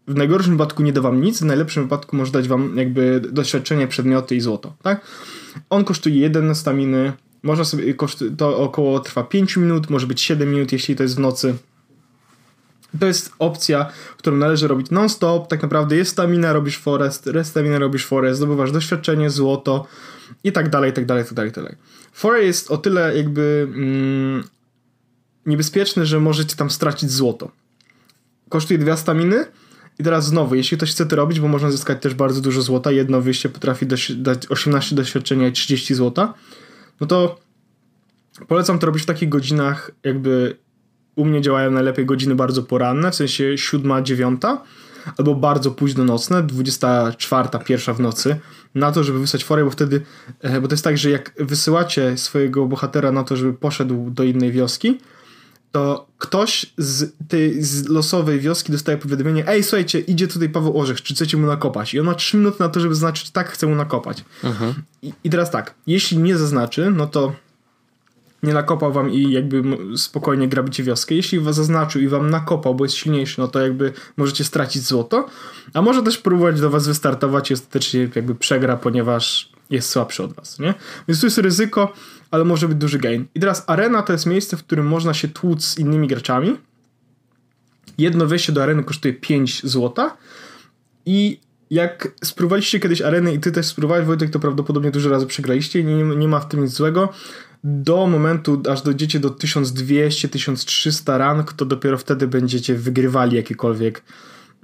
w 0.08 0.14
najgorszym 0.14 0.52
wypadku 0.52 0.82
nie 0.82 0.92
da 0.92 1.00
wam 1.00 1.20
nic, 1.20 1.40
w 1.40 1.44
najlepszym 1.44 1.82
wypadku 1.82 2.16
może 2.16 2.32
dać 2.32 2.48
wam 2.48 2.76
jakby 2.76 3.20
doświadczenie, 3.20 3.88
przedmioty 3.88 4.36
i 4.36 4.40
złoto, 4.40 4.74
tak? 4.82 5.00
On 5.70 5.84
kosztuje 5.84 6.16
jeden 6.16 6.54
staminy, 6.54 7.12
można 7.42 7.64
sobie, 7.64 7.94
to 8.36 8.58
około 8.58 9.00
trwa 9.00 9.22
5 9.24 9.56
minut, 9.56 9.90
może 9.90 10.06
być 10.06 10.20
7 10.20 10.50
minut, 10.50 10.72
jeśli 10.72 10.96
to 10.96 11.02
jest 11.02 11.16
w 11.16 11.20
nocy. 11.20 11.54
To 13.00 13.06
jest 13.06 13.32
opcja, 13.38 13.90
którą 14.16 14.36
należy 14.36 14.68
robić 14.68 14.90
non-stop. 14.90 15.48
Tak 15.48 15.62
naprawdę 15.62 15.96
jest 15.96 16.10
stamina, 16.10 16.52
robisz 16.52 16.78
forest, 16.78 17.26
rest 17.26 17.50
stamina, 17.50 17.78
robisz 17.78 18.06
forest, 18.06 18.36
zdobywasz 18.36 18.72
doświadczenie, 18.72 19.30
złoto 19.30 19.86
i 20.44 20.52
tak 20.52 20.68
dalej, 20.68 20.90
i 20.90 20.94
tak 20.94 21.06
dalej, 21.06 21.24
i 21.24 21.26
tak 21.26 21.34
dalej, 21.34 21.52
tak 21.52 21.64
dalej. 21.64 21.78
Forest 22.12 22.46
jest 22.46 22.70
o 22.70 22.76
tyle 22.76 23.16
jakby 23.16 23.68
mm, 23.74 24.44
niebezpieczny, 25.46 26.06
że 26.06 26.20
możecie 26.20 26.56
tam 26.56 26.70
stracić 26.70 27.10
złoto. 27.10 27.50
Kosztuje 28.48 28.78
dwie 28.78 28.96
staminy 28.96 29.44
i 29.98 30.04
teraz 30.04 30.26
znowu, 30.26 30.54
jeśli 30.54 30.76
ktoś 30.76 30.90
chce 30.90 31.06
to 31.06 31.16
robić, 31.16 31.40
bo 31.40 31.48
można 31.48 31.70
zyskać 31.70 32.02
też 32.02 32.14
bardzo 32.14 32.40
dużo 32.40 32.62
złota, 32.62 32.90
jedno 32.90 33.20
wyjście 33.20 33.48
potrafi 33.48 33.86
dać 34.16 34.46
18 34.48 34.96
doświadczenia 34.96 35.48
i 35.48 35.52
30 35.52 35.94
złota, 35.94 36.34
no 37.00 37.06
to 37.06 37.40
polecam 38.48 38.78
to 38.78 38.86
robić 38.86 39.02
w 39.02 39.06
takich 39.06 39.28
godzinach 39.28 39.90
jakby 40.04 40.56
u 41.16 41.24
mnie 41.24 41.40
działają 41.40 41.70
najlepiej 41.70 42.06
godziny 42.06 42.34
bardzo 42.34 42.62
poranne, 42.62 43.10
w 43.10 43.14
sensie 43.14 43.58
7, 43.58 44.04
9 44.04 44.42
albo 45.18 45.34
bardzo 45.34 45.70
późno 45.70 46.04
nocne, 46.04 46.42
24, 46.42 47.48
1 47.68 47.94
w 47.94 48.00
nocy, 48.00 48.36
na 48.74 48.92
to, 48.92 49.04
żeby 49.04 49.18
wysłać 49.18 49.44
forę, 49.44 49.64
bo 49.64 49.70
wtedy, 49.70 50.02
e, 50.40 50.60
bo 50.60 50.68
to 50.68 50.74
jest 50.74 50.84
tak, 50.84 50.98
że 50.98 51.10
jak 51.10 51.32
wysyłacie 51.38 52.18
swojego 52.18 52.66
bohatera 52.66 53.12
na 53.12 53.24
to, 53.24 53.36
żeby 53.36 53.52
poszedł 53.54 54.10
do 54.10 54.22
innej 54.22 54.52
wioski, 54.52 54.98
to 55.72 56.06
ktoś 56.18 56.66
z 56.78 57.12
tej 57.28 57.62
z 57.62 57.88
losowej 57.88 58.40
wioski 58.40 58.72
dostaje 58.72 58.98
powiadomienie 58.98 59.48
ej, 59.48 59.62
słuchajcie, 59.62 60.00
idzie 60.00 60.28
tutaj 60.28 60.48
Paweł 60.48 60.78
Orzech, 60.78 61.02
czy 61.02 61.14
chcecie 61.14 61.36
mu 61.36 61.46
nakopać? 61.46 61.94
I 61.94 62.00
on 62.00 62.06
ma 62.06 62.14
3 62.14 62.36
minuty 62.36 62.56
na 62.60 62.68
to, 62.68 62.80
żeby 62.80 62.94
zaznaczyć 62.94 63.30
tak, 63.30 63.50
chcę 63.50 63.66
mu 63.66 63.74
nakopać. 63.74 64.24
Mhm. 64.44 64.74
I, 65.02 65.12
I 65.24 65.30
teraz 65.30 65.50
tak, 65.50 65.74
jeśli 65.86 66.18
nie 66.18 66.38
zaznaczy, 66.38 66.90
no 66.90 67.06
to 67.06 67.32
nie 68.42 68.52
nakopał 68.52 68.92
wam 68.92 69.10
i 69.10 69.32
jakby 69.32 69.62
spokojnie 69.96 70.48
grabicie 70.48 70.82
wioskę. 70.82 71.14
Jeśli 71.14 71.40
was 71.40 71.56
zaznaczył 71.56 72.02
i 72.02 72.08
wam 72.08 72.30
nakopał, 72.30 72.74
bo 72.74 72.84
jest 72.84 72.96
silniejszy, 72.96 73.40
no 73.40 73.48
to 73.48 73.60
jakby 73.60 73.92
możecie 74.16 74.44
stracić 74.44 74.82
złoto. 74.82 75.26
A 75.74 75.82
może 75.82 76.02
też 76.02 76.18
próbować 76.18 76.60
do 76.60 76.70
was 76.70 76.88
wystartować 76.88 77.50
i 77.50 77.54
ostatecznie 77.54 78.08
jakby 78.14 78.34
przegra, 78.34 78.76
ponieważ 78.76 79.52
jest 79.70 79.90
słabszy 79.90 80.22
od 80.22 80.32
was, 80.32 80.58
nie? 80.58 80.74
Więc 81.08 81.20
tu 81.20 81.26
jest 81.26 81.38
ryzyko, 81.38 81.92
ale 82.30 82.44
może 82.44 82.68
być 82.68 82.78
duży 82.78 82.98
gain. 82.98 83.26
I 83.34 83.40
teraz 83.40 83.64
arena 83.66 84.02
to 84.02 84.12
jest 84.12 84.26
miejsce, 84.26 84.56
w 84.56 84.64
którym 84.64 84.86
można 84.86 85.14
się 85.14 85.28
tłuc 85.28 85.64
z 85.64 85.78
innymi 85.78 86.08
graczami. 86.08 86.56
Jedno 87.98 88.26
wejście 88.26 88.52
do 88.52 88.62
areny 88.62 88.84
kosztuje 88.84 89.14
5 89.14 89.66
złota 89.66 90.16
i 91.06 91.40
jak 91.70 92.08
spróbowaliście 92.24 92.80
kiedyś 92.80 93.02
areny 93.02 93.34
i 93.34 93.40
ty 93.40 93.52
też 93.52 93.66
spróbowałeś, 93.66 94.06
Wojtek, 94.06 94.30
to 94.30 94.40
prawdopodobnie 94.40 94.90
dużo 94.90 95.10
razy 95.10 95.26
przegraliście 95.26 95.80
i 95.80 95.84
nie, 95.84 96.04
nie 96.04 96.28
ma 96.28 96.40
w 96.40 96.48
tym 96.48 96.62
nic 96.62 96.72
złego 96.72 97.08
do 97.64 98.06
momentu, 98.06 98.62
aż 98.70 98.82
dojdziecie 98.82 99.20
do 99.20 99.30
1200-1300 99.30 101.18
rank, 101.18 101.52
to 101.52 101.64
dopiero 101.64 101.98
wtedy 101.98 102.28
będziecie 102.28 102.74
wygrywali 102.74 103.36
jakiekolwiek 103.36 104.02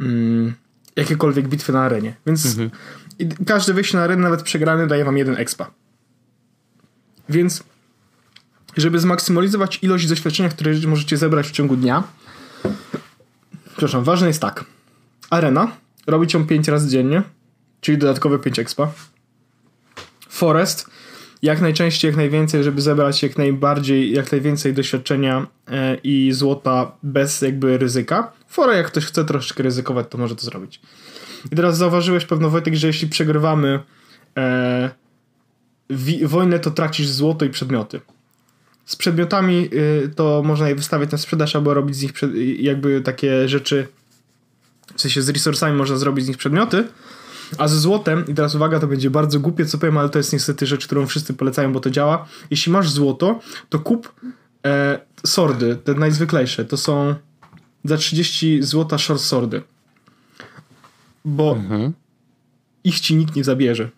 mm, 0.00 0.54
jakiekolwiek 0.96 1.48
bitwy 1.48 1.72
na 1.72 1.80
arenie. 1.82 2.14
Więc 2.26 2.46
mhm. 2.46 2.70
każde 3.46 3.74
wejście 3.74 3.96
na 3.98 4.04
arenę, 4.04 4.22
nawet 4.22 4.42
przegrany, 4.42 4.87
daje 4.87 5.04
wam 5.04 5.18
jeden 5.18 5.37
expa. 5.37 5.70
Więc 7.28 7.64
żeby 8.76 8.98
zmaksymalizować 8.98 9.78
ilość 9.82 10.06
doświadczenia, 10.06 10.48
które 10.48 10.74
możecie 10.87 11.16
zebrać 11.16 11.46
w 11.46 11.50
ciągu 11.50 11.76
dnia, 11.76 12.02
przepraszam, 13.70 14.04
ważne 14.04 14.28
jest 14.28 14.40
tak. 14.40 14.64
Arena, 15.30 15.72
robić 16.06 16.34
ją 16.34 16.46
5 16.46 16.68
razy 16.68 16.88
dziennie, 16.88 17.22
czyli 17.80 17.98
dodatkowe 17.98 18.38
5 18.38 18.58
expa. 18.58 18.92
Forest, 20.28 20.90
jak 21.42 21.61
najczęściej, 21.61 22.09
jak 22.09 22.16
najwięcej, 22.16 22.64
żeby 22.64 22.83
zebrać 22.83 23.22
jak 23.22 23.38
najbardziej, 23.38 24.12
jak 24.12 24.33
najwięcej 24.33 24.74
doświadczenia 24.74 25.46
e, 25.68 25.96
i 26.05 26.33
złota 26.33 26.92
bez 27.03 27.42
jakby 27.42 27.79
ryzyka. 27.79 28.33
Fora, 28.48 28.74
jak 28.74 28.87
ktoś 28.87 29.05
chce 29.05 29.24
troszeczkę 29.24 29.62
ryzykować, 29.62 30.07
to 30.11 30.18
może 30.18 30.37
to 30.37 30.42
zrobić. 30.42 30.81
I 31.53 31.57
teraz 31.57 31.77
zauważyłeś 31.77 32.24
pewno 32.24 32.51
Wojtek, 32.51 32.74
że 32.74 32.87
jeśli 32.87 33.09
przegrywamy 33.09 33.81
e, 34.38 34.90
wojnę, 36.22 36.59
to 36.59 36.70
tracisz 36.70 37.09
złoto 37.09 37.44
i 37.44 37.51
przedmioty. 37.51 38.01
Z 38.88 38.96
przedmiotami 38.96 39.68
y, 39.72 40.11
to 40.16 40.42
można 40.44 40.68
je 40.68 40.74
wystawiać 40.74 41.11
na 41.11 41.18
sprzedaż 41.18 41.57
albo 41.57 41.74
robić 41.74 41.96
z 41.96 42.03
nich 42.03 42.12
przed, 42.12 42.31
jakby 42.59 43.01
takie 43.01 43.48
rzeczy, 43.48 43.87
w 44.96 45.01
sensie 45.01 45.22
z 45.22 45.29
resursami 45.29 45.77
można 45.77 45.96
zrobić 45.96 46.24
z 46.24 46.29
nich 46.29 46.37
przedmioty, 46.37 46.85
a 47.58 47.68
ze 47.68 47.78
złotem, 47.78 48.24
i 48.28 48.34
teraz 48.34 48.54
uwaga, 48.54 48.80
to 48.80 48.87
będzie 48.87 49.11
bardzo 49.11 49.40
głupie, 49.40 49.66
co 49.66 49.78
powiem, 49.78 49.98
ale 49.98 50.08
to 50.08 50.18
jest 50.18 50.32
niestety 50.32 50.66
rzecz, 50.66 50.87
którą 50.87 51.06
wszyscy 51.06 51.34
polecają, 51.34 51.72
bo 51.72 51.80
to 51.80 51.90
działa. 51.90 52.26
Jeśli 52.50 52.72
masz 52.72 52.90
złoto, 52.90 53.40
to 53.68 53.78
kup 53.78 54.12
e, 54.66 55.00
sordy, 55.26 55.76
te 55.76 55.94
najzwyklejsze. 55.94 56.64
To 56.64 56.76
są 56.76 57.14
za 57.84 57.96
30 57.96 58.62
złota 58.62 58.98
short 58.98 59.22
sordy. 59.22 59.62
Bo 61.24 61.56
mhm. 61.56 61.92
ich 62.84 63.00
ci 63.00 63.16
nikt 63.16 63.37
nie 63.37 63.44
zabierze. 63.44 63.90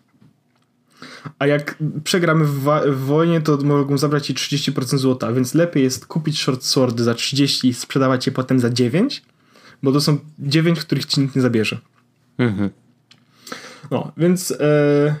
A 1.39 1.47
jak 1.47 1.77
przegramy 2.03 2.45
w, 2.45 2.59
w, 2.85 3.05
wojnie, 3.05 3.41
to 3.41 3.57
mogą 3.57 3.97
zabrać 3.97 4.27
ci 4.27 4.33
30% 4.33 4.97
złota, 4.97 5.33
więc 5.33 5.53
lepiej 5.53 5.83
jest 5.83 6.05
kupić 6.05 6.39
short 6.39 6.63
swordy 6.63 7.03
za 7.03 7.13
30 7.13 7.67
i 7.67 7.73
sprzedawać 7.73 8.25
je 8.25 8.31
potem 8.31 8.59
za 8.59 8.69
9, 8.69 9.23
bo 9.83 9.91
to 9.91 10.01
są 10.01 10.17
9, 10.39 10.79
których 10.79 11.05
ci 11.05 11.21
nikt 11.21 11.35
nie 11.35 11.41
zabierze. 11.41 11.77
Mhm. 12.37 12.69
No, 13.91 14.11
więc... 14.17 14.51
E, 14.51 15.15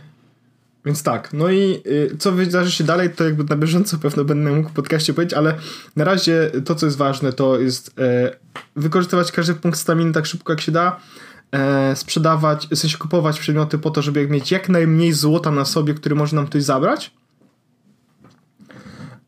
więc 0.85 1.03
tak, 1.03 1.33
no 1.33 1.49
i 1.49 1.81
y, 1.85 2.17
co 2.19 2.31
wydarzy 2.31 2.71
się 2.71 2.83
dalej, 2.83 3.09
to 3.09 3.23
jakby 3.23 3.43
na 3.43 3.55
bieżąco 3.55 3.97
pewno 3.97 4.25
będę 4.25 4.51
mógł 4.51 4.69
w 4.69 4.73
podcaście 4.73 5.13
powiedzieć, 5.13 5.33
ale 5.33 5.55
na 5.95 6.03
razie 6.03 6.51
to, 6.65 6.75
co 6.75 6.85
jest 6.85 6.97
ważne, 6.97 7.33
to 7.33 7.59
jest 7.59 7.99
e, 7.99 8.31
wykorzystywać 8.75 9.31
każdy 9.31 9.53
punkt 9.53 9.79
staminy 9.79 10.13
tak 10.13 10.25
szybko, 10.25 10.53
jak 10.53 10.61
się 10.61 10.71
da, 10.71 10.99
e, 11.51 11.95
sprzedawać, 11.95 12.67
w 12.67 12.77
sensie 12.77 12.97
kupować 12.97 13.39
przedmioty 13.39 13.77
po 13.77 13.91
to, 13.91 14.01
żeby 14.01 14.27
mieć 14.27 14.51
jak 14.51 14.69
najmniej 14.69 15.13
złota 15.13 15.51
na 15.51 15.65
sobie, 15.65 15.93
który 15.93 16.15
może 16.15 16.35
nam 16.35 16.47
ktoś 16.47 16.63
zabrać. 16.63 17.11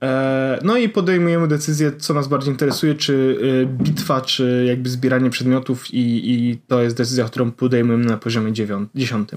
E, 0.04 0.60
no 0.64 0.78
i 0.78 0.90
podejmujemy 0.90 1.48
decyzję, 1.48 1.92
co 1.98 2.14
nas 2.14 2.28
bardziej 2.28 2.52
interesuje, 2.52 2.96
czy 2.96 3.14
y, 3.14 3.66
bitwa, 3.66 4.22
czy 4.22 4.66
jakby 4.68 4.90
zbieranie 4.90 5.30
przedmiotów 5.30 5.94
i, 5.94 6.34
i 6.34 6.58
to 6.68 6.82
jest 6.82 6.98
decyzja, 6.98 7.26
którą 7.26 7.52
podejmujemy 7.52 8.06
na 8.06 8.18
poziomie 8.18 8.54
10. 8.96 9.30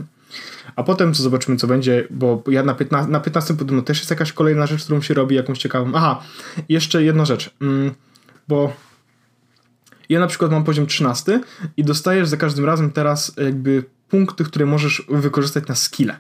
A 0.76 0.82
potem 0.82 1.14
co 1.14 1.22
zobaczymy, 1.22 1.56
co 1.56 1.66
będzie, 1.66 2.06
bo 2.10 2.42
ja 2.50 2.62
na 2.62 2.74
15, 2.74 3.12
na 3.12 3.20
15 3.20 3.54
podobno 3.54 3.82
też 3.82 3.98
jest 3.98 4.10
jakaś 4.10 4.32
kolejna 4.32 4.66
rzecz, 4.66 4.84
którą 4.84 5.02
się 5.02 5.14
robi, 5.14 5.36
jakąś 5.36 5.58
ciekawą. 5.58 5.92
Aha, 5.94 6.22
jeszcze 6.68 7.02
jedna 7.02 7.24
rzecz, 7.24 7.50
mm, 7.60 7.94
bo 8.48 8.72
ja 10.08 10.20
na 10.20 10.26
przykład 10.26 10.50
mam 10.50 10.64
poziom 10.64 10.86
13 10.86 11.40
i 11.76 11.84
dostajesz 11.84 12.28
za 12.28 12.36
każdym 12.36 12.64
razem 12.64 12.90
teraz 12.90 13.32
jakby 13.36 13.84
punkty, 14.08 14.44
które 14.44 14.66
możesz 14.66 15.02
wykorzystać 15.08 15.68
na 15.68 15.74
skille. 15.74 16.16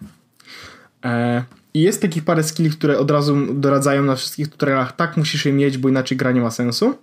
I 1.76 1.82
jest 1.82 2.02
takich 2.02 2.24
parę 2.24 2.42
skilli, 2.42 2.70
które 2.70 2.98
od 2.98 3.10
razu 3.10 3.54
doradzają 3.54 4.02
na 4.02 4.16
wszystkich 4.16 4.48
tutorialach, 4.48 4.96
tak 4.96 5.16
musisz 5.16 5.44
je 5.44 5.52
mieć, 5.52 5.78
bo 5.78 5.88
inaczej 5.88 6.16
gra 6.16 6.32
nie 6.32 6.40
ma 6.40 6.50
sensu. 6.50 6.98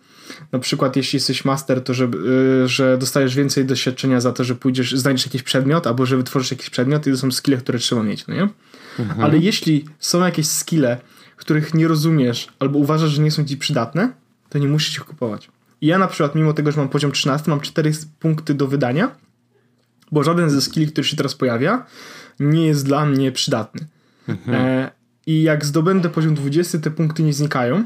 Na 0.51 0.59
przykład 0.59 0.95
jeśli 0.95 1.17
jesteś 1.17 1.45
master, 1.45 1.83
to 1.83 1.93
że, 1.93 2.03
yy, 2.03 2.67
że 2.67 2.97
dostajesz 2.97 3.35
więcej 3.35 3.65
doświadczenia 3.65 4.21
za 4.21 4.31
to, 4.31 4.43
że 4.43 4.55
pójdziesz, 4.55 4.95
znajdziesz 4.95 5.25
jakiś 5.25 5.43
przedmiot, 5.43 5.87
albo 5.87 6.05
że 6.05 6.17
wytworzysz 6.17 6.51
jakiś 6.51 6.69
przedmiot 6.69 7.07
i 7.07 7.11
to 7.11 7.17
są 7.17 7.31
skille, 7.31 7.57
które 7.57 7.79
trzeba 7.79 8.03
mieć, 8.03 8.27
no 8.27 8.33
nie? 8.33 8.47
Mhm. 8.99 9.21
Ale 9.21 9.37
jeśli 9.37 9.85
są 9.99 10.25
jakieś 10.25 10.47
skille, 10.47 10.97
których 11.35 11.73
nie 11.73 11.87
rozumiesz, 11.87 12.47
albo 12.59 12.79
uważasz, 12.79 13.11
że 13.11 13.21
nie 13.21 13.31
są 13.31 13.45
ci 13.45 13.57
przydatne, 13.57 14.13
to 14.49 14.57
nie 14.57 14.67
musisz 14.67 14.97
ich 14.97 15.05
kupować. 15.05 15.49
I 15.81 15.87
ja 15.87 15.99
na 15.99 16.07
przykład, 16.07 16.35
mimo 16.35 16.53
tego, 16.53 16.71
że 16.71 16.77
mam 16.77 16.89
poziom 16.89 17.11
13, 17.11 17.51
mam 17.51 17.61
4 17.61 17.91
punkty 18.19 18.53
do 18.53 18.67
wydania, 18.67 19.15
bo 20.11 20.23
żaden 20.23 20.49
ze 20.49 20.61
skilli, 20.61 20.87
który 20.87 21.07
się 21.07 21.17
teraz 21.17 21.35
pojawia, 21.35 21.85
nie 22.39 22.65
jest 22.65 22.85
dla 22.85 23.05
mnie 23.05 23.31
przydatny. 23.31 23.87
Mhm. 24.27 24.89
I 25.25 25.41
jak 25.41 25.65
zdobędę 25.65 26.09
poziom 26.09 26.35
20, 26.35 26.79
te 26.79 26.91
punkty 26.91 27.23
nie 27.23 27.33
znikają. 27.33 27.83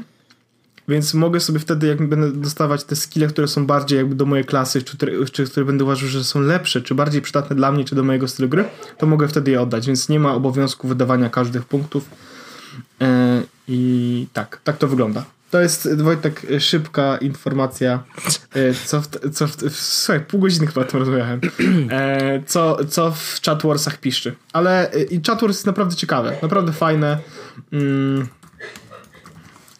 Więc 0.88 1.14
mogę 1.14 1.40
sobie 1.40 1.58
wtedy, 1.58 1.86
jak 1.86 2.08
będę 2.08 2.32
dostawać 2.32 2.84
te 2.84 2.96
skille, 2.96 3.26
które 3.26 3.48
są 3.48 3.66
bardziej 3.66 3.96
jakby 3.96 4.14
do 4.14 4.26
mojej 4.26 4.44
klasy, 4.44 4.82
czy, 4.82 4.96
czy 5.32 5.44
które 5.44 5.66
będę 5.66 5.84
uważał, 5.84 6.08
że 6.08 6.24
są 6.24 6.40
lepsze, 6.40 6.82
czy 6.82 6.94
bardziej 6.94 7.22
przydatne 7.22 7.56
dla 7.56 7.72
mnie, 7.72 7.84
czy 7.84 7.94
do 7.94 8.04
mojego 8.04 8.28
stylu 8.28 8.48
gry, 8.48 8.64
to 8.98 9.06
mogę 9.06 9.28
wtedy 9.28 9.50
je 9.50 9.60
oddać. 9.60 9.86
Więc 9.86 10.08
nie 10.08 10.20
ma 10.20 10.34
obowiązku 10.34 10.88
wydawania 10.88 11.30
każdych 11.30 11.64
punktów. 11.64 12.10
E, 13.00 13.42
I 13.68 14.26
tak, 14.32 14.60
tak 14.64 14.78
to 14.78 14.88
wygląda. 14.88 15.24
To 15.50 15.60
jest, 15.60 16.02
Wojtek, 16.02 16.46
szybka 16.58 17.16
informacja, 17.16 18.02
e, 18.54 18.74
co 18.74 19.00
w, 19.00 19.08
co 19.32 19.46
w, 19.46 19.76
słuchaj, 19.76 20.20
pół 20.20 20.40
godziny 20.40 20.66
chyba 20.66 20.84
to 20.84 20.98
rozmawiałem, 20.98 21.40
e, 21.90 22.42
co, 22.46 22.84
co 22.84 23.10
w 23.12 23.40
Chatwarsach 23.46 24.00
piszczy. 24.00 24.34
Ale 24.52 24.92
e, 24.92 25.02
i 25.02 25.20
Chatwars 25.26 25.56
jest 25.56 25.66
naprawdę 25.66 25.96
ciekawe, 25.96 26.36
naprawdę 26.42 26.72
fajne. 26.72 27.18
Mm, 27.72 28.26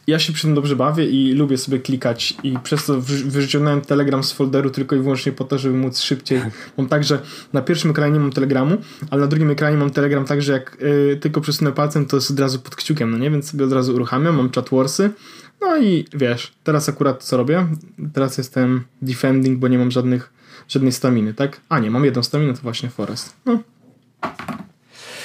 ja 0.06 0.18
się 0.18 0.32
przy 0.32 0.42
tym 0.42 0.54
dobrze 0.54 0.76
bawię 0.76 1.06
i 1.06 1.32
lubię 1.32 1.58
sobie 1.58 1.78
klikać 1.78 2.34
i 2.42 2.58
przez 2.58 2.84
to 2.84 3.00
wyciągnąłem 3.24 3.80
Telegram 3.80 4.24
z 4.24 4.32
folderu 4.32 4.70
tylko 4.70 4.96
i 4.96 4.98
wyłącznie 4.98 5.32
po 5.32 5.44
to, 5.44 5.58
żeby 5.58 5.74
móc 5.74 6.00
szybciej. 6.00 6.40
Mam 6.78 6.88
tak, 6.88 7.04
że 7.04 7.22
na 7.52 7.62
pierwszym 7.62 7.90
ekranie 7.90 8.12
nie 8.12 8.20
mam 8.20 8.32
Telegramu, 8.32 8.76
ale 9.10 9.20
na 9.20 9.26
drugim 9.26 9.50
ekranie 9.50 9.76
mam 9.76 9.90
Telegram 9.90 10.24
tak, 10.24 10.42
że 10.42 10.52
jak 10.52 10.76
tylko 11.20 11.40
przesunę 11.40 11.72
palcem, 11.72 12.06
to 12.06 12.16
jest 12.16 12.30
od 12.30 12.40
razu 12.40 12.58
pod 12.58 12.76
kciukiem, 12.76 13.10
no 13.10 13.18
nie? 13.18 13.30
Więc 13.30 13.50
sobie 13.50 13.64
od 13.64 13.72
razu 13.72 13.94
uruchamiam, 13.94 14.36
mam 14.36 14.50
chatworsy. 14.52 15.10
No 15.60 15.78
i 15.78 16.04
wiesz, 16.14 16.52
teraz 16.64 16.88
akurat 16.88 17.24
co 17.24 17.36
robię? 17.36 17.66
Teraz 18.12 18.38
jestem 18.38 18.84
defending, 19.02 19.58
bo 19.58 19.68
nie 19.68 19.78
mam 19.78 19.90
żadnych, 19.90 20.32
żadnej 20.68 20.92
staminy, 20.92 21.34
tak? 21.34 21.60
A 21.68 21.78
nie, 21.78 21.90
mam 21.90 22.04
jedną 22.04 22.22
staminę, 22.22 22.54
to 22.54 22.60
właśnie 22.62 22.90
Forest. 22.90 23.36
No. 23.46 23.62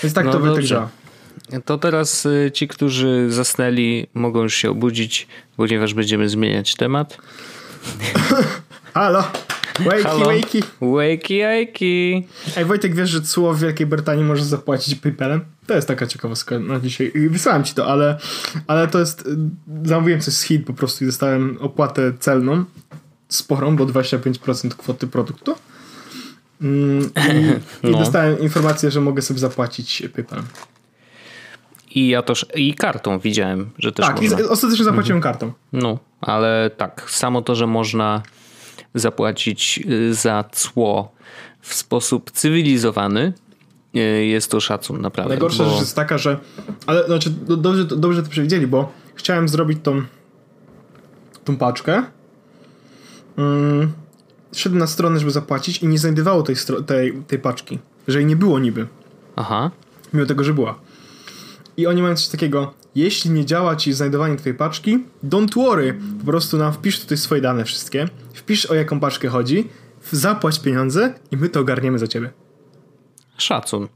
Więc 0.04 0.14
tak 0.14 0.26
no 0.26 0.32
to 0.32 0.62
działa. 0.62 0.90
To 1.66 1.78
teraz 1.78 2.26
y, 2.26 2.52
ci, 2.54 2.68
którzy 2.68 3.28
zasnęli, 3.30 4.08
mogą 4.14 4.44
już 4.44 4.56
się 4.56 4.70
obudzić, 4.70 5.28
ponieważ 5.58 5.94
będziemy 5.94 6.30
zmieniać 6.30 6.76
temat. 6.76 7.18
Halo! 8.94 9.24
Wakey, 9.80 10.04
Halo. 10.04 10.26
wakey. 10.26 10.64
Wakey, 10.82 11.42
wakey. 11.44 12.28
Ej, 12.58 12.66
Wojtek, 12.66 12.96
wiesz, 12.96 13.10
że 13.10 13.22
cło 13.22 13.54
w 13.54 13.60
Wielkiej 13.60 13.88
Brytanii 13.88 14.24
może 14.24 14.46
zapłacić 14.46 14.96
PayPalem? 14.96 15.46
To 15.68 15.74
jest 15.74 15.88
taka 15.88 16.08
ciekawostka 16.08 16.60
na 16.60 16.80
dzisiaj. 16.80 17.12
Wysłałem 17.30 17.64
ci 17.64 17.74
to, 17.74 17.88
ale, 17.88 18.18
ale 18.68 18.88
to 18.88 19.00
jest... 19.00 19.22
Y, 19.22 19.38
zamówiłem 19.84 20.22
coś 20.22 20.34
z 20.34 20.42
Chin 20.42 20.64
po 20.64 20.74
prostu 20.74 21.04
i 21.04 21.08
dostałem 21.08 21.58
opłatę 21.62 22.14
celną 22.20 22.66
sporą, 23.30 23.76
bo 23.76 23.86
25% 23.86 24.70
kwoty 24.70 25.08
produktu. 25.08 25.56
Mm, 26.62 27.06
I, 27.06 27.60
no. 27.84 27.90
i 27.90 27.92
dostałem 27.92 28.40
informację, 28.40 28.92
że 28.92 29.02
mogę 29.02 29.22
sobie 29.22 29.40
zapłacić 29.40 30.04
PayPalem. 30.16 30.46
I 31.96 32.08
ja 32.08 32.22
też, 32.22 32.46
i 32.56 32.74
kartą 32.74 33.20
widziałem, 33.20 33.70
że 33.80 33.92
też 33.92 34.06
Tak, 34.06 34.22
można. 34.22 34.40
i 34.40 34.44
ostatecznie 34.44 34.86
zapłaciłem 34.86 35.18
mhm. 35.18 35.34
kartą. 35.34 35.54
No, 35.74 36.00
ale 36.22 36.72
tak, 36.78 37.06
samo 37.10 37.42
to, 37.42 37.56
że 37.56 37.68
można 37.68 38.22
zapłacić 38.96 39.80
y, 39.90 40.14
za 40.14 40.44
cło 40.52 41.12
w 41.62 41.74
sposób 41.74 42.32
cywilizowany, 42.32 43.34
jest 44.24 44.52
to 44.52 44.60
szacun 44.60 45.02
naprawdę. 45.02 45.30
Najgorsza 45.30 45.64
bo... 45.64 45.70
rzecz 45.70 45.80
jest 45.80 45.96
taka, 45.96 46.18
że 46.18 46.40
ale 46.86 47.06
znaczy 47.06 47.30
dobrze, 47.48 47.86
dobrze 47.86 48.24
to 48.24 48.30
przewidzieli, 48.30 48.68
bo 48.68 48.92
chciałem 49.16 49.48
zrobić 49.50 49.80
tą 49.84 50.02
tą 51.44 51.58
paczkę 51.58 52.04
mm, 53.38 53.92
szedłem 54.56 54.80
na 54.80 54.88
stronę, 54.88 55.20
żeby 55.20 55.32
zapłacić 55.32 55.78
i 55.78 55.88
nie 55.88 56.00
znajdowało 56.00 56.44
tej, 56.44 56.56
tej, 56.86 57.14
tej 57.28 57.40
paczki, 57.40 57.80
że 58.08 58.18
jej 58.20 58.26
nie 58.26 58.36
było 58.36 58.60
niby. 58.60 58.88
Aha. 59.36 59.72
Mimo 60.14 60.26
tego, 60.26 60.44
że 60.44 60.54
była. 60.54 60.80
I 61.78 61.88
oni 61.88 62.02
mają 62.02 62.16
coś 62.16 62.28
takiego, 62.28 62.74
jeśli 62.96 63.32
nie 63.32 63.46
działa 63.46 63.76
ci 63.76 63.94
znajdowanie 63.94 64.36
twojej 64.36 64.58
paczki, 64.58 65.04
don't 65.24 65.56
worry, 65.56 66.00
po 66.20 66.26
prostu 66.26 66.58
nam 66.58 66.74
wpisz 66.74 67.00
tutaj 67.00 67.18
swoje 67.18 67.42
dane 67.42 67.66
wszystkie, 67.66 68.08
wpisz 68.34 68.66
o 68.66 68.76
jaką 68.76 69.00
paczkę 69.00 69.28
chodzi, 69.28 69.68
zapłać 70.12 70.60
pieniądze 70.60 71.14
i 71.32 71.38
my 71.38 71.50
to 71.50 71.60
ogarniemy 71.60 72.00
za 72.00 72.08
ciebie. 72.08 72.30
Szacun. 73.38 73.88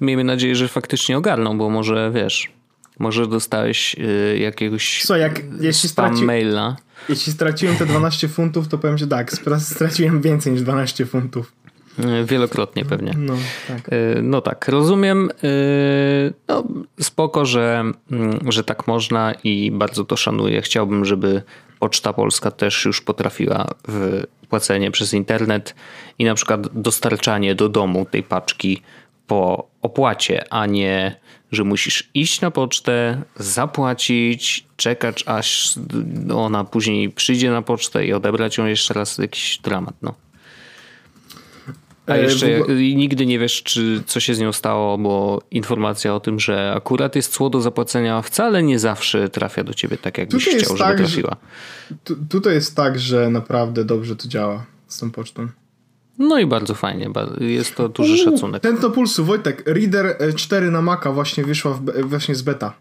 Miejmy 0.00 0.24
nadzieję, 0.24 0.56
że 0.56 0.68
faktycznie 0.68 1.18
ogarną, 1.18 1.58
bo 1.58 1.70
może 1.70 2.10
wiesz, 2.14 2.52
może 2.98 3.26
dostałeś 3.26 3.96
y, 3.98 4.38
jakiegoś 4.38 5.02
Co, 5.02 5.16
jak, 5.16 5.40
jeśli 5.60 5.88
spam 5.88 6.06
straci... 6.06 6.24
maila. 6.24 6.76
Jeśli 7.08 7.32
straciłem 7.32 7.76
te 7.76 7.86
12 7.86 8.28
funtów, 8.28 8.68
to 8.68 8.78
powiem, 8.78 8.98
że 8.98 9.06
tak, 9.06 9.32
straciłem 9.58 10.20
więcej 10.20 10.52
niż 10.52 10.62
12 10.62 11.06
funtów. 11.06 11.52
E, 12.04 12.24
wielokrotnie 12.24 12.84
pewnie. 12.84 13.12
No 13.16 13.34
tak. 13.68 13.88
E, 13.88 14.22
no 14.22 14.40
tak, 14.40 14.68
rozumiem. 14.68 15.30
E, 15.30 15.48
no, 16.48 16.64
spoko, 17.00 17.46
że, 17.46 17.84
mm, 18.10 18.38
że 18.48 18.64
tak 18.64 18.86
można 18.86 19.34
i 19.44 19.70
bardzo 19.70 20.04
to 20.04 20.16
szanuję. 20.16 20.62
Chciałbym, 20.62 21.04
żeby 21.04 21.42
Poczta 21.78 22.12
Polska 22.12 22.50
też 22.50 22.84
już 22.84 23.00
potrafiła 23.00 23.66
w 23.88 24.24
płacenie 24.48 24.90
przez 24.90 25.14
internet 25.14 25.74
i 26.18 26.24
na 26.24 26.34
przykład 26.34 26.80
dostarczanie 26.80 27.54
do 27.54 27.68
domu 27.68 28.06
tej 28.10 28.22
paczki 28.22 28.82
po 29.26 29.68
opłacie, 29.82 30.52
a 30.52 30.66
nie, 30.66 31.20
że 31.52 31.64
musisz 31.64 32.10
iść 32.14 32.40
na 32.40 32.50
pocztę, 32.50 33.22
zapłacić, 33.36 34.66
czekać 34.76 35.24
aż 35.26 35.74
ona 36.34 36.64
później 36.64 37.10
przyjdzie 37.10 37.50
na 37.50 37.62
pocztę 37.62 38.06
i 38.06 38.12
odebrać 38.12 38.58
ją 38.58 38.66
jeszcze 38.66 38.94
raz 38.94 39.18
jakiś 39.18 39.58
dramat. 39.58 39.94
No. 40.02 40.14
A 42.06 42.12
e, 42.12 42.22
jeszcze 42.22 42.60
ogóle... 42.60 42.76
nigdy 42.76 43.26
nie 43.26 43.38
wiesz, 43.38 43.62
czy 43.62 44.02
co 44.06 44.20
się 44.20 44.34
z 44.34 44.40
nią 44.40 44.52
stało, 44.52 44.98
bo 44.98 45.42
informacja 45.50 46.14
o 46.14 46.20
tym, 46.20 46.40
że 46.40 46.72
akurat 46.76 47.16
jest 47.16 47.32
cło 47.32 47.50
do 47.50 47.60
zapłacenia, 47.60 48.22
wcale 48.22 48.62
nie 48.62 48.78
zawsze 48.78 49.28
trafia 49.28 49.64
do 49.64 49.74
ciebie 49.74 49.96
tak, 49.96 50.18
jakbyś 50.18 50.44
tutaj 50.44 50.60
chciał, 50.60 50.76
żeby 50.76 50.90
tak, 50.90 50.98
trafiła. 50.98 51.36
Że, 52.08 52.14
tutaj 52.28 52.54
jest 52.54 52.76
tak, 52.76 52.98
że 52.98 53.30
naprawdę 53.30 53.84
dobrze 53.84 54.16
to 54.16 54.28
działa 54.28 54.66
z 54.88 54.98
tą 54.98 55.10
pocztą. 55.10 55.48
No 56.18 56.38
i 56.38 56.46
bardzo 56.46 56.74
fajnie, 56.74 57.10
jest 57.40 57.74
to 57.74 57.88
duży 57.88 58.16
szacunek. 58.16 58.62
Ten 58.62 58.76
to 58.76 58.90
pulsu, 58.90 59.24
Wojtek, 59.24 59.62
Reader 59.66 60.16
4 60.36 60.66
e, 60.66 60.70
na 60.70 60.82
Maca 60.82 61.12
właśnie 61.12 61.44
wyszła 61.44 61.74
w, 61.74 62.02
właśnie 62.02 62.34
z 62.34 62.42
beta. 62.42 62.72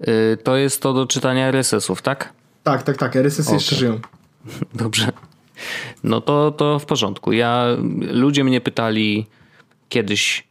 Yy, 0.00 0.38
to 0.42 0.56
jest 0.56 0.82
to 0.82 0.92
do 0.92 1.06
czytania 1.06 1.46
RSS-ów, 1.46 2.02
tak? 2.02 2.32
Tak, 2.64 2.82
tak, 2.82 2.96
tak, 2.96 3.16
RSS 3.16 3.46
okay. 3.46 3.54
jeszcze 3.54 3.76
żyją. 3.76 4.00
Dobrze. 4.74 5.12
No 6.04 6.20
to, 6.20 6.50
to 6.50 6.78
w 6.78 6.86
porządku. 6.86 7.32
Ja, 7.32 7.66
ludzie 8.12 8.44
mnie 8.44 8.60
pytali 8.60 9.26
kiedyś, 9.88 10.48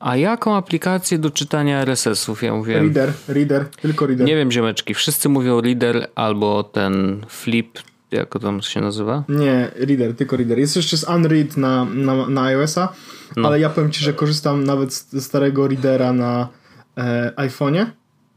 a 0.00 0.16
jaką 0.16 0.56
aplikację 0.56 1.18
do 1.18 1.30
czytania 1.30 1.80
RSS-ów? 1.80 2.42
Ja 2.42 2.54
mówię. 2.54 2.78
Reader, 2.78 3.12
reader, 3.28 3.68
tylko 3.68 4.06
reader. 4.06 4.26
Nie 4.26 4.36
wiem, 4.36 4.52
ziemeczki. 4.52 4.94
Wszyscy 4.94 5.28
mówią 5.28 5.60
reader 5.60 6.08
albo 6.14 6.62
ten 6.62 7.24
flip, 7.28 7.78
jak 8.10 8.38
to 8.38 8.60
się 8.62 8.80
nazywa? 8.80 9.24
Nie, 9.28 9.70
reader, 9.74 10.16
tylko 10.16 10.36
reader. 10.36 10.58
Jest 10.58 10.76
jeszcze 10.76 10.96
z 10.96 11.08
Unread 11.08 11.56
na, 11.56 11.84
na, 11.84 12.28
na 12.28 12.42
iOS-a, 12.42 12.92
no. 13.36 13.48
ale 13.48 13.60
ja 13.60 13.70
powiem 13.70 13.90
ci, 13.90 14.04
że 14.04 14.12
korzystam 14.12 14.64
nawet 14.64 14.94
z 14.94 15.24
starego 15.24 15.68
readera 15.68 16.12
na 16.12 16.48
e, 16.96 17.32
iPhone'ie 17.36 17.86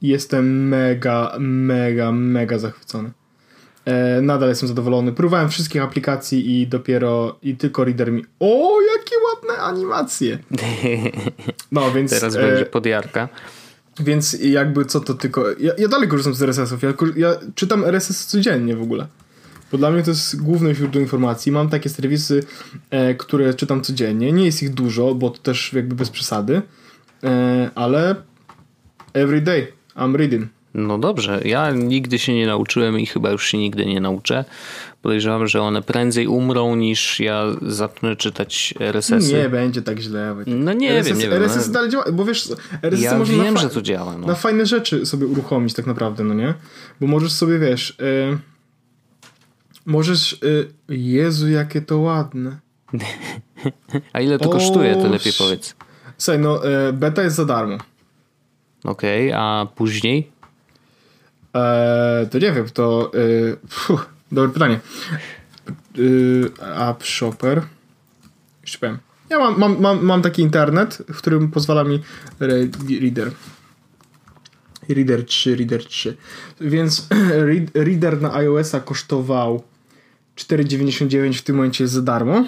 i 0.02 0.08
jestem 0.08 0.68
mega, 0.68 1.36
mega, 1.40 2.12
mega 2.12 2.58
zachwycony. 2.58 3.12
E, 3.90 4.22
nadal 4.22 4.50
jestem 4.50 4.68
zadowolony. 4.70 5.12
Próbowałem 5.12 5.50
wszystkich 5.50 5.82
aplikacji 5.82 6.62
i 6.62 6.68
dopiero 6.68 7.40
i 7.44 7.56
tylko 7.56 7.84
Reader 7.84 8.12
mi. 8.12 8.26
O, 8.40 8.78
jakie 8.82 9.16
ładne 9.34 9.64
animacje! 9.64 10.38
No 11.72 11.92
więc. 11.92 12.12
Teraz 12.12 12.36
e, 12.36 12.42
będzie 12.42 12.66
podjarka. 12.66 13.30
Więc 14.00 14.38
jakby 14.42 14.86
co 14.86 15.00
to 15.00 15.14
tylko. 15.14 15.46
Ja, 15.60 15.74
ja 15.78 15.88
dalej 15.88 16.08
korzystam 16.08 16.34
z 16.34 16.42
RSS-ów. 16.42 16.84
Ja, 16.84 16.94
ja 17.16 17.36
czytam 17.56 17.86
RSS 17.86 18.26
codziennie 18.26 18.76
w 18.76 18.82
ogóle. 18.82 19.08
Bo 19.72 19.78
dla 19.78 19.92
mnie 19.92 20.04
to 20.04 20.12
jest 20.12 20.42
główne 20.42 20.76
źródło 20.76 21.02
informacji. 21.02 21.52
Mam 21.52 21.70
takie 21.70 21.90
serwisy, 21.90 22.44
e, 22.90 23.16
które 23.16 23.54
czytam 23.54 23.82
codziennie. 23.82 24.32
Nie 24.32 24.46
jest 24.46 24.64
ich 24.64 24.74
dużo, 24.74 25.16
bo 25.16 25.30
to 25.30 25.38
też 25.38 25.74
jakby 25.74 25.96
bez 25.96 26.10
przesady. 26.10 26.62
E, 27.24 27.70
ale 27.76 28.16
every 29.14 29.42
day 29.42 29.68
I'm 29.96 30.16
reading. 30.16 30.48
No 30.74 30.98
dobrze, 30.98 31.42
ja 31.46 31.72
nigdy 31.72 32.20
się 32.20 32.34
nie 32.34 32.48
nauczyłem 32.48 33.00
i 33.00 33.06
chyba 33.06 33.32
już 33.32 33.48
się 33.48 33.58
nigdy 33.58 33.86
nie 33.86 34.02
nauczę. 34.02 34.46
Podejrzewam, 35.02 35.48
że 35.48 35.62
one 35.62 35.82
prędzej 35.82 36.28
umrą 36.28 36.76
niż 36.76 37.20
ja 37.20 37.46
zacznę 37.62 38.16
czytać 38.16 38.74
RSS-y. 38.80 39.34
Nie 39.34 39.50
będzie 39.50 39.82
tak 39.82 40.00
źle. 40.00 40.36
No 40.48 40.74
nie 40.74 40.92
RSS, 40.92 41.08
wiem, 41.08 41.20
nie 41.20 41.36
RSS 41.36 41.58
wiem. 41.58 41.68
No. 41.68 41.74
dalej 41.74 41.90
działa, 41.90 42.12
bo 42.12 42.26
wiesz, 42.26 42.50
RSS 42.82 43.04
ja 43.04 43.18
można 43.18 43.44
wiem, 43.44 43.58
że 43.58 43.70
to 43.70 43.82
działa. 43.82 44.18
No. 44.18 44.28
Na 44.28 44.36
fajne 44.36 44.66
rzeczy 44.66 45.06
sobie 45.06 45.28
uruchomić 45.28 45.74
tak 45.74 45.88
naprawdę, 45.88 46.24
no 46.24 46.34
nie? 46.34 46.54
Bo 47.02 47.08
możesz 47.08 47.32
sobie, 47.32 47.60
wiesz, 47.60 47.98
yy, 48.00 48.38
możesz, 49.86 50.40
yy, 50.42 50.98
Jezu, 50.98 51.50
jakie 51.50 51.82
to 51.82 51.98
ładne. 52.00 52.60
A 54.14 54.22
ile 54.22 54.40
to 54.40 54.50
o, 54.50 54.54
kosztuje, 54.54 54.96
to 54.96 55.08
lepiej 55.08 55.34
powiedz. 55.38 55.76
Słuchaj, 56.18 56.42
no 56.42 56.64
yy, 56.64 56.94
beta 56.94 57.24
jest 57.24 57.36
za 57.36 57.46
darmo. 57.46 57.78
Okej, 58.84 59.28
okay, 59.28 59.40
a 59.40 59.66
później? 59.76 60.39
Eee, 61.54 62.28
to 62.28 62.40
nie 62.40 62.52
wiem, 62.52 62.70
to. 62.70 63.12
Yy, 63.14 63.58
fuh, 63.70 64.10
dobre 64.32 64.54
pytanie. 64.54 64.80
Yy, 65.96 66.52
app 66.62 67.04
Shopper. 67.04 67.62
Jeszcze 68.62 68.80
powiem. 68.80 68.98
Ja 69.30 69.40
mam, 69.40 69.60
mam, 69.60 69.82
mam, 69.82 70.06
mam 70.06 70.22
taki 70.22 70.42
internet, 70.42 71.04
w 71.14 71.18
którym 71.18 71.52
pozwala 71.52 71.84
mi 71.84 72.00
Reader. 73.02 73.32
Reader 74.90 75.26
3, 75.26 75.56
Reader 75.56 75.86
3. 75.86 76.18
Więc 76.62 77.08
Reader 77.74 78.22
na 78.22 78.34
iOS-a 78.34 78.80
kosztował 78.80 79.64
4,99 80.36 81.34
w 81.34 81.42
tym 81.42 81.56
momencie 81.56 81.88
za 81.88 82.02
darmo, 82.02 82.46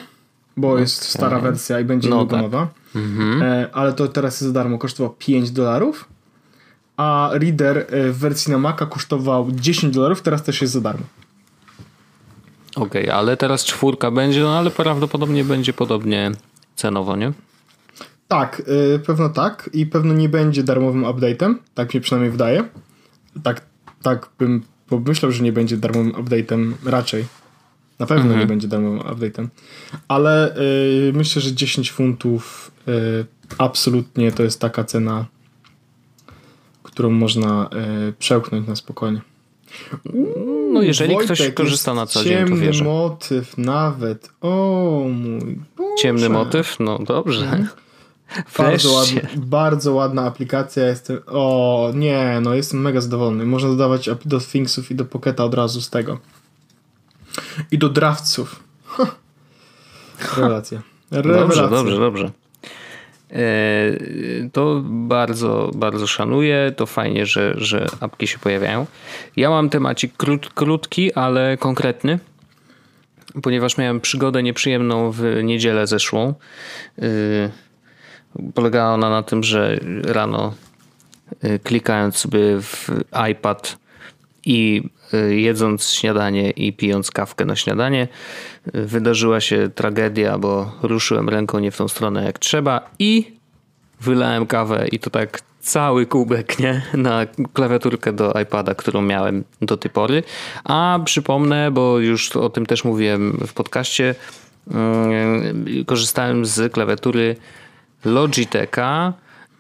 bo 0.58 0.70
okay. 0.70 0.82
jest 0.82 1.04
stara 1.04 1.40
wersja 1.40 1.80
i 1.80 1.86
będzie 1.86 2.10
no, 2.10 2.26
tak. 2.26 2.42
nowa. 2.42 2.68
Mhm. 2.96 3.42
E, 3.42 3.70
ale 3.74 3.94
to 3.94 4.08
teraz 4.08 4.34
jest 4.34 4.48
za 4.48 4.52
darmo, 4.52 4.78
kosztował 4.78 5.16
5 5.20 5.52
dolarów 5.52 6.08
a 7.02 7.30
Reader 7.34 7.78
e, 7.78 8.12
w 8.12 8.18
wersji 8.18 8.52
na 8.52 8.58
Maca 8.58 8.86
kosztował 8.86 9.52
10 9.52 9.96
dolarów, 9.96 10.22
teraz 10.22 10.44
też 10.44 10.62
jest 10.62 10.74
za 10.74 10.82
darmo. 10.82 11.06
Okej, 12.76 13.04
okay, 13.04 13.14
ale 13.14 13.38
teraz 13.38 13.66
czwórka 13.66 14.12
będzie, 14.12 14.42
no 14.42 14.58
ale 14.58 14.72
prawdopodobnie 14.72 15.44
będzie 15.44 15.74
podobnie 15.74 16.32
cenowo, 16.76 17.16
nie? 17.16 17.32
Tak, 18.28 18.62
yy, 18.68 19.00
pewno 19.00 19.30
tak 19.30 19.70
i 19.74 19.86
pewno 19.86 20.14
nie 20.14 20.30
będzie 20.30 20.64
darmowym 20.64 21.04
update'em, 21.04 21.56
tak 21.74 21.94
mi 21.94 22.02
przynajmniej 22.02 22.32
wydaje. 22.32 22.64
Tak, 23.44 23.62
tak 24.02 24.30
bym 24.40 24.64
pomyślał, 24.88 25.32
że 25.32 25.44
nie 25.44 25.52
będzie 25.52 25.78
darmowym 25.78 26.12
update'em 26.12 26.74
raczej. 26.86 27.26
Na 28.00 28.06
pewno 28.06 28.24
mhm. 28.24 28.40
nie 28.40 28.48
będzie 28.48 28.68
darmowym 28.68 29.00
update'em. 29.00 29.48
Ale 30.08 30.58
y, 30.58 31.14
myślę, 31.14 31.42
że 31.42 31.54
10 31.54 31.92
funtów 31.92 32.72
y, 32.88 33.26
absolutnie 33.58 34.32
to 34.32 34.44
jest 34.44 34.60
taka 34.60 34.84
cena, 34.84 35.26
którą 36.84 37.10
można 37.10 37.70
y, 38.10 38.14
przełknąć 38.14 38.68
na 38.68 38.76
spokojnie. 38.76 39.22
No 40.74 40.82
jeżeli 40.82 41.14
Wojtek, 41.14 41.36
ktoś 41.36 41.54
korzysta 41.54 41.94
na 41.94 42.06
co 42.06 42.24
dzień, 42.24 42.48
to 42.48 42.56
wierzę. 42.56 42.84
motyw 42.84 43.58
nawet. 43.58 44.30
O 44.42 45.06
mój 45.14 45.60
Boże. 45.78 45.90
Ciemny 45.98 46.30
motyw? 46.30 46.80
No 46.80 47.00
dobrze. 47.00 47.44
Mhm. 47.44 47.68
Bardzo, 48.58 48.92
ładna, 48.92 49.22
bardzo 49.36 49.94
ładna 49.94 50.26
aplikacja. 50.26 50.88
Jestem. 50.88 51.20
O, 51.28 51.92
nie, 51.96 52.40
no 52.42 52.54
jestem 52.54 52.82
mega 52.82 53.02
zadowolony. 53.02 53.46
Można 53.46 53.70
dodawać 53.70 54.10
do 54.26 54.40
Thingsów 54.40 54.92
i 54.92 54.96
do 54.96 55.06
Pocketa 55.06 55.44
od 55.46 55.54
razu 55.54 55.82
z 55.82 55.90
tego. 55.90 56.20
I 57.72 57.78
do 57.78 57.90
Draftców. 57.90 58.64
Rewelacja. 60.38 60.82
Rewelacja. 61.12 61.62
Dobrze, 61.62 61.70
dobrze, 61.70 62.00
dobrze. 62.00 62.32
E, 63.32 63.40
to 64.54 64.82
bardzo, 64.86 65.72
bardzo 65.76 66.08
szanuję. 66.08 66.74
To 66.76 66.86
fajnie, 66.86 67.26
że, 67.26 67.54
że 67.58 67.88
apki 68.00 68.28
się 68.28 68.40
pojawiają. 68.40 68.86
Ja 69.36 69.50
mam 69.50 69.70
temacik 69.70 70.18
krót, 70.18 70.50
krótki, 70.54 71.14
ale 71.14 71.58
konkretny, 71.58 72.20
ponieważ 73.44 73.78
miałem 73.78 74.02
przygodę 74.02 74.44
nieprzyjemną 74.44 75.12
w 75.12 75.24
niedzielę 75.44 75.88
zeszłą. 75.88 76.34
E, 77.02 77.04
polegała 78.54 78.94
ona 78.94 79.10
na 79.10 79.24
tym, 79.24 79.44
że 79.44 79.80
rano 80.04 80.54
e, 81.42 81.60
klikając 81.60 82.18
sobie 82.18 82.62
w 82.62 82.90
iPad 83.32 83.78
i 84.46 84.84
jedząc 85.30 85.90
śniadanie 85.90 86.52
i 86.52 86.74
pijąc 86.74 87.12
kawkę 87.12 87.46
na 87.46 87.56
śniadanie, 87.56 88.08
wydarzyła 88.74 89.42
się 89.42 89.70
tragedia, 89.76 90.38
bo 90.38 90.72
ruszyłem 90.82 91.30
ręką 91.30 91.60
nie 91.60 91.72
w 91.72 91.78
tą 91.78 91.88
stronę 91.88 92.24
jak 92.24 92.40
trzeba 92.40 92.90
i 93.00 93.32
wylałem 94.02 94.46
kawę 94.46 94.88
i 94.92 95.00
to 95.00 95.10
tak 95.10 95.42
cały 95.62 96.06
kubek 96.06 96.60
nie? 96.60 96.82
na 96.94 97.26
klawiaturkę 97.54 98.14
do 98.14 98.34
iPada, 98.42 98.76
którą 98.76 99.02
miałem 99.02 99.44
do 99.62 99.78
tej 99.78 99.92
pory. 99.92 100.24
A 100.64 101.00
przypomnę, 101.06 101.72
bo 101.72 102.00
już 102.00 102.36
o 102.36 102.50
tym 102.50 102.66
też 102.66 102.84
mówiłem 102.84 103.38
w 103.48 103.54
podcaście, 103.54 104.16
yy, 104.68 105.86
korzystałem 105.86 106.46
z 106.46 106.74
klawiatury 106.74 107.36
Logitecha, 108.06 109.14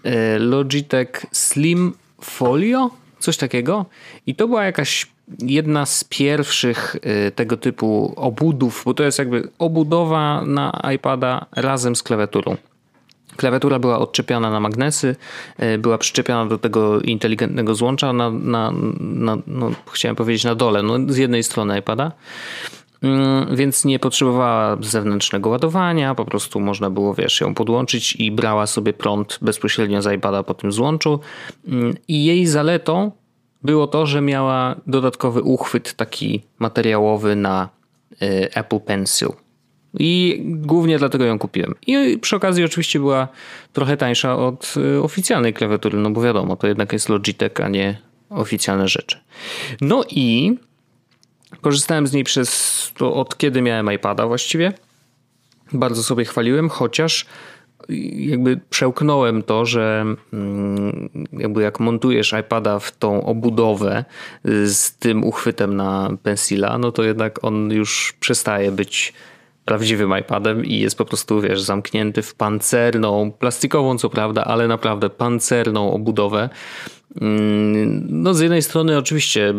yy, 0.04 0.12
Logitech 0.40 1.26
Slim 1.32 1.94
Folio, 2.22 2.90
coś 3.20 3.38
takiego. 3.38 3.86
I 4.28 4.36
to 4.36 4.48
była 4.48 4.64
jakaś 4.64 5.08
jedna 5.40 5.86
z 5.86 6.04
pierwszych 6.04 6.96
y, 7.28 7.32
tego 7.32 7.58
typu 7.58 8.14
obudów, 8.16 8.82
bo 8.86 8.94
to 8.94 9.04
jest 9.04 9.20
jakby 9.20 9.50
obudowa 9.60 10.44
na 10.46 10.82
iPada 10.96 11.46
razem 11.56 11.96
z 11.96 12.04
klawiaturą. 12.04 12.58
Klawiatura 13.36 13.80
była 13.80 14.00
odczepiana 14.00 14.52
na 14.52 14.60
magnesy, 14.60 15.16
y, 15.64 15.78
była 15.78 15.98
przyczepiona 15.98 16.46
do 16.46 16.58
tego 16.58 17.02
inteligentnego 17.02 17.76
złącza 17.76 18.14
na, 18.14 18.32
na, 18.32 18.72
na 19.00 19.38
no, 19.48 19.72
chciałem 19.92 20.16
powiedzieć 20.16 20.44
na 20.44 20.56
dole, 20.56 20.84
no, 20.84 20.98
z 21.08 21.18
jednej 21.18 21.44
strony 21.44 21.80
iPada. 21.80 22.12
Mm, 23.02 23.56
więc 23.56 23.86
nie 23.86 24.00
potrzebowała 24.00 24.78
zewnętrznego 24.82 25.50
ładowania, 25.50 26.16
po 26.16 26.26
prostu 26.26 26.60
można 26.60 26.90
było, 26.90 27.14
wiesz, 27.14 27.42
ją 27.42 27.54
podłączyć 27.54 28.16
i 28.16 28.32
brała 28.32 28.68
sobie 28.68 28.94
prąd 28.94 29.40
bezpośrednio 29.42 30.02
z 30.02 30.14
iPada 30.16 30.44
po 30.44 30.54
tym 30.54 30.72
złączu. 30.72 31.20
Mm, 31.68 31.96
I 32.08 32.26
jej 32.26 32.48
zaletą 32.48 33.12
było 33.64 33.88
to, 33.88 34.06
że 34.06 34.22
miała 34.22 34.76
dodatkowy 34.88 35.42
uchwyt 35.42 35.94
taki 35.94 36.42
materiałowy 36.60 37.36
na 37.36 37.70
y, 38.12 38.50
Apple 38.54 38.80
Pencil. 38.80 39.30
I 40.00 40.42
głównie 40.46 40.98
dlatego 40.98 41.26
ją 41.26 41.40
kupiłem. 41.40 41.76
I 41.88 42.18
przy 42.22 42.36
okazji 42.36 42.64
oczywiście 42.64 43.00
była 43.00 43.28
trochę 43.74 43.98
tańsza 43.98 44.38
od 44.38 44.74
y, 44.78 45.02
oficjalnej 45.02 45.54
klawiatury, 45.54 45.98
no 45.98 46.10
bo 46.10 46.22
wiadomo, 46.22 46.56
to 46.56 46.68
jednak 46.68 46.94
jest 46.94 47.10
Logitech, 47.10 47.52
a 47.64 47.70
nie 47.70 47.98
oficjalne 48.30 48.88
rzeczy. 48.88 49.18
No 49.82 50.04
i 50.10 50.58
korzystałem 51.62 52.08
z 52.08 52.14
niej 52.14 52.24
przez 52.24 52.92
to 52.98 53.14
od 53.14 53.38
kiedy 53.38 53.62
miałem 53.62 53.94
iPada 53.94 54.28
właściwie. 54.28 54.74
Bardzo 55.74 56.04
sobie 56.04 56.26
chwaliłem, 56.26 56.70
chociaż 56.70 57.26
jakby 58.16 58.60
przełknąłem 58.70 59.44
to, 59.44 59.66
że 59.66 60.06
mm, 60.34 61.10
jakby 61.34 61.62
jak 61.62 61.80
montujesz 61.80 62.34
iPada 62.40 62.80
w 62.80 62.98
tą 62.98 63.26
obudowę 63.26 64.06
z 64.66 64.98
tym 64.98 65.24
uchwytem 65.24 65.76
na 65.76 66.10
pensila, 66.24 66.78
no 66.78 66.92
to 66.92 67.04
jednak 67.04 67.44
on 67.44 67.72
już 67.72 68.14
przestaje 68.20 68.72
być 68.72 69.14
prawdziwym 69.66 70.18
iPadem 70.20 70.66
i 70.66 70.80
jest 70.80 70.98
po 70.98 71.06
prostu, 71.06 71.42
wiesz, 71.42 71.62
zamknięty 71.62 72.22
w 72.22 72.36
pancerną, 72.36 73.32
plastikową 73.32 73.98
co 73.98 74.10
prawda, 74.10 74.44
ale 74.44 74.68
naprawdę 74.68 75.10
pancerną 75.10 75.94
obudowę. 75.94 76.50
Mm, 77.22 78.08
no 78.10 78.34
z 78.34 78.40
jednej 78.40 78.62
strony 78.62 78.98
oczywiście 78.98 79.54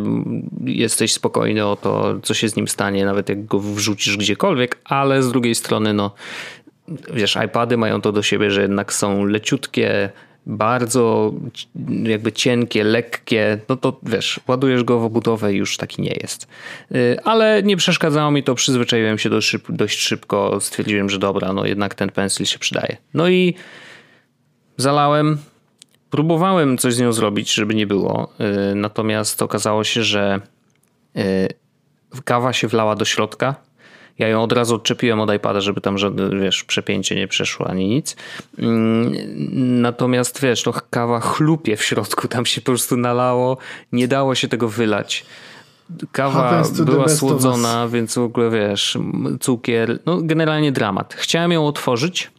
jesteś 0.65 1.13
spokojny 1.13 1.67
o 1.67 1.77
to, 1.77 2.21
co 2.23 2.35
się 2.35 2.49
z 2.49 2.57
nim 2.57 2.69
stanie, 2.69 3.05
nawet 3.05 3.29
jak 3.29 3.47
go 3.47 3.59
wrzucisz 3.59 4.17
gdziekolwiek, 4.17 4.79
ale 4.85 5.23
z 5.23 5.29
drugiej 5.29 5.55
strony 5.55 5.93
no 5.93 6.11
wiesz, 7.15 7.39
iPady 7.47 7.77
mają 7.77 8.01
to 8.01 8.13
do 8.13 8.23
siebie, 8.23 8.51
że 8.51 8.63
jednak 8.63 8.93
są 8.93 9.25
leciutkie, 9.25 10.11
bardzo 10.47 11.33
jakby 12.03 12.33
cienkie, 12.33 12.85
lekkie, 12.85 13.59
no 13.69 13.77
to 13.77 14.01
wiesz, 14.03 14.41
ładujesz 14.49 14.85
go 14.85 14.99
w 14.99 15.05
obudowę 15.05 15.55
i 15.55 15.57
już 15.57 15.77
taki 15.77 16.03
nie 16.03 16.15
jest. 16.23 16.49
Y, 16.95 17.17
ale 17.25 17.63
nie 17.63 17.77
przeszkadzało 17.77 18.31
mi 18.31 18.43
to, 18.43 18.55
przyzwyczaiłem 18.55 19.19
się 19.19 19.31
dość, 19.31 19.49
szybko, 19.49 19.73
dość 19.73 19.99
szybko, 19.99 20.61
stwierdziłem, 20.61 21.11
że 21.11 21.19
dobra, 21.19 21.53
no 21.53 21.67
jednak 21.67 21.95
ten 21.95 22.11
pensil 22.11 22.47
się 22.47 22.59
przydaje. 22.59 22.97
No 23.15 23.29
i 23.29 23.55
zalałem, 24.77 25.39
próbowałem 26.11 26.79
coś 26.79 26.95
z 26.95 27.01
nią 27.01 27.13
zrobić, 27.13 27.55
żeby 27.55 27.75
nie 27.75 27.87
było, 27.87 28.33
y, 28.73 28.75
natomiast 28.75 29.43
okazało 29.43 29.85
się, 29.85 30.03
że 30.03 30.41
y, 31.17 31.49
kawa 32.25 32.53
się 32.53 32.69
wlała 32.69 32.97
do 32.97 33.05
środka, 33.05 33.55
ja 34.19 34.29
ją 34.29 34.43
od 34.43 34.53
razu 34.53 34.75
odczepiłem 34.75 35.21
od 35.21 35.35
iPada, 35.35 35.61
żeby 35.61 35.81
tam 35.81 35.99
żadne, 35.99 36.41
wiesz, 36.41 36.65
przepięcie 36.65 37.15
nie 37.15 37.29
przeszło 37.29 37.67
ani 37.67 37.89
nic. 37.89 38.17
Mm, 38.59 39.13
natomiast 39.83 40.41
wiesz, 40.41 40.63
to 40.63 40.73
kawa 40.91 41.21
chlupie 41.21 41.77
w 41.77 41.85
środku, 41.85 42.29
tam 42.29 42.47
się 42.47 42.61
po 42.61 42.65
prostu 42.65 42.97
nalało, 42.97 43.59
nie 43.93 44.09
dało 44.09 44.35
się 44.35 44.49
tego 44.49 44.69
wylać. 44.69 45.25
Kawa 46.13 46.63
była 46.85 47.09
słodzona, 47.09 47.89
więc 47.89 48.15
w 48.15 48.19
ogóle 48.19 48.51
wiesz, 48.51 48.99
cukier, 49.41 49.99
no 50.07 50.19
generalnie 50.23 50.73
dramat. 50.73 51.15
Chciałem 51.15 51.53
ją 51.53 51.67
otworzyć, 51.67 52.31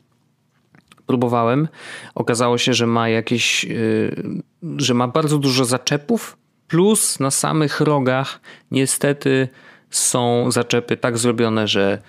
próbowałem. 1.06 1.68
Okazało 2.16 2.58
się, 2.58 2.74
że 2.74 2.88
ma 2.88 3.10
jakieś, 3.10 3.64
yy, 3.64 4.16
że 4.78 4.94
ma 4.94 5.08
bardzo 5.08 5.38
dużo 5.38 5.66
zaczepów, 5.66 6.38
plus 6.68 7.20
na 7.20 7.32
samych 7.32 7.82
rogach 7.82 8.40
niestety 8.72 9.48
są 9.96 10.52
zaczepy 10.52 10.98
tak 10.98 11.18
zrobione, 11.18 11.68
że 11.68 12.02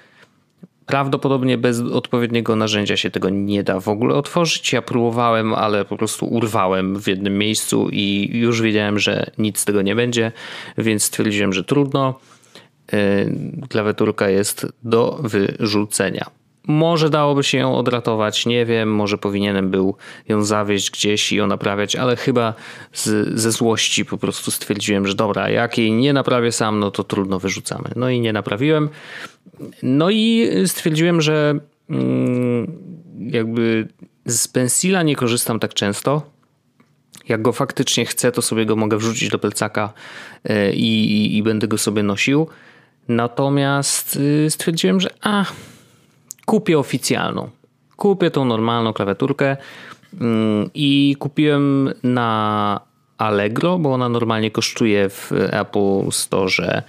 prawdopodobnie 0.86 1.58
bez 1.58 1.80
odpowiedniego 1.80 2.56
narzędzia 2.56 2.96
się 2.96 3.10
tego 3.10 3.30
nie 3.30 3.62
da 3.62 3.80
w 3.80 3.88
ogóle 3.88 4.14
otworzyć. 4.14 4.72
Ja 4.72 4.82
próbowałem, 4.82 5.54
ale 5.54 5.84
po 5.84 5.96
prostu 5.96 6.26
urwałem 6.26 7.00
w 7.00 7.06
jednym 7.06 7.38
miejscu 7.38 7.88
i 7.92 8.30
już 8.32 8.62
wiedziałem, 8.62 8.98
że 8.98 9.30
nic 9.38 9.58
z 9.58 9.64
tego 9.64 9.82
nie 9.82 9.94
będzie, 9.94 10.32
więc 10.78 11.02
stwierdziłem, 11.02 11.52
że 11.52 11.64
trudno. 11.64 12.20
Yy, 12.92 12.98
klawiaturka 13.68 14.28
jest 14.28 14.66
do 14.82 15.20
wyrzucenia. 15.22 16.30
Może 16.66 17.10
dałoby 17.10 17.42
się 17.42 17.58
ją 17.58 17.76
odratować, 17.76 18.46
nie 18.46 18.66
wiem, 18.66 18.94
może 18.94 19.18
powinienem 19.18 19.70
był 19.70 19.96
ją 20.28 20.44
zawieźć 20.44 20.90
gdzieś 20.90 21.32
i 21.32 21.36
ją 21.36 21.46
naprawiać, 21.46 21.96
ale 21.96 22.16
chyba 22.16 22.54
z, 22.92 23.28
ze 23.40 23.52
złości 23.52 24.04
po 24.04 24.18
prostu 24.18 24.50
stwierdziłem, 24.50 25.06
że 25.06 25.14
dobra, 25.14 25.50
jak 25.50 25.78
jej 25.78 25.92
nie 25.92 26.12
naprawię 26.12 26.52
sam, 26.52 26.80
no 26.80 26.90
to 26.90 27.04
trudno 27.04 27.38
wyrzucamy. 27.38 27.90
No 27.96 28.10
i 28.10 28.20
nie 28.20 28.32
naprawiłem. 28.32 28.88
No 29.82 30.10
i 30.10 30.50
stwierdziłem, 30.66 31.20
że 31.20 31.58
mm, 31.90 32.72
jakby 33.20 33.88
z 34.26 34.48
pensila 34.48 35.02
nie 35.02 35.16
korzystam 35.16 35.60
tak 35.60 35.74
często. 35.74 36.22
Jak 37.28 37.42
go 37.42 37.52
faktycznie 37.52 38.06
chcę, 38.06 38.32
to 38.32 38.42
sobie 38.42 38.66
go 38.66 38.76
mogę 38.76 38.96
wrzucić 38.96 39.28
do 39.28 39.38
plecaka 39.38 39.92
e, 40.44 40.72
i, 40.72 41.12
i, 41.12 41.36
i 41.36 41.42
będę 41.42 41.68
go 41.68 41.78
sobie 41.78 42.02
nosił. 42.02 42.46
Natomiast 43.08 44.16
y, 44.16 44.50
stwierdziłem, 44.50 45.00
że 45.00 45.10
a 45.20 45.44
kupię 46.44 46.78
oficjalną. 46.78 47.50
Kupię 47.96 48.30
tą 48.30 48.44
normalną 48.44 48.92
klawiaturkę 48.92 49.56
mm, 50.20 50.70
i 50.74 51.16
kupiłem 51.18 51.94
na 52.02 52.80
Allegro, 53.18 53.78
bo 53.78 53.94
ona 53.94 54.08
normalnie 54.08 54.50
kosztuje 54.50 55.08
w 55.08 55.32
Apple 55.32 56.10
Store 56.10 56.82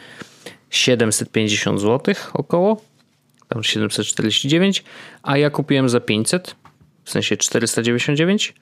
750 0.70 1.82
zł 1.82 2.16
około, 2.34 2.82
tam 3.48 3.64
749, 3.64 4.84
a 5.24 5.38
ja 5.38 5.50
kupiłem 5.50 5.90
za 5.90 6.00
500, 6.00 6.56
w 7.04 7.10
sensie 7.10 7.38
499 7.38 8.54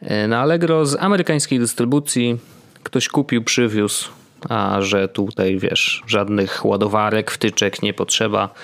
e, 0.00 0.28
na 0.28 0.40
Allegro 0.40 0.86
z 0.86 0.96
amerykańskiej 0.96 1.58
dystrybucji. 1.58 2.38
Ktoś 2.82 3.08
kupił, 3.08 3.44
przywiózł, 3.44 4.08
a 4.48 4.80
że 4.80 5.08
tutaj 5.08 5.58
wiesz, 5.58 6.02
żadnych 6.06 6.64
ładowarek, 6.64 7.30
wtyczek 7.30 7.82
nie 7.82 7.94
potrzeba, 7.94 8.54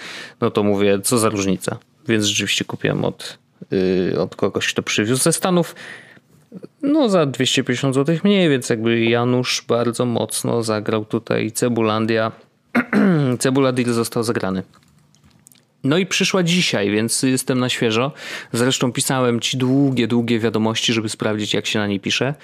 no 0.40 0.50
to 0.50 0.62
mówię, 0.62 1.00
co 1.00 1.18
za 1.18 1.28
różnica. 1.28 1.78
Więc 2.08 2.24
rzeczywiście 2.24 2.64
kupiłem 2.64 3.04
od, 3.04 3.38
yy, 3.70 4.20
od 4.20 4.36
kogoś, 4.36 4.72
kto 4.72 4.82
przywiózł 4.82 5.22
ze 5.22 5.32
Stanów. 5.32 5.74
No 6.82 7.08
za 7.08 7.26
250 7.26 7.94
zł 7.94 8.16
mniej, 8.24 8.50
więc 8.50 8.70
jakby 8.70 9.04
Janusz 9.04 9.64
bardzo 9.68 10.04
mocno 10.06 10.62
zagrał 10.62 11.04
tutaj 11.04 11.52
Cebulandia. 11.52 12.32
Cebula 13.38 13.72
deal 13.72 13.92
został 13.92 14.22
zagrany. 14.22 14.62
No 15.84 15.98
i 15.98 16.06
przyszła 16.06 16.42
dzisiaj, 16.42 16.90
więc 16.90 17.22
jestem 17.22 17.60
na 17.60 17.68
świeżo. 17.68 18.12
Zresztą 18.52 18.92
pisałem 18.92 19.40
ci 19.40 19.56
długie, 19.56 20.08
długie 20.08 20.38
wiadomości, 20.38 20.92
żeby 20.92 21.08
sprawdzić, 21.08 21.54
jak 21.54 21.66
się 21.66 21.78
na 21.78 21.86
niej 21.86 22.00
pisze. 22.00 22.34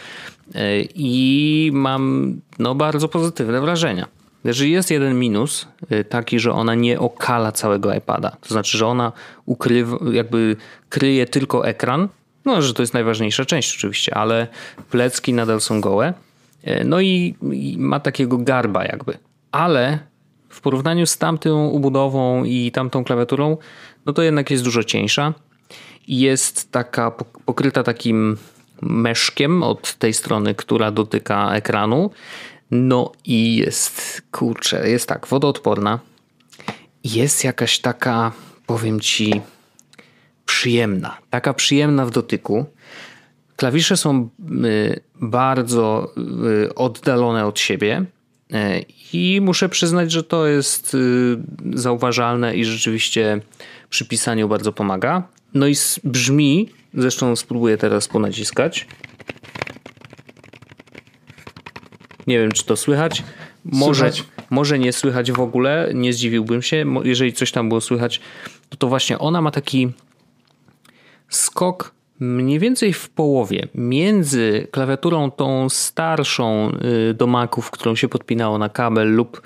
I 0.94 1.70
mam 1.74 2.34
no, 2.58 2.74
bardzo 2.74 3.08
pozytywne 3.08 3.60
wrażenia. 3.60 4.08
Jeżeli 4.44 4.70
jest 4.70 4.90
jeden 4.90 5.18
minus, 5.18 5.68
y, 5.92 6.04
taki, 6.04 6.38
że 6.38 6.52
ona 6.52 6.74
nie 6.74 7.00
okala 7.00 7.52
całego 7.52 7.94
iPada. 7.94 8.36
To 8.40 8.48
znaczy, 8.48 8.78
że 8.78 8.86
ona 8.86 9.12
ukrywa, 9.46 9.98
jakby 10.12 10.56
kryje 10.88 11.26
tylko 11.26 11.66
ekran. 11.66 12.08
No, 12.44 12.62
że 12.62 12.74
to 12.74 12.82
jest 12.82 12.94
najważniejsza 12.94 13.44
część 13.44 13.76
oczywiście, 13.76 14.14
ale 14.14 14.46
plecki 14.90 15.32
nadal 15.32 15.60
są 15.60 15.80
gołe. 15.80 16.14
Y, 16.68 16.84
no 16.84 17.00
i, 17.00 17.34
i 17.52 17.76
ma 17.78 18.00
takiego 18.00 18.38
garba 18.38 18.84
jakby. 18.84 19.18
Ale 19.52 19.98
w 20.52 20.60
porównaniu 20.60 21.06
z 21.06 21.18
tamtą 21.18 21.68
ubudową 21.68 22.44
i 22.44 22.72
tamtą 22.72 23.04
klawiaturą, 23.04 23.56
no 24.06 24.12
to 24.12 24.22
jednak 24.22 24.50
jest 24.50 24.64
dużo 24.64 24.84
cieńsza. 24.84 25.34
Jest 26.08 26.72
taka 26.72 27.10
pokryta 27.44 27.82
takim 27.82 28.36
meszkiem 28.82 29.62
od 29.62 29.94
tej 29.94 30.12
strony, 30.12 30.54
która 30.54 30.90
dotyka 30.90 31.54
ekranu. 31.54 32.10
No 32.70 33.12
i 33.24 33.56
jest, 33.56 34.22
kurczę, 34.30 34.88
jest 34.88 35.08
tak, 35.08 35.26
wodoodporna. 35.26 35.98
Jest 37.04 37.44
jakaś 37.44 37.78
taka, 37.78 38.32
powiem 38.66 39.00
ci, 39.00 39.40
przyjemna. 40.44 41.18
Taka 41.30 41.54
przyjemna 41.54 42.06
w 42.06 42.10
dotyku. 42.10 42.66
Klawisze 43.56 43.96
są 43.96 44.28
y, 44.64 45.00
bardzo 45.20 46.12
y, 46.64 46.74
oddalone 46.74 47.46
od 47.46 47.60
siebie 47.60 48.04
I 49.12 49.40
muszę 49.42 49.68
przyznać, 49.68 50.12
że 50.12 50.22
to 50.22 50.46
jest 50.46 50.94
y, 50.94 50.98
zauważalne 51.74 52.56
i 52.56 52.64
rzeczywiście 52.64 53.40
przy 53.90 54.04
pisaniu 54.04 54.48
bardzo 54.48 54.72
pomaga. 54.72 55.22
No 55.54 55.66
i 55.66 55.74
brzmi, 56.04 56.68
zresztą 56.94 57.36
spróbuję 57.36 57.78
teraz 57.78 58.08
ponaciskać. 58.08 58.86
Nie 62.26 62.38
wiem, 62.38 62.52
czy 62.52 62.64
to 62.64 62.76
słychać. 62.76 63.22
Może, 63.64 64.12
słychać. 64.12 64.32
może 64.50 64.78
nie 64.78 64.92
słychać 64.92 65.32
w 65.32 65.40
ogóle, 65.40 65.90
nie 65.94 66.12
zdziwiłbym 66.12 66.62
się. 66.62 66.84
Jeżeli 67.04 67.32
coś 67.32 67.52
tam 67.52 67.68
było 67.68 67.80
słychać, 67.80 68.20
to, 68.68 68.76
to 68.76 68.88
właśnie 68.88 69.18
ona 69.18 69.42
ma 69.42 69.50
taki 69.50 69.92
skok 71.28 71.94
mniej 72.22 72.58
więcej 72.58 72.92
w 72.92 73.10
połowie 73.10 73.68
między 73.74 74.68
klawiaturą 74.70 75.30
tą 75.30 75.68
starszą 75.68 76.72
y, 77.10 77.14
do 77.14 77.26
Maców, 77.26 77.70
którą 77.70 77.94
się 77.94 78.08
podpinało 78.08 78.58
na 78.58 78.68
kabel 78.68 79.14
lub 79.14 79.42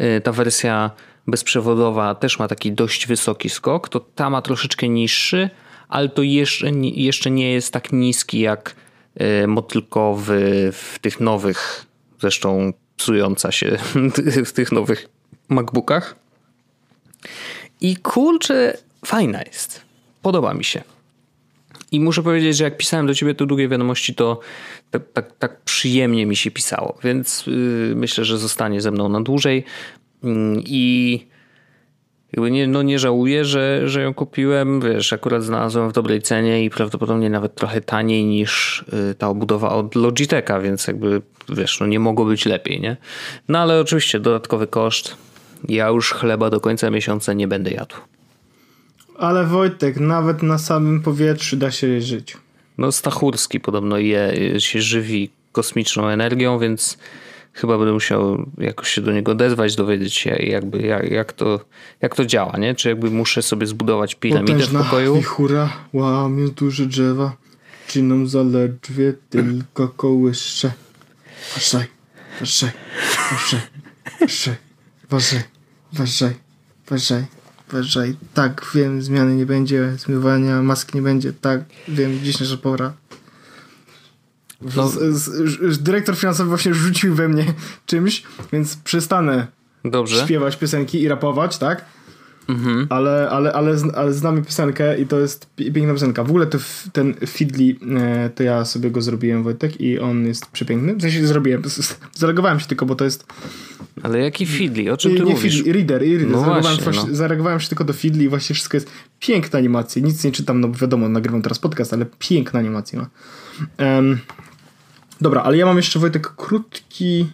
y, 0.00 0.20
ta 0.20 0.32
wersja 0.32 0.90
bezprzewodowa 1.26 2.14
też 2.14 2.38
ma 2.38 2.48
taki 2.48 2.72
dość 2.72 3.06
wysoki 3.06 3.50
skok, 3.50 3.88
to 3.88 4.00
ta 4.00 4.30
ma 4.30 4.42
troszeczkę 4.42 4.88
niższy, 4.88 5.50
ale 5.88 6.08
to 6.08 6.22
jeszcze, 6.22 6.70
jeszcze 6.82 7.30
nie 7.30 7.52
jest 7.52 7.72
tak 7.72 7.92
niski 7.92 8.40
jak 8.40 8.74
y, 9.42 9.46
motylkowy 9.46 10.70
w 10.72 10.98
tych 10.98 11.20
nowych, 11.20 11.86
zresztą 12.20 12.72
psująca 12.96 13.52
się 13.52 13.78
w 14.46 14.52
tych 14.52 14.72
nowych 14.72 15.08
MacBookach. 15.48 16.16
I 17.80 17.96
kurczę, 17.96 18.76
fajna 19.06 19.42
jest. 19.42 19.80
Podoba 20.22 20.54
mi 20.54 20.64
się. 20.64 20.82
I 21.92 22.00
muszę 22.00 22.22
powiedzieć, 22.22 22.56
że 22.56 22.64
jak 22.64 22.76
pisałem 22.76 23.06
do 23.06 23.14
ciebie 23.14 23.34
te 23.34 23.46
długie 23.46 23.68
wiadomości, 23.68 24.14
to 24.14 24.40
tak, 24.90 25.02
tak, 25.12 25.32
tak 25.38 25.60
przyjemnie 25.60 26.26
mi 26.26 26.36
się 26.36 26.50
pisało, 26.50 26.98
więc 27.04 27.46
yy, 27.46 27.92
myślę, 27.96 28.24
że 28.24 28.38
zostanie 28.38 28.80
ze 28.80 28.90
mną 28.90 29.08
na 29.08 29.20
dłużej. 29.20 29.64
Yy, 30.22 30.30
I 30.64 31.26
nie, 32.36 32.66
no 32.66 32.82
nie 32.82 32.98
żałuję, 32.98 33.44
że, 33.44 33.88
że 33.88 34.02
ją 34.02 34.14
kupiłem. 34.14 34.80
Wiesz, 34.80 35.12
akurat 35.12 35.44
znalazłem 35.44 35.88
w 35.88 35.92
dobrej 35.92 36.22
cenie 36.22 36.64
i 36.64 36.70
prawdopodobnie 36.70 37.30
nawet 37.30 37.54
trochę 37.54 37.80
taniej 37.80 38.24
niż 38.24 38.84
yy, 38.92 39.14
ta 39.14 39.28
obudowa 39.28 39.70
od 39.70 39.94
Logitecha, 39.94 40.60
więc 40.60 40.86
jakby 40.86 41.22
wiesz, 41.48 41.80
no 41.80 41.86
nie 41.86 42.00
mogło 42.00 42.24
być 42.24 42.46
lepiej, 42.46 42.80
nie? 42.80 42.96
No 43.48 43.58
ale 43.58 43.80
oczywiście 43.80 44.20
dodatkowy 44.20 44.66
koszt. 44.66 45.16
Ja 45.68 45.88
już 45.88 46.12
chleba 46.12 46.50
do 46.50 46.60
końca 46.60 46.90
miesiąca 46.90 47.32
nie 47.32 47.48
będę 47.48 47.70
jadł. 47.70 47.96
Ale 49.20 49.46
Wojtek, 49.46 49.96
nawet 50.00 50.42
na 50.42 50.58
samym 50.58 51.02
powietrzu 51.02 51.56
da 51.56 51.70
się 51.70 52.00
żyć. 52.00 52.36
No 52.78 52.92
Stachurski 52.92 53.60
podobno 53.60 53.98
je, 53.98 54.32
się 54.58 54.82
żywi 54.82 55.30
kosmiczną 55.52 56.08
energią, 56.08 56.58
więc 56.58 56.98
chyba 57.52 57.78
będę 57.78 57.92
musiał 57.92 58.46
jakoś 58.58 58.88
się 58.88 59.00
do 59.00 59.12
niego 59.12 59.32
odezwać, 59.32 59.76
dowiedzieć 59.76 60.14
się 60.14 60.30
jakby 60.30 60.82
jak, 60.82 61.10
jak, 61.10 61.32
to, 61.32 61.60
jak 62.00 62.16
to 62.16 62.24
działa, 62.24 62.56
nie? 62.58 62.74
Czy 62.74 62.88
jakby 62.88 63.10
muszę 63.10 63.42
sobie 63.42 63.66
zbudować 63.66 64.14
piramidę 64.14 64.52
Potężna 64.52 64.82
w 64.82 64.84
pokoju. 64.84 65.16
wichura 65.16 65.72
łamie 65.92 66.48
duże 66.48 66.86
drzewa, 66.86 67.36
czy 67.86 68.02
nam 68.02 68.28
zaledwie 68.28 69.14
tylko 69.30 69.88
kołysze. 69.88 70.72
Uważaj, 71.56 71.86
uważaj, 72.36 72.70
uważaj, 73.32 73.60
uważaj, 74.20 74.56
uważaj, 75.08 75.42
uważaj, 75.92 76.34
uważaj 76.86 77.39
wyżej. 77.72 78.16
Tak, 78.34 78.66
wiem, 78.74 79.02
zmiany 79.02 79.36
nie 79.36 79.46
będzie, 79.46 79.92
zmywania 79.98 80.62
mask 80.62 80.94
nie 80.94 81.02
będzie. 81.02 81.32
Tak, 81.32 81.64
wiem, 81.88 82.20
dziś 82.22 82.40
nasza 82.40 82.56
pora. 82.56 82.92
No. 84.76 84.88
Z, 84.88 85.24
z, 85.72 85.82
dyrektor 85.82 86.16
finansowy 86.16 86.48
właśnie 86.48 86.74
rzucił 86.74 87.14
we 87.14 87.28
mnie 87.28 87.44
czymś, 87.86 88.22
więc 88.52 88.76
przestanę 88.76 89.46
Dobrze. 89.84 90.24
śpiewać 90.24 90.56
piosenki 90.56 91.02
i 91.02 91.08
rapować, 91.08 91.58
tak? 91.58 91.84
Mhm. 92.50 92.86
Ale, 92.90 93.28
ale, 93.30 93.52
ale, 93.52 93.76
ale 93.94 94.12
znamy 94.12 94.42
piosenkę 94.42 95.00
i 95.00 95.06
to 95.06 95.20
jest 95.20 95.54
piękna 95.56 95.92
piosenka. 95.92 96.24
W 96.24 96.30
ogóle 96.30 96.46
to, 96.46 96.58
ten 96.92 97.14
Fidli, 97.26 97.78
e, 97.96 98.30
to 98.30 98.42
ja 98.42 98.64
sobie 98.64 98.90
go 98.90 99.02
zrobiłem, 99.02 99.42
Wojtek, 99.42 99.80
i 99.80 99.98
on 99.98 100.26
jest 100.26 100.46
przepiękny. 100.46 100.94
W 100.94 101.02
sensie 101.02 101.26
zrobiłem, 101.26 101.62
zareagowałem 102.14 102.60
się 102.60 102.66
tylko, 102.66 102.86
bo 102.86 102.94
to 102.94 103.04
jest... 103.04 103.26
Ale 104.02 104.18
jaki 104.18 104.46
Fidli? 104.46 104.90
O 104.90 104.96
czym 104.96 105.16
ty 105.16 105.22
nie 105.22 105.32
mówisz? 105.32 105.64
Reader, 105.64 106.00
reader. 106.00 106.28
No 106.28 106.40
zareagowałem, 106.40 106.78
właśnie, 106.78 107.10
no. 107.10 107.16
zareagowałem 107.16 107.60
się 107.60 107.68
tylko 107.68 107.84
do 107.84 107.92
Fidli 107.92 108.24
i 108.24 108.28
właśnie 108.28 108.54
wszystko 108.54 108.76
jest 108.76 108.90
piękna 109.20 109.58
animacja. 109.58 110.02
Nic 110.02 110.24
nie 110.24 110.32
czytam, 110.32 110.60
no 110.60 110.68
bo 110.68 110.78
wiadomo, 110.78 111.08
nagrywam 111.08 111.42
teraz 111.42 111.58
podcast, 111.58 111.92
ale 111.92 112.06
piękna 112.18 112.60
animacja 112.60 112.98
ma. 112.98 113.08
Um, 113.86 114.18
dobra, 115.20 115.42
ale 115.42 115.56
ja 115.56 115.66
mam 115.66 115.76
jeszcze, 115.76 115.98
Wojtek, 115.98 116.34
krótki 116.36 117.26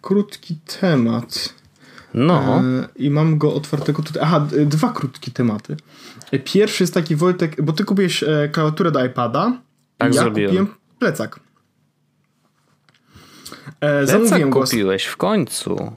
krótki 0.00 0.58
temat. 0.80 1.54
No. 2.14 2.60
E, 2.60 2.88
I 2.96 3.10
mam 3.10 3.38
go 3.38 3.54
otwartego 3.54 4.02
tutaj. 4.02 4.22
Aha, 4.22 4.48
dwa 4.66 4.92
krótkie 4.92 5.30
tematy. 5.30 5.76
E, 6.32 6.38
pierwszy 6.38 6.82
jest 6.82 6.94
taki, 6.94 7.16
Wojtek, 7.16 7.62
bo 7.62 7.72
ty 7.72 7.84
kupiłeś 7.84 8.22
e, 8.22 8.48
klawiaturę 8.52 8.90
do 8.90 9.04
iPada. 9.04 9.60
Tak, 9.98 10.14
ja 10.14 10.20
zrobiłem. 10.20 10.48
kupiłem 10.48 10.74
plecak. 10.98 11.40
E, 13.80 14.06
plecak 14.06 14.50
kupiłeś 14.50 15.04
w 15.04 15.16
końcu. 15.16 15.92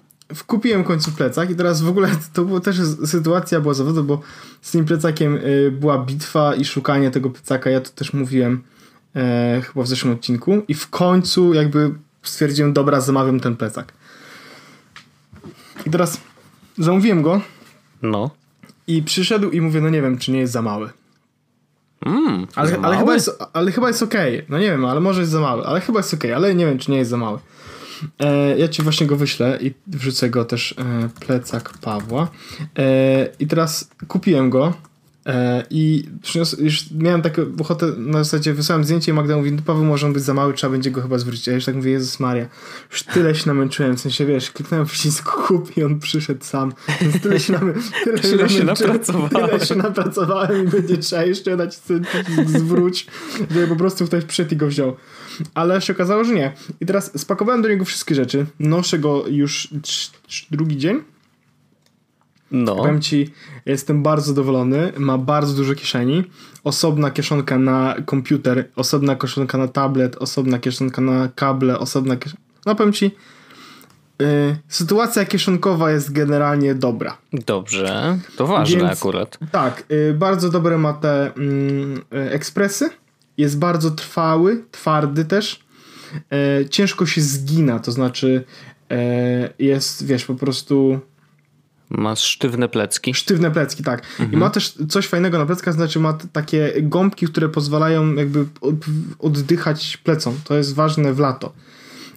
Kupiłem 0.47 0.83
w 0.83 0.87
końcu 0.87 1.11
plecak 1.11 1.49
i 1.49 1.55
teraz 1.55 1.81
w 1.81 1.89
ogóle 1.89 2.09
to 2.33 2.45
była 2.45 2.59
też 2.59 2.77
sytuacja 3.05 3.61
była 3.61 3.73
zawodu, 3.73 4.03
bo 4.03 4.21
z 4.61 4.71
tym 4.71 4.85
plecakiem 4.85 5.39
była 5.71 5.97
bitwa 5.97 6.55
i 6.55 6.65
szukanie 6.65 7.11
tego 7.11 7.29
plecaka. 7.29 7.69
Ja 7.69 7.81
to 7.81 7.89
też 7.89 8.13
mówiłem 8.13 8.63
e, 9.15 9.61
chyba 9.65 9.83
w 9.83 9.87
zeszłym 9.87 10.13
odcinku 10.13 10.61
i 10.67 10.73
w 10.73 10.89
końcu 10.89 11.53
jakby 11.53 11.91
stwierdziłem, 12.23 12.73
dobra, 12.73 13.01
zamawiam 13.01 13.39
ten 13.39 13.55
plecak. 13.55 13.93
I 15.85 15.89
teraz 15.89 16.21
zamówiłem 16.77 17.21
go. 17.21 17.41
No. 18.01 18.29
I 18.87 19.03
przyszedł 19.03 19.49
i 19.49 19.61
mówię, 19.61 19.81
no 19.81 19.89
nie 19.89 20.01
wiem, 20.01 20.17
czy 20.17 20.31
nie 20.31 20.39
jest 20.39 20.53
za 20.53 20.61
mały. 20.61 20.89
Mm, 22.05 22.47
ale, 22.55 22.69
za 22.69 22.81
ale, 22.81 22.97
chyba 22.97 23.13
jest, 23.13 23.43
ale 23.53 23.71
chyba 23.71 23.87
jest 23.87 24.03
okej. 24.03 24.35
Okay. 24.35 24.45
No 24.49 24.59
nie 24.59 24.71
wiem, 24.71 24.85
ale 24.85 24.99
może 24.99 25.19
jest 25.19 25.31
za 25.31 25.39
mały. 25.39 25.65
Ale 25.65 25.81
chyba 25.81 25.99
jest 25.99 26.13
okej, 26.13 26.31
okay. 26.31 26.35
ale 26.35 26.55
nie 26.55 26.65
wiem, 26.65 26.77
czy 26.77 26.91
nie 26.91 26.97
jest 26.97 27.11
za 27.11 27.17
mały. 27.17 27.39
E, 28.19 28.57
ja 28.57 28.67
ci 28.67 28.81
właśnie 28.81 29.07
go 29.07 29.15
wyślę 29.15 29.59
i 29.61 29.73
wrzucę 29.87 30.29
go 30.29 30.45
też 30.45 30.75
e, 30.77 31.09
plecak 31.19 31.77
Pawła. 31.77 32.27
E, 32.77 33.27
I 33.39 33.47
teraz 33.47 33.89
kupiłem 34.07 34.49
go 34.49 34.73
I 35.69 36.09
przynios, 36.21 36.59
już 36.59 36.91
miałem 36.91 37.21
taką 37.21 37.41
ochotę, 37.59 37.85
na 37.97 38.23
zasadzie 38.23 38.53
wysłałem 38.53 38.83
zdjęcie 38.83 39.11
i 39.11 39.15
Magda 39.15 39.37
mówi, 39.37 39.51
no 39.51 39.61
Paweł 39.65 39.85
może 39.85 40.07
on 40.07 40.13
być 40.13 40.23
za 40.23 40.33
mały, 40.33 40.53
trzeba 40.53 40.71
będzie 40.71 40.91
go 40.91 41.01
chyba 41.01 41.17
zwrócić. 41.17 41.47
A 41.47 41.51
ja 41.51 41.55
już 41.55 41.65
tak 41.65 41.75
mówię, 41.75 41.91
Jezus 41.91 42.19
Maria, 42.19 42.45
już 42.91 43.03
tyle 43.03 43.35
się 43.35 43.47
namęczyłem, 43.47 43.97
w 43.97 43.99
sensie 43.99 44.25
wiesz, 44.25 44.51
kliknąłem 44.51 44.85
przycisk 44.85 45.29
kup 45.31 45.77
i 45.77 45.83
on 45.83 45.99
przyszedł 45.99 46.45
sam. 46.45 46.73
Więc 47.01 47.21
tyle 47.21 47.39
się, 47.39 47.53
namy, 47.53 47.73
tyle 48.03 48.19
Tyle 48.19 48.49
się, 48.49 48.63
napracowałeś. 48.63 49.51
tyle 49.51 49.65
się 49.65 49.75
napracowałem 49.75 50.65
i 50.65 50.67
będzie 50.67 50.97
trzeba 50.97 51.23
jeszcze 51.23 51.57
dać 51.57 51.77
przycisk 51.77 52.49
zwróć, 52.49 53.07
żeby 53.51 53.67
po 53.67 53.75
prostu 53.75 54.05
ktoś 54.05 54.25
przyszedł 54.25 54.53
i 54.53 54.57
go 54.57 54.67
wziął. 54.67 54.95
Ale 55.53 55.81
się 55.81 55.93
okazało, 55.93 56.23
że 56.23 56.33
nie. 56.33 56.53
I 56.81 56.85
teraz 56.85 57.19
spakowałem 57.21 57.61
do 57.61 57.69
niego 57.69 57.85
wszystkie 57.85 58.15
rzeczy, 58.15 58.45
noszę 58.59 58.99
go 58.99 59.23
już 59.27 59.67
drugi 60.51 60.77
dzień. 60.77 61.12
No. 62.53 62.75
Powiem 62.75 63.01
ci, 63.01 63.33
jestem 63.65 64.03
bardzo 64.03 64.27
zadowolony. 64.27 64.91
Ma 64.97 65.17
bardzo 65.17 65.53
dużo 65.53 65.75
kieszeni. 65.75 66.23
Osobna 66.63 67.11
kieszonka 67.11 67.57
na 67.57 67.95
komputer, 68.05 68.69
osobna 68.75 69.15
kieszonka 69.15 69.57
na 69.57 69.67
tablet, 69.67 70.15
osobna 70.15 70.59
kieszonka 70.59 71.01
na 71.01 71.29
kable, 71.35 71.79
osobna 71.79 72.15
kieszonka. 72.15 72.43
No 72.65 72.75
powiem 72.75 72.93
ci, 72.93 73.11
yy, 74.19 74.27
sytuacja 74.67 75.25
kieszonkowa 75.25 75.91
jest 75.91 76.11
generalnie 76.11 76.75
dobra. 76.75 77.17
Dobrze. 77.45 78.17
To 78.35 78.47
ważne 78.47 78.77
Więc- 78.77 78.99
akurat. 78.99 79.37
Tak, 79.51 79.83
yy, 79.89 80.13
bardzo 80.13 80.49
dobre 80.49 80.77
ma 80.77 80.93
te 80.93 81.33
mm, 81.35 82.01
yy, 82.11 82.31
ekspresy. 82.31 82.89
Jest 83.37 83.59
bardzo 83.59 83.91
trwały, 83.91 84.63
twardy 84.71 85.25
też. 85.25 85.63
Ciężko 86.69 87.05
się 87.05 87.21
zgina, 87.21 87.79
to 87.79 87.91
znaczy 87.91 88.43
jest, 89.59 90.05
wiesz, 90.05 90.25
po 90.25 90.35
prostu 90.35 90.99
Masz 91.89 92.19
sztywne 92.23 92.69
plecki. 92.69 93.13
Sztywne 93.13 93.51
plecki, 93.51 93.83
tak. 93.83 94.03
I 94.31 94.37
ma 94.37 94.49
też 94.49 94.77
coś 94.89 95.07
fajnego 95.07 95.37
na 95.37 95.45
pleckach, 95.45 95.73
znaczy 95.73 95.99
ma 95.99 96.17
takie 96.31 96.73
gąbki, 96.81 97.25
które 97.27 97.49
pozwalają 97.49 98.13
jakby 98.13 98.45
od- 98.61 98.75
oddychać 99.19 99.97
plecom. 99.97 100.35
To 100.43 100.57
jest 100.57 100.75
ważne 100.75 101.13
w 101.13 101.19
lato. 101.19 101.53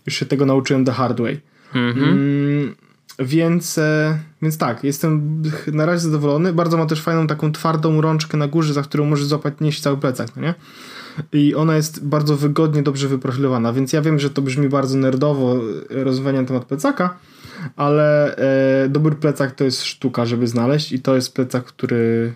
Już 0.06 0.14
się 0.14 0.26
tego 0.26 0.46
nauczyłem 0.46 0.84
the 0.84 0.92
hard 0.92 1.20
way. 1.20 1.40
Mm, 1.74 2.74
więc, 3.18 3.78
e, 3.78 4.18
więc 4.42 4.58
tak, 4.58 4.84
jestem 4.84 5.42
na 5.72 5.86
razie 5.86 6.00
zadowolony. 6.00 6.52
Bardzo 6.52 6.76
ma 6.76 6.86
też 6.86 7.00
fajną 7.02 7.26
taką 7.26 7.52
twardą 7.52 8.00
rączkę 8.00 8.36
na 8.36 8.48
górze, 8.48 8.72
za 8.74 8.82
którą 8.82 9.04
możesz 9.04 9.26
złapać 9.26 9.54
nieść 9.60 9.80
cały 9.80 9.96
plecak, 9.96 10.28
no 10.36 10.42
nie? 10.42 10.54
I 11.32 11.54
ona 11.54 11.76
jest 11.76 12.06
bardzo 12.06 12.36
wygodnie, 12.36 12.82
dobrze 12.82 13.08
wyprofilowana, 13.08 13.72
więc 13.72 13.92
ja 13.92 14.02
wiem, 14.02 14.18
że 14.18 14.30
to 14.30 14.42
brzmi 14.42 14.68
bardzo 14.68 14.98
nerdowo 14.98 15.56
e, 16.00 16.04
rozmawianie 16.04 16.40
na 16.40 16.46
temat 16.48 16.64
plecaka, 16.64 17.16
ale 17.76 18.36
e, 18.84 18.88
dobry 18.88 19.14
plecak 19.16 19.54
to 19.54 19.64
jest 19.64 19.84
sztuka, 19.84 20.26
żeby 20.26 20.46
znaleźć 20.46 20.92
i 20.92 21.00
to 21.00 21.14
jest 21.14 21.34
plecak, 21.34 21.64
który... 21.64 22.34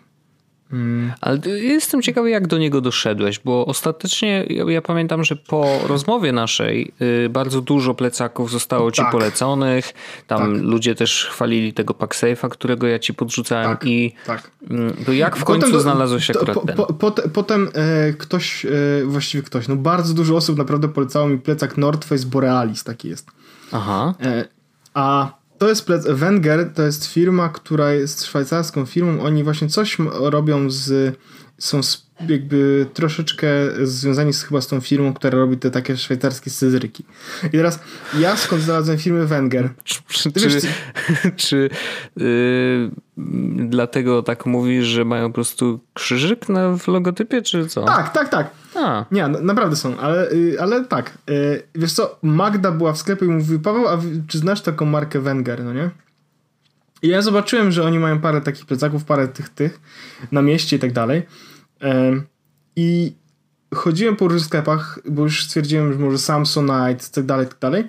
Mm, 0.73 1.13
Ale 1.21 1.39
jestem 1.49 2.03
ciekawy, 2.03 2.31
jak 2.31 2.47
do 2.47 2.59
niego 2.59 2.81
doszedłeś, 2.81 3.39
bo 3.39 3.67
ostatecznie 3.67 4.45
ja, 4.51 4.65
ja 4.71 4.83
pamiętam, 4.83 5.25
że 5.25 5.37
po 5.37 5.79
rozmowie 5.87 6.33
naszej 6.33 6.93
y, 7.25 7.29
bardzo 7.29 7.61
dużo 7.61 7.95
plecaków 7.95 8.51
zostało 8.51 8.91
ci 8.93 9.03
Tak. 9.03 9.11
poleconych. 9.13 9.93
Tam 10.27 10.39
Tak. 10.55 10.63
ludzie 10.63 10.95
też 10.95 11.25
chwalili 11.31 11.73
tego 11.73 11.95
PackSafe'a, 11.95 12.49
którego 12.49 12.87
ja 12.87 12.99
ci 12.99 13.15
podrzucałem 13.15 13.71
Tak. 13.71 13.85
i 13.87 14.15
tak. 14.27 14.51
mm, 14.71 14.95
to 15.07 15.13
jak 15.13 15.37
w 15.37 15.45
Potem 15.45 15.61
końcu 15.63 15.81
znalazłeś 15.81 16.27
to- 16.27 16.33
akurat 16.41 16.55
po, 16.55 16.67
ten? 16.67 16.77
po, 16.77 16.87
pote- 16.87 17.29
potem 17.29 17.69
e, 17.75 18.13
ktoś, 18.13 18.65
e, 18.67 18.69
właściwie 19.05 19.43
ktoś, 19.43 19.69
no 19.69 19.77
bardzo 19.77 20.15
dużo 20.15 20.37
osób 20.37 20.59
naprawdę 20.59 20.89
polecało 20.89 21.29
mi 21.29 21.39
plecak 21.39 21.77
North 21.79 22.09
Face 22.09 22.27
Borealis, 22.27 22.85
taki 22.85 23.09
jest. 23.09 23.27
Aha. 23.73 24.15
A 24.95 25.33
to 25.59 25.69
jest 25.69 25.87
plec 25.87 26.07
Wenger, 26.07 26.73
to 26.75 26.83
jest 26.83 27.07
firma, 27.07 27.49
która 27.49 27.93
jest 27.93 28.27
szwajcarską 28.27 28.87
firmą. 28.87 29.23
Oni 29.23 29.45
właśnie 29.45 29.69
coś 29.69 29.97
robią 30.13 30.71
z. 30.71 31.17
Są 31.59 31.81
jakby 32.29 32.87
troszeczkę 32.95 33.49
związani 33.83 34.33
z, 34.33 34.43
chyba 34.43 34.61
z 34.61 34.67
tą 34.67 34.81
firmą, 34.81 35.15
która 35.15 35.39
robi 35.39 35.57
te 35.57 35.71
takie 35.71 35.97
szwajcarskie 35.97 36.51
scyzoryki. 36.51 37.05
I 37.45 37.51
teraz 37.51 37.79
ja 38.19 38.37
skąd 38.37 38.63
znalazłem 38.63 38.99
firmę 38.99 39.27
Wenger? 39.27 39.69
Czy, 39.85 40.33
Ty 40.33 40.41
wiesz, 40.41 40.57
czy, 40.63 40.69
czy 41.47 41.71
y, 42.21 42.91
dlatego 43.57 44.23
tak 44.23 44.47
mówisz, 44.47 44.87
że 44.87 45.05
mają 45.05 45.29
po 45.29 45.35
prostu 45.35 45.81
krzyżyk 45.95 46.49
na, 46.49 46.77
w 46.79 46.89
logotypie, 46.89 47.43
czy 47.43 47.67
co? 47.67 47.85
Tak, 47.85 48.13
tak, 48.13 48.29
tak. 48.29 48.51
A, 48.81 49.07
Nie, 49.11 49.29
na, 49.29 49.41
naprawdę 49.41 49.77
są, 49.77 49.99
ale, 49.99 50.33
y, 50.33 50.57
ale 50.61 50.85
tak. 50.85 51.19
Y, 51.31 51.63
wiesz 51.75 51.93
co, 51.93 52.19
Magda 52.23 52.73
była 52.73 52.93
w 52.93 52.99
sklepie 52.99 53.27
i 53.27 53.29
mówi, 53.29 53.59
Paweł, 53.59 53.89
a 53.89 53.99
czy 54.29 54.39
znasz 54.39 54.61
taką 54.61 54.87
markę 54.87 55.21
Wenger, 55.21 55.65
no 55.65 55.73
nie? 55.73 55.91
I 57.03 57.09
ja 57.09 57.23
zobaczyłem, 57.23 57.73
że 57.73 57.85
oni 57.85 57.99
mają 57.99 58.21
parę 58.21 58.41
takich 58.41 58.67
plecaków, 58.67 59.05
parę 59.05 59.29
tych, 59.29 59.49
tych 59.49 59.81
na 60.33 60.43
mieście 60.43 60.77
i 60.77 60.79
tak 60.79 60.93
dalej. 60.93 61.23
I 62.77 63.13
chodziłem 63.75 64.17
po 64.17 64.25
różnych 64.29 64.45
sklepach, 64.47 64.99
bo 65.11 65.23
już 65.23 65.45
stwierdziłem, 65.45 65.93
że 65.93 65.99
może 65.99 66.19
Samsonite 66.19 67.05
tak 67.15 67.25
dalej, 67.25 67.47
tak 67.47 67.59
dalej. 67.59 67.85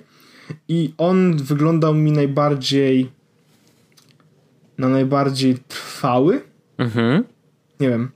I 0.68 0.94
on 0.98 1.36
wyglądał 1.36 1.94
mi 1.94 2.12
najbardziej 2.12 3.12
na 4.78 4.88
najbardziej 4.88 5.58
trwały. 5.68 6.42
mhm. 6.78 7.24
Nie 7.80 7.88
wiem. 7.88 8.10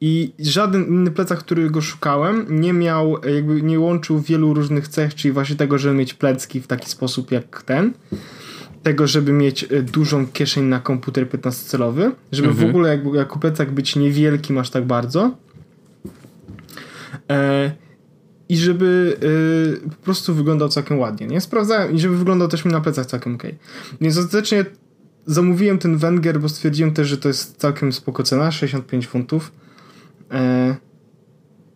I 0.00 0.32
żaden 0.38 0.86
inny 0.86 1.10
plecak, 1.10 1.38
którego 1.38 1.80
szukałem, 1.80 2.46
nie 2.60 2.72
miał, 2.72 3.24
jakby 3.34 3.62
nie 3.62 3.80
łączył 3.80 4.20
wielu 4.20 4.54
różnych 4.54 4.88
cech, 4.88 5.14
czyli 5.14 5.32
właśnie 5.32 5.56
tego, 5.56 5.78
żeby 5.78 5.94
mieć 5.94 6.14
plecki 6.14 6.60
w 6.60 6.66
taki 6.66 6.90
sposób 6.90 7.30
jak 7.30 7.62
ten. 7.62 7.92
Tego, 8.82 9.06
żeby 9.06 9.32
mieć 9.32 9.64
e, 9.64 9.82
dużą 9.82 10.26
kieszeń 10.26 10.64
na 10.64 10.80
komputer 10.80 11.28
15-calowy, 11.28 12.10
żeby 12.32 12.54
w 12.54 12.64
ogóle 12.64 12.88
jakby, 12.88 13.16
jako 13.16 13.38
plecak 13.38 13.72
być 13.72 13.96
niewielkim 13.96 14.58
aż 14.58 14.70
tak 14.70 14.86
bardzo. 14.86 15.36
E, 17.30 17.72
I 18.48 18.56
żeby 18.56 19.16
e, 19.84 19.90
po 19.90 19.96
prostu 19.96 20.34
wyglądał 20.34 20.68
całkiem 20.68 20.98
ładnie. 20.98 21.26
Nie 21.26 21.40
sprawdzałem, 21.40 21.94
i 21.94 21.98
żeby 21.98 22.16
wyglądał 22.16 22.48
też 22.48 22.64
mi 22.64 22.72
na 22.72 22.80
plecach 22.80 23.06
całkiem 23.06 23.34
ok. 23.34 23.42
Więc 24.00 24.18
ostatecznie 24.18 24.64
zamówiłem 25.26 25.78
ten 25.78 25.96
Wenger, 25.96 26.40
bo 26.40 26.48
stwierdziłem 26.48 26.94
też, 26.94 27.08
że 27.08 27.16
to 27.16 27.28
jest 27.28 27.56
całkiem 27.56 27.92
spoko 27.92 28.22
cena, 28.22 28.50
65 28.52 29.06
funtów. 29.06 29.52
E, 30.32 30.76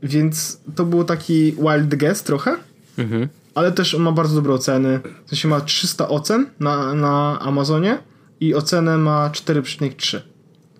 więc 0.03 0.61
to 0.77 0.85
był 0.85 1.05
taki 1.05 1.53
wild 1.53 1.95
guess 1.95 2.23
trochę, 2.23 2.57
Mhm. 2.99 3.29
ale 3.55 3.73
też 3.73 3.95
on 3.95 4.03
ma 4.03 4.13
bardzo 4.13 4.35
dobre 4.35 4.53
oceny. 4.55 5.01
W 5.27 5.29
sensie 5.29 5.49
ma 5.49 5.61
300 5.61 6.09
ocen 6.09 6.47
na, 6.61 6.95
na 6.95 7.39
Amazonie 7.41 7.99
i 8.41 8.55
ocenę 8.55 8.99
ma 8.99 9.31
4,3. 9.31 10.21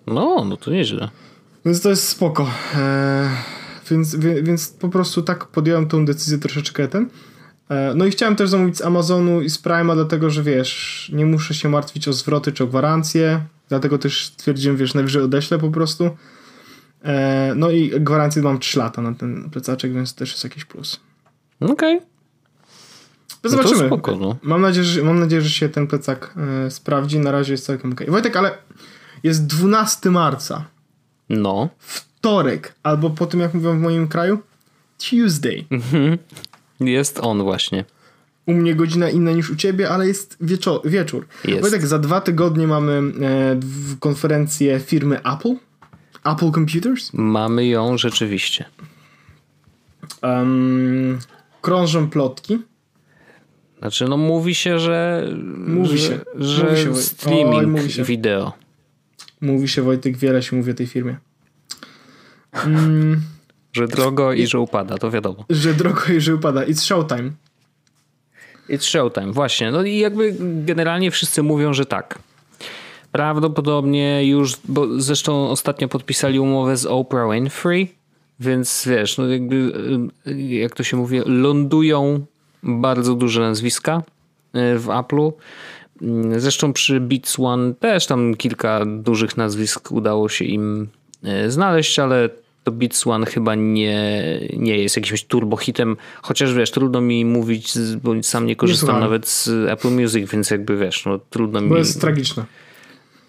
No, 0.07 0.45
no 0.49 0.57
to 0.57 0.71
nieźle. 0.71 1.09
Więc 1.65 1.81
to 1.81 1.89
jest 1.89 2.07
spoko. 2.07 2.49
E, 2.75 3.29
więc, 3.91 4.15
wie, 4.15 4.43
więc 4.43 4.67
po 4.69 4.89
prostu 4.89 5.21
tak 5.21 5.45
podjąłem 5.47 5.87
tą 5.87 6.05
decyzję 6.05 6.37
troszeczkę 6.37 6.87
ten. 6.87 7.09
E, 7.69 7.93
no 7.95 8.05
i 8.05 8.11
chciałem 8.11 8.35
też 8.35 8.49
zamówić 8.49 8.77
z 8.77 8.81
Amazonu 8.81 9.41
i 9.41 9.49
z 9.49 9.61
Prime'a, 9.61 9.95
dlatego 9.95 10.29
że 10.29 10.43
wiesz, 10.43 11.11
nie 11.13 11.25
muszę 11.25 11.53
się 11.53 11.69
martwić 11.69 12.07
o 12.07 12.13
zwroty 12.13 12.51
czy 12.51 12.63
o 12.63 12.67
gwarancję. 12.67 13.41
Dlatego 13.69 13.97
też 13.97 14.25
stwierdziłem, 14.25 14.77
wiesz, 14.77 14.93
najwyżej 14.93 15.23
odeślę 15.23 15.59
po 15.59 15.69
prostu. 15.69 16.09
E, 17.03 17.53
no 17.55 17.69
i 17.69 17.89
gwarancję 17.99 18.41
mam 18.41 18.59
3 18.59 18.79
lata 18.79 19.01
na 19.01 19.13
ten 19.13 19.49
plecaczek, 19.49 19.93
więc 19.93 20.15
też 20.15 20.31
jest 20.31 20.43
jakiś 20.43 20.65
plus. 20.65 20.99
Okej. 21.59 21.99
To 21.99 22.05
No 23.43 23.49
Zobaczymy. 23.49 23.85
spoko, 23.87 24.15
no. 24.15 24.35
Mam, 24.41 24.61
nadzieję, 24.61 24.85
że, 24.85 25.03
mam 25.03 25.19
nadzieję, 25.19 25.41
że 25.41 25.49
się 25.49 25.69
ten 25.69 25.87
plecak 25.87 26.33
e, 26.65 26.71
sprawdzi. 26.71 27.19
Na 27.19 27.31
razie 27.31 27.51
jest 27.53 27.65
całkiem 27.65 27.91
ok. 27.91 28.01
Wojtek, 28.07 28.35
ale 28.37 28.51
jest 29.23 29.45
12 29.45 30.11
marca. 30.11 30.65
No. 31.29 31.69
Wtorek, 31.79 32.75
albo 32.83 33.09
po 33.09 33.25
tym 33.25 33.39
jak 33.39 33.53
mówią 33.53 33.77
w 33.77 33.81
moim 33.81 34.07
kraju, 34.07 34.39
Tuesday. 35.09 35.65
Jest 36.79 37.19
on 37.19 37.43
właśnie. 37.43 37.85
U 38.45 38.53
mnie 38.53 38.75
godzina 38.75 39.09
inna 39.09 39.31
niż 39.31 39.49
u 39.49 39.55
ciebie, 39.55 39.89
ale 39.89 40.07
jest 40.07 40.37
wieczo- 40.43 40.81
wieczór. 40.89 41.27
Jest. 41.45 41.61
Wojtek, 41.61 41.87
za 41.87 41.99
dwa 41.99 42.21
tygodnie 42.21 42.67
mamy 42.67 42.91
e, 43.21 43.59
konferencję 43.99 44.79
firmy 44.79 45.19
Apple. 45.23 45.53
Apple 46.25 46.51
Computers. 46.51 47.13
Mamy 47.13 47.65
ją 47.65 47.97
rzeczywiście. 47.97 48.65
Um, 50.21 51.19
krążą 51.61 52.09
plotki. 52.09 52.59
Znaczy, 53.79 54.05
no 54.07 54.17
mówi 54.17 54.55
się, 54.55 54.79
że. 54.79 55.27
Mówi 55.67 55.97
że, 55.97 56.07
się. 56.07 56.19
Że 56.35 56.63
Mówi 56.63 56.77
się. 56.83 56.95
streaming 56.95 57.55
Oj, 57.55 57.67
mówi 57.67 57.91
się. 57.91 58.03
wideo. 58.03 58.53
Mówi 59.41 59.67
się, 59.67 59.81
Wojtek, 59.81 60.17
wiele 60.17 60.43
się 60.43 60.55
mówi 60.55 60.71
o 60.71 60.73
tej 60.73 60.87
firmie. 60.87 61.17
Mm, 62.65 63.21
Że 63.73 63.87
drogo 63.87 64.33
i 64.33 64.47
że 64.47 64.59
upada, 64.59 64.97
to 64.97 65.11
wiadomo. 65.11 65.45
że 65.49 65.73
drogo 65.73 66.01
i 66.17 66.21
że 66.21 66.35
upada. 66.35 66.65
It's 66.65 66.85
showtime. 66.85 67.31
It's 68.69 68.83
showtime, 68.83 69.31
właśnie. 69.31 69.71
No 69.71 69.83
i 69.83 69.97
jakby 69.97 70.35
generalnie 70.65 71.11
wszyscy 71.11 71.43
mówią, 71.43 71.73
że 71.73 71.85
tak. 71.85 72.19
Prawdopodobnie 73.13 74.27
już, 74.27 74.53
bo 74.65 74.87
zresztą 75.01 75.49
ostatnio 75.49 75.87
podpisali 75.87 76.39
umowę 76.39 76.77
z 76.77 76.85
Oprah 76.85 77.31
Winfrey, 77.31 77.91
więc 78.39 78.83
wiesz, 78.87 79.17
no 79.17 79.27
jakby, 79.27 79.55
y, 80.27 80.41
jak 80.41 80.75
to 80.75 80.83
się 80.83 80.97
mówi, 80.97 81.21
lądują 81.25 82.25
bardzo 82.63 83.15
duże 83.15 83.41
nazwiska 83.41 83.97
y, 84.55 84.79
w 84.79 84.85
Apple'u. 84.85 85.31
Mm, 86.01 86.39
Zresztą 86.39 86.73
przy 86.73 86.99
Beats 86.99 87.39
One 87.39 87.73
też 87.73 88.05
tam 88.05 88.35
kilka 88.35 88.85
dużych 88.85 89.37
nazwisk 89.37 89.91
udało 89.91 90.29
się 90.29 90.45
im 90.45 90.87
znaleźć, 91.47 91.99
ale 91.99 92.29
to 92.63 92.71
Beats 92.71 93.07
One 93.07 93.25
chyba 93.25 93.55
nie, 93.55 94.39
nie 94.57 94.77
jest 94.77 94.95
jakimś 94.95 95.23
turbohitem, 95.23 95.97
chociaż 96.21 96.53
wiesz, 96.53 96.71
trudno 96.71 97.01
mi 97.01 97.25
mówić, 97.25 97.73
bo 98.03 98.23
sam 98.23 98.45
nie 98.45 98.55
korzystam 98.55 98.95
nie 98.95 99.01
nawet 99.01 99.27
z 99.27 99.47
Apple 99.47 99.89
Music, 99.89 100.31
więc 100.31 100.49
jakby 100.49 100.77
wiesz, 100.77 101.05
no 101.05 101.19
trudno 101.29 101.59
bo 101.59 101.65
mi... 101.65 101.69
Bo 101.69 101.77
jest 101.77 102.01
tragiczne. 102.01 102.45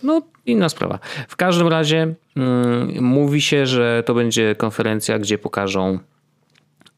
No, 0.04 0.22
inna 0.46 0.68
sprawa. 0.68 0.98
W 1.28 1.36
każdym 1.36 1.68
razie 1.68 2.14
mm, 2.36 3.02
mówi 3.04 3.40
się, 3.40 3.66
że 3.66 4.02
to 4.06 4.14
będzie 4.14 4.54
konferencja, 4.54 5.18
gdzie 5.18 5.38
pokażą, 5.38 5.98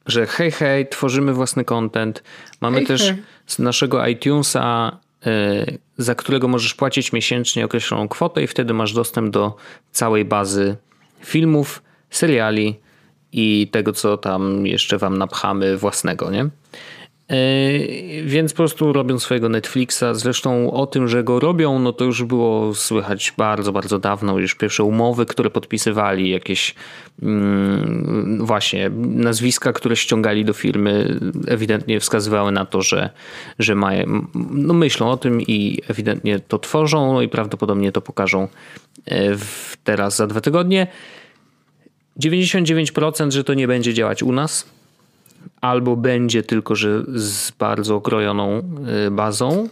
że 0.07 0.27
hej, 0.27 0.51
hej, 0.51 0.89
tworzymy 0.89 1.33
własny 1.33 1.65
content. 1.65 2.23
Mamy 2.61 2.77
hej, 2.77 2.87
też 2.87 3.03
hej. 3.03 3.23
z 3.47 3.59
naszego 3.59 4.07
iTunesa, 4.07 4.99
y, 5.27 5.79
za 5.99 6.15
którego 6.15 6.49
możesz 6.49 6.75
płacić 6.75 7.13
miesięcznie 7.13 7.65
określoną 7.65 8.09
kwotę 8.09 8.43
i 8.43 8.47
wtedy 8.47 8.75
masz 8.75 8.93
dostęp 8.93 9.31
do 9.31 9.57
całej 9.93 10.25
bazy 10.25 10.77
filmów, 11.21 11.83
seriali 12.11 12.77
i 13.33 13.69
tego, 13.73 13.93
co 13.93 14.17
tam 14.17 14.67
jeszcze 14.67 14.99
wam 14.99 15.19
napchamy 15.19 15.77
własnego, 15.77 16.31
nie? 16.31 16.49
E, 17.29 17.37
więc 18.23 18.53
po 18.53 18.57
prostu 18.57 18.93
robią 18.93 19.19
swojego 19.19 19.49
Netflixa. 19.49 20.05
Zresztą 20.13 20.71
o 20.71 20.87
tym, 20.87 21.09
że 21.09 21.25
go 21.25 21.41
robią, 21.41 21.79
no 21.79 21.93
to 21.93 22.05
już 22.05 22.25
było 22.25 22.75
słychać 22.75 23.33
bardzo, 23.37 23.73
bardzo 23.73 23.99
dawno. 23.99 24.39
Już 24.39 24.55
pierwsze 24.55 24.85
umowy, 24.85 25.27
które 25.27 25.51
podpisywali, 25.51 26.31
jakieś 26.31 26.75
mm, 27.23 28.47
właśnie 28.47 28.91
nazwiska, 29.01 29.73
które 29.73 29.97
ściągali 29.97 30.45
do 30.45 30.53
firmy, 30.53 31.21
ewidentnie 31.49 32.01
wskazywały 32.01 32.53
na 32.53 32.65
to, 32.65 32.83
że, 32.83 33.11
że 33.59 33.75
mają, 33.75 34.27
no 34.51 34.75
myślą 34.75 35.11
o 35.11 35.17
tym 35.17 35.43
i 35.43 35.83
ewidentnie 35.89 36.41
to 36.41 36.59
tworzą, 36.59 37.13
no 37.13 37.23
i 37.23 37.29
prawdopodobnie 37.29 37.93
to 37.93 38.01
pokażą 38.01 38.49
e, 39.05 39.35
w, 39.35 39.77
teraz 39.85 40.17
za 40.17 40.27
dwa 40.27 40.41
tygodnie. 40.41 40.87
99% 42.21 43.31
że 43.31 43.45
to 43.45 43.55
nie 43.55 43.69
będzie 43.69 43.95
działać 43.95 44.23
u 44.23 44.33
nas 44.33 44.76
albo 45.61 45.97
będzie 45.97 46.43
tylko, 46.43 46.75
że 46.75 47.03
z 47.15 47.51
bardzo 47.51 47.97
okrojoną 47.97 48.63
y, 49.07 49.11
bazą. 49.11 49.69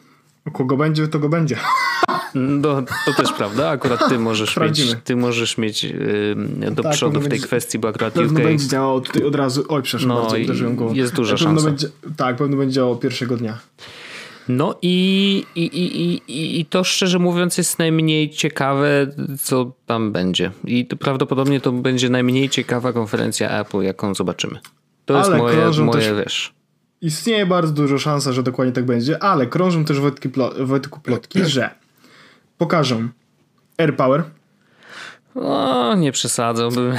Kogo 0.52 0.76
będzie, 0.76 1.08
to 1.08 1.18
go 1.18 1.28
będzie. 1.28 1.56
No, 2.34 2.82
to 3.06 3.14
też 3.16 3.32
prawda. 3.32 3.68
Akurat 3.68 4.08
ty 4.08 4.18
możesz 4.18 4.56
mieć, 4.56 4.96
ty 5.04 5.16
możesz 5.16 5.58
mieć 5.58 5.84
yy, 5.84 6.70
do 6.70 6.82
tak, 6.82 6.92
przodu 6.92 7.20
w 7.20 7.22
tej 7.22 7.30
będzie, 7.30 7.46
kwestii, 7.46 7.78
bo 7.78 7.88
akurat 7.88 8.14
pewno 8.14 8.40
UK... 8.40 8.44
będzie 8.44 8.68
działało 8.68 9.00
tutaj 9.00 9.22
od 9.22 9.34
razu. 9.34 9.64
Oj, 9.68 9.82
przepraszam 9.82 10.08
no, 10.08 10.22
bardzo, 10.22 10.36
uderzyłem. 10.36 10.76
Jest 10.92 11.14
duża 11.14 11.36
szansa. 11.36 11.66
Będzie, 11.66 11.88
tak, 12.16 12.36
pewno 12.36 12.56
będzie 12.56 12.74
działało 12.74 12.96
pierwszego 12.96 13.36
dnia. 13.36 13.58
No 14.48 14.74
i, 14.82 15.46
i, 15.54 15.62
i, 15.64 16.22
i, 16.32 16.60
i 16.60 16.66
to 16.66 16.84
szczerze 16.84 17.18
mówiąc 17.18 17.58
jest 17.58 17.78
najmniej 17.78 18.30
ciekawe, 18.30 19.06
co 19.40 19.72
tam 19.86 20.12
będzie. 20.12 20.50
I 20.64 20.86
to 20.86 20.96
prawdopodobnie 20.96 21.60
to 21.60 21.72
będzie 21.72 22.10
najmniej 22.10 22.48
ciekawa 22.48 22.92
konferencja 22.92 23.60
Apple, 23.60 23.82
jaką 23.82 24.14
zobaczymy. 24.14 24.58
To 25.04 25.14
ale 25.14 25.26
jest 25.26 25.38
moje, 25.38 25.84
moje 25.84 26.02
też, 26.02 26.24
wiesz. 26.24 26.54
Istnieje 27.00 27.46
bardzo 27.46 27.72
duża 27.72 27.98
szansa, 27.98 28.32
że 28.32 28.42
dokładnie 28.42 28.72
tak 28.72 28.84
będzie, 28.84 29.22
ale 29.22 29.46
krążą 29.46 29.84
też 29.84 30.00
Wojtki, 30.00 30.28
Wojtku 30.60 31.00
plotki, 31.00 31.44
że 31.54 31.70
pokażą 32.58 33.08
AirPower. 33.78 34.24
O, 35.34 35.94
nie 35.94 36.12
przesadzałbym. 36.12 36.94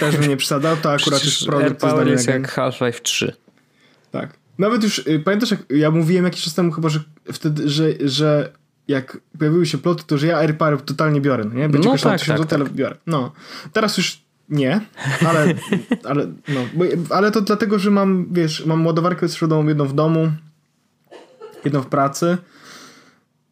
Też 0.00 0.16
bym 0.16 0.28
nie 0.28 0.36
przesadzał, 0.42 0.76
to 0.76 0.92
akurat 0.92 1.24
już 1.24 1.44
produkt 1.44 1.64
AirPower 1.64 2.08
jest 2.08 2.28
jak 2.28 2.52
Half-Life 2.52 3.00
3. 3.02 3.36
Tak. 4.10 4.36
Nawet 4.58 4.82
już, 4.82 4.98
y, 4.98 5.22
pamiętasz 5.24 5.50
jak 5.50 5.60
ja 5.70 5.90
mówiłem 5.90 6.24
jakiś 6.24 6.44
czas 6.44 6.54
temu 6.54 6.72
chyba, 6.72 6.88
że 6.88 7.00
wtedy, 7.32 7.68
że, 7.68 7.84
że 8.04 8.52
jak 8.88 9.18
pojawiły 9.38 9.66
się 9.66 9.78
ploty, 9.78 10.04
to 10.06 10.18
że 10.18 10.26
ja 10.26 10.36
AirPower 10.36 10.80
totalnie 10.80 11.20
biorę, 11.20 11.44
no 11.44 11.54
nie? 11.54 11.68
Będzie 11.68 11.88
no 11.88 11.98
tak, 11.98 12.20
1000 12.20 12.40
tak, 12.40 12.48
tak. 12.48 12.60
ale 12.60 12.70
biorę. 12.70 12.96
No. 13.06 13.32
Teraz 13.72 13.96
już 13.96 14.22
nie, 14.50 14.80
ale, 15.26 15.54
ale, 16.04 16.26
no, 16.48 16.60
bo, 16.74 16.84
ale 17.10 17.30
to 17.30 17.40
dlatego, 17.40 17.78
że 17.78 17.90
mam, 17.90 18.26
wiesz, 18.30 18.66
mam 18.66 18.86
ładowarkę 18.86 19.20
bezprzewodową 19.20 19.68
jedną 19.68 19.86
w 19.86 19.94
domu, 19.94 20.32
jedną 21.64 21.80
w 21.80 21.86
pracy. 21.86 22.38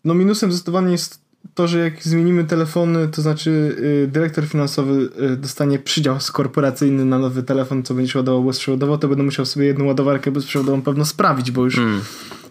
No 0.05 0.15
minusem 0.15 0.53
zdecydowanie 0.53 0.93
jest 0.93 1.21
to, 1.55 1.69
że 1.69 1.79
jak 1.79 2.03
zmienimy 2.03 2.45
telefony, 2.45 3.09
to 3.09 3.23
znaczy 3.23 3.77
y, 4.05 4.09
dyrektor 4.13 4.47
finansowy 4.47 5.11
y, 5.33 5.37
dostanie 5.37 5.79
przydział 5.79 6.19
korporacyjny 6.33 7.05
na 7.05 7.19
nowy 7.19 7.43
telefon, 7.43 7.83
co 7.83 7.95
będzie 7.95 8.19
ładował 8.19 8.45
bezprzewodowo, 8.45 8.99
to 8.99 9.09
będę 9.09 9.25
musiał 9.25 9.47
sobie 9.47 9.67
jedną 9.67 9.85
ładowarkę 9.85 10.31
bezprzewodową 10.31 10.83
pewno 10.83 11.05
sprawić, 11.05 11.51
bo 11.51 11.65
już 11.65 11.79
mm 11.79 12.01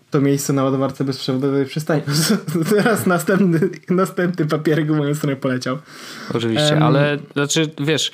to 0.09 0.21
miejsce 0.21 0.53
na 0.53 0.63
ładowarce 0.63 1.03
bezprzewodowej 1.03 1.65
przystanie. 1.65 2.01
Teraz 2.75 3.05
następny, 3.05 3.59
następny 3.89 4.45
papierek 4.45 4.93
w 4.93 4.97
moją 4.97 5.15
stronę 5.15 5.35
poleciał. 5.35 5.77
Oczywiście, 6.35 6.73
um, 6.73 6.83
ale 6.83 7.17
znaczy 7.33 7.71
wiesz, 7.81 8.11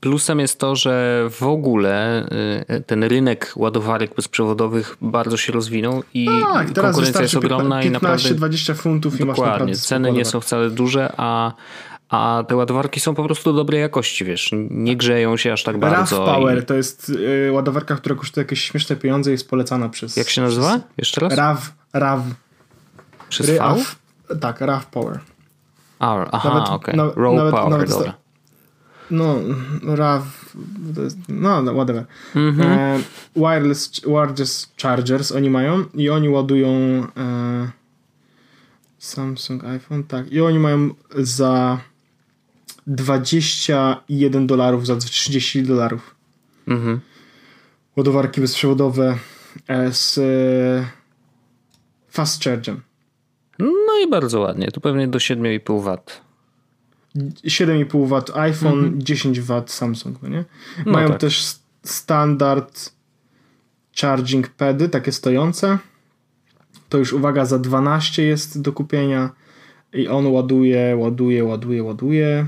plusem 0.00 0.40
jest 0.40 0.58
to, 0.58 0.76
że 0.76 1.24
w 1.30 1.42
ogóle 1.42 2.26
y, 2.70 2.82
ten 2.82 3.04
rynek 3.04 3.52
ładowarek 3.56 4.14
bezprzewodowych 4.14 4.96
bardzo 5.00 5.36
się 5.36 5.52
rozwinął 5.52 6.02
i 6.14 6.28
tak, 6.52 6.72
konkurencja 6.72 7.22
jest 7.22 7.36
ogromna 7.36 7.82
15, 7.82 7.88
i 7.88 7.92
naprawdę 7.92 8.34
20 8.34 8.74
funtów 8.74 9.20
i 9.20 9.24
masz 9.24 9.38
naprawdę 9.38 9.74
ceny 9.74 10.12
nie 10.12 10.24
są 10.24 10.40
wcale 10.40 10.70
duże, 10.70 11.12
a 11.16 11.52
a 12.08 12.44
te 12.48 12.56
ładowarki 12.56 13.00
są 13.00 13.14
po 13.14 13.24
prostu 13.24 13.52
dobrej 13.52 13.80
jakości, 13.80 14.24
wiesz, 14.24 14.50
nie 14.70 14.96
grzeją 14.96 15.36
się 15.36 15.52
aż 15.52 15.62
tak 15.62 15.78
bardzo. 15.78 16.18
RAV 16.18 16.32
Power 16.34 16.62
i... 16.62 16.66
to 16.66 16.74
jest 16.74 17.08
y, 17.08 17.52
ładowarka, 17.52 17.96
która 17.96 18.14
kosztuje 18.14 18.44
jakieś 18.44 18.60
śmieszne 18.60 18.96
pieniądze 18.96 19.30
i 19.30 19.32
jest 19.32 19.50
polecana 19.50 19.88
przez... 19.88 20.16
Jak 20.16 20.28
się 20.28 20.42
nazywa? 20.42 20.68
Przez... 20.68 20.82
Jeszcze 20.98 21.20
raz? 21.20 21.34
RAV, 21.34 21.60
RAV. 21.92 22.24
Przez 23.28 23.50
V? 23.50 23.84
Tak, 24.40 24.60
RAV 24.60 24.86
Power. 24.90 25.20
R, 26.00 26.28
aha, 26.32 26.64
okej. 26.70 27.00
Okay. 27.00 27.22
Raw 27.24 27.34
nawet, 27.34 27.54
Power, 27.54 27.70
nawet 27.70 27.90
dobra. 27.90 28.14
No, 29.10 29.36
RAV, 29.82 30.24
no, 31.28 31.62
no 31.62 31.72
whatever. 31.72 32.04
Mm 32.34 32.56
-hmm. 32.56 32.64
e, 32.64 33.00
wireless, 33.36 34.00
wireless 34.06 34.72
chargers 34.82 35.32
oni 35.32 35.50
mają 35.50 35.84
i 35.94 36.10
oni 36.10 36.28
ładują 36.28 36.68
e, 37.16 37.70
Samsung 38.98 39.64
iPhone, 39.64 40.04
tak. 40.04 40.32
I 40.32 40.40
oni 40.40 40.58
mają 40.58 40.90
za 41.18 41.78
21 42.86 44.46
dolarów 44.46 44.86
za 44.86 44.96
30 44.96 45.62
dolarów. 45.62 46.14
Mhm. 46.68 47.00
Ładowarki 47.96 48.40
bezprzewodowe 48.40 49.18
e, 49.68 49.92
z 49.92 50.18
e, 50.18 50.22
fast 52.08 52.44
chargem. 52.44 52.80
No 53.58 53.98
i 54.04 54.10
bardzo 54.10 54.40
ładnie. 54.40 54.70
Tu 54.70 54.80
pewnie 54.80 55.08
do 55.08 55.18
7,5 55.18 55.82
W. 55.82 55.98
7,5 57.44 58.08
W 58.08 58.36
iPhone, 58.36 58.78
mhm. 58.78 59.02
10 59.02 59.40
W 59.40 59.62
Samsung, 59.66 60.22
no 60.22 60.28
nie? 60.28 60.44
No 60.86 60.92
mają 60.92 61.08
tak. 61.08 61.20
też 61.20 61.44
standard 61.82 62.92
charging 64.00 64.48
pady, 64.48 64.88
takie 64.88 65.12
stojące. 65.12 65.78
To 66.88 66.98
już 66.98 67.12
uwaga, 67.12 67.44
za 67.44 67.58
12 67.58 68.22
jest 68.22 68.62
do 68.62 68.72
kupienia. 68.72 69.30
I 69.92 70.08
on 70.08 70.26
ładuje, 70.26 70.96
ładuje, 70.96 71.44
ładuje, 71.44 71.82
ładuje. 71.82 72.46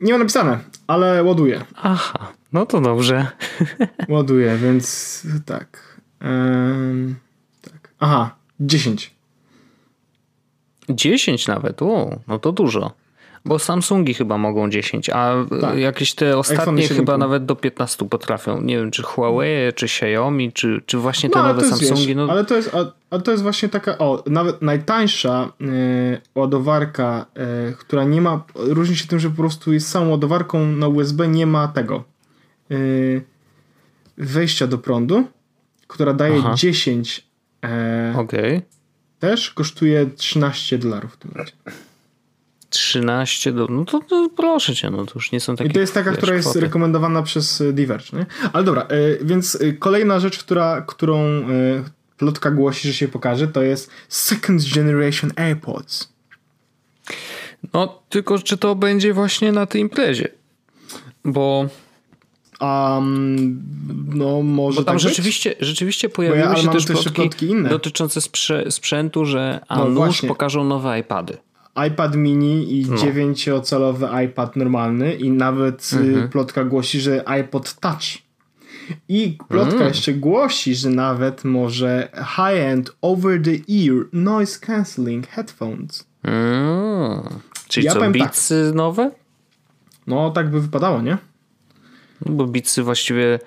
Nie 0.00 0.12
ma 0.12 0.18
napisane, 0.18 0.58
ale 0.86 1.22
ładuje. 1.22 1.64
Aha, 1.74 2.32
no 2.52 2.66
to 2.66 2.80
dobrze. 2.80 3.26
Ładuje, 4.08 4.56
więc 4.56 5.22
tak. 5.46 5.98
Um, 6.20 7.16
tak. 7.62 7.90
Aha, 7.98 8.36
10. 8.60 9.14
10 10.88 11.46
nawet, 11.46 11.82
o, 11.82 12.18
no 12.28 12.38
to 12.38 12.52
dużo. 12.52 12.92
Bo 13.46 13.58
Samsungi 13.58 14.14
chyba 14.14 14.38
mogą 14.38 14.70
10, 14.70 15.10
a 15.10 15.34
tak. 15.60 15.78
jakieś 15.78 16.14
te 16.14 16.38
ostatnie 16.38 16.88
chyba 16.88 17.18
nawet 17.18 17.44
do 17.44 17.56
15 17.56 18.08
potrafią. 18.08 18.60
Nie 18.60 18.76
wiem, 18.76 18.90
czy 18.90 19.02
Huawei, 19.02 19.72
czy 19.74 19.86
Xiaomi, 19.86 20.52
czy, 20.52 20.82
czy 20.86 20.98
właśnie 20.98 21.30
te 21.30 21.38
no, 21.38 21.44
nowe 21.44 21.64
Samsungi. 21.64 22.06
Wiesz, 22.06 22.16
no... 22.16 22.26
Ale 22.30 22.44
to 22.44 22.56
jest, 22.56 22.74
a, 22.74 22.92
a, 23.16 23.18
to 23.18 23.30
jest 23.30 23.42
właśnie 23.42 23.68
taka, 23.68 23.98
o, 23.98 24.24
nawet 24.26 24.62
najtańsza 24.62 25.52
y, 25.60 26.20
ładowarka, 26.34 27.26
y, 27.70 27.76
która 27.76 28.04
nie 28.04 28.20
ma, 28.20 28.44
różni 28.54 28.96
się 28.96 29.06
tym, 29.06 29.18
że 29.18 29.30
po 29.30 29.36
prostu 29.36 29.72
jest 29.72 29.88
samą 29.88 30.10
ładowarką 30.10 30.66
na 30.66 30.88
USB, 30.88 31.28
nie 31.28 31.46
ma 31.46 31.68
tego 31.68 32.04
wejścia 34.18 34.66
do 34.66 34.78
prądu, 34.78 35.24
która 35.86 36.12
daje 36.12 36.36
Aha. 36.38 36.54
10 36.56 37.26
okay. 38.16 38.62
też 39.18 39.50
kosztuje 39.50 40.06
13 40.06 40.78
dolarów 40.78 41.14
w 41.14 41.16
tym 41.16 41.30
momencie. 41.30 41.52
13 42.76 43.52
do... 43.52 43.66
No 43.70 43.84
to, 43.84 44.00
to, 44.00 44.30
proszę 44.36 44.74
cię, 44.74 44.90
no 44.90 45.06
to 45.06 45.12
już 45.14 45.32
nie 45.32 45.40
są 45.40 45.56
takie 45.56 45.70
I 45.70 45.72
to 45.72 45.80
jest 45.80 45.94
taka, 45.94 46.10
wiesz, 46.10 46.18
która 46.18 46.34
jest 46.34 46.48
kwoty. 46.48 46.60
rekomendowana 46.60 47.22
przez 47.22 47.60
e, 47.60 47.72
Diverge, 47.72 48.06
nie? 48.12 48.26
Ale 48.52 48.64
dobra, 48.64 48.82
e, 48.82 49.24
więc 49.24 49.58
e, 49.60 49.72
kolejna 49.72 50.20
rzecz, 50.20 50.38
która, 50.38 50.80
którą 50.86 51.22
plotka 52.16 52.50
głosi, 52.50 52.88
że 52.88 52.94
się 52.94 53.08
pokaże, 53.08 53.48
to 53.48 53.62
jest 53.62 53.90
Second 54.08 54.74
Generation 54.74 55.32
AirPods. 55.36 56.12
No, 57.72 58.02
tylko 58.08 58.38
czy 58.38 58.56
to 58.56 58.74
będzie 58.74 59.12
właśnie 59.12 59.52
na 59.52 59.66
tej 59.66 59.80
imprezie? 59.80 60.28
Bo... 61.24 61.66
Um, 62.60 63.62
no 64.14 64.42
może 64.42 64.80
Bo 64.80 64.84
tam 64.84 64.94
tak 64.94 65.00
rzeczywiście, 65.00 65.54
rzeczywiście 65.60 66.08
pojawiły 66.08 66.44
ja, 66.44 66.56
się 66.56 66.68
też 66.68 66.86
plotki, 66.86 67.10
plotki 67.10 67.54
dotyczące 67.70 68.20
sprzętu, 68.70 69.24
że 69.24 69.60
a 69.68 69.84
no 69.84 70.08
pokażą 70.28 70.64
nowe 70.64 71.00
iPady. 71.00 71.38
iPad 71.88 72.16
mini 72.16 72.80
i 72.80 72.86
no. 72.90 72.96
9-calowy 72.96 74.24
iPad 74.24 74.56
normalny 74.56 75.14
i 75.14 75.30
nawet 75.30 75.90
y, 75.92 75.96
mhm. 75.96 76.28
plotka 76.28 76.64
głosi, 76.64 77.00
że 77.00 77.28
iPod 77.28 77.74
Touch. 77.74 78.26
I 79.08 79.38
plotka 79.48 79.76
mm. 79.76 79.88
jeszcze 79.88 80.12
głosi, 80.12 80.74
że 80.74 80.90
nawet 80.90 81.44
może 81.44 82.08
high-end 82.36 82.96
over-the-ear 83.02 84.06
noise 84.12 84.60
cancelling 84.60 85.26
headphones. 85.26 86.06
Mm. 86.22 87.22
Czyli 87.68 87.86
ja 87.86 87.92
co, 87.92 88.00
tak. 88.00 88.12
Beatsy 88.12 88.64
tak. 88.66 88.74
nowe? 88.74 89.10
No 90.06 90.30
tak 90.30 90.50
by 90.50 90.60
wypadało, 90.60 91.02
nie? 91.02 91.18
No 92.26 92.32
bo 92.32 92.46
Beatsy 92.46 92.82
właściwie 92.82 93.38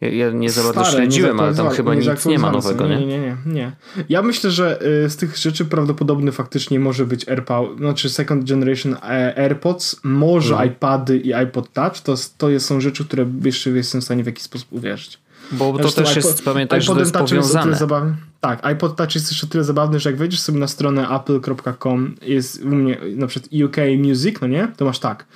ja, 0.00 0.30
nie 0.30 0.50
za 0.50 0.62
bardzo 0.62 0.84
śledziłem, 0.84 1.40
ale 1.40 1.54
tam 1.54 1.70
chyba 1.70 1.94
nic 1.94 2.26
nie 2.26 2.38
ma 2.38 2.50
nowego, 2.50 2.88
nie? 2.88 2.96
Nie, 2.96 3.06
nie, 3.06 3.18
nie. 3.18 3.36
nie. 3.46 3.72
Ja 4.08 4.22
myślę, 4.22 4.50
że 4.50 4.82
y, 5.04 5.10
z 5.10 5.16
tych 5.16 5.36
rzeczy 5.36 5.64
prawdopodobny 5.64 6.32
faktycznie 6.32 6.80
może 6.80 7.06
być 7.06 7.28
AirPods, 7.28 7.78
znaczy 7.78 8.08
Second 8.08 8.48
Generation 8.48 8.94
e, 8.94 9.38
AirPods, 9.38 10.00
może 10.02 10.54
mhm. 10.54 10.70
iPady 10.70 11.18
i 11.18 11.34
iPod 11.34 11.72
Touch, 11.72 12.00
to, 12.00 12.14
to 12.38 12.60
są 12.60 12.80
rzeczy, 12.80 13.04
które 13.04 13.26
jeszcze 13.44 13.70
jestem 13.70 14.00
w 14.00 14.04
stanie 14.04 14.22
w 14.22 14.26
jakiś 14.26 14.42
sposób 14.42 14.72
uwierzyć. 14.72 15.18
Bo 15.52 15.78
to 15.78 15.90
też 15.90 16.16
jest, 16.16 16.28
iPod, 16.28 16.42
pamiętaj, 16.42 16.82
że 16.82 16.92
to 16.92 17.00
jest 17.00 17.12
Touch 17.12 17.28
powiązane. 17.28 17.68
Jest 17.68 17.80
zabawny. 17.80 18.16
Tak, 18.40 18.66
iPod 18.66 18.96
Touch 18.96 19.14
jest 19.14 19.30
jeszcze 19.30 19.46
tyle 19.46 19.64
zabawny, 19.64 20.00
że 20.00 20.10
jak 20.10 20.18
wejdziesz 20.18 20.40
sobie 20.40 20.58
na 20.58 20.68
stronę 20.68 21.08
apple.com, 21.08 22.14
jest 22.22 22.62
u 22.62 22.68
mnie 22.68 22.98
na 23.16 23.26
przykład 23.26 23.52
UK 23.64 23.76
Music, 23.98 24.40
no 24.40 24.46
nie? 24.46 24.68
To 24.76 24.84
masz 24.84 24.98
tak. 24.98 25.26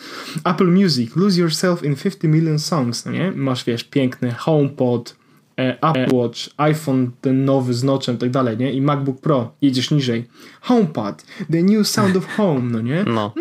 Apple 0.44 0.66
Music, 0.66 1.16
lose 1.16 1.40
yourself 1.40 1.82
in 1.82 1.96
50 1.96 2.24
million 2.24 2.58
songs, 2.58 3.04
no 3.04 3.12
nie? 3.12 3.32
Masz, 3.32 3.64
wiesz, 3.64 3.84
piękny 3.84 4.32
HomePod, 4.32 5.16
e, 5.58 5.82
Apple 5.82 6.16
Watch, 6.16 6.38
iPhone 6.56 7.10
ten 7.20 7.44
nowy 7.44 7.74
z 7.74 7.84
noczem, 7.84 8.18
tak 8.18 8.30
dalej, 8.30 8.56
nie? 8.56 8.72
I 8.72 8.80
MacBook 8.80 9.20
Pro, 9.20 9.52
jedziesz 9.62 9.90
niżej. 9.90 10.28
HomePod, 10.60 11.24
the 11.52 11.62
new 11.62 11.88
sound 11.88 12.16
of 12.16 12.36
home, 12.36 12.70
no 12.70 12.80
nie? 12.80 13.04
No. 13.06 13.34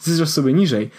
Zjeżdżasz 0.00 0.28
sobie 0.28 0.52
niżej. 0.52 0.90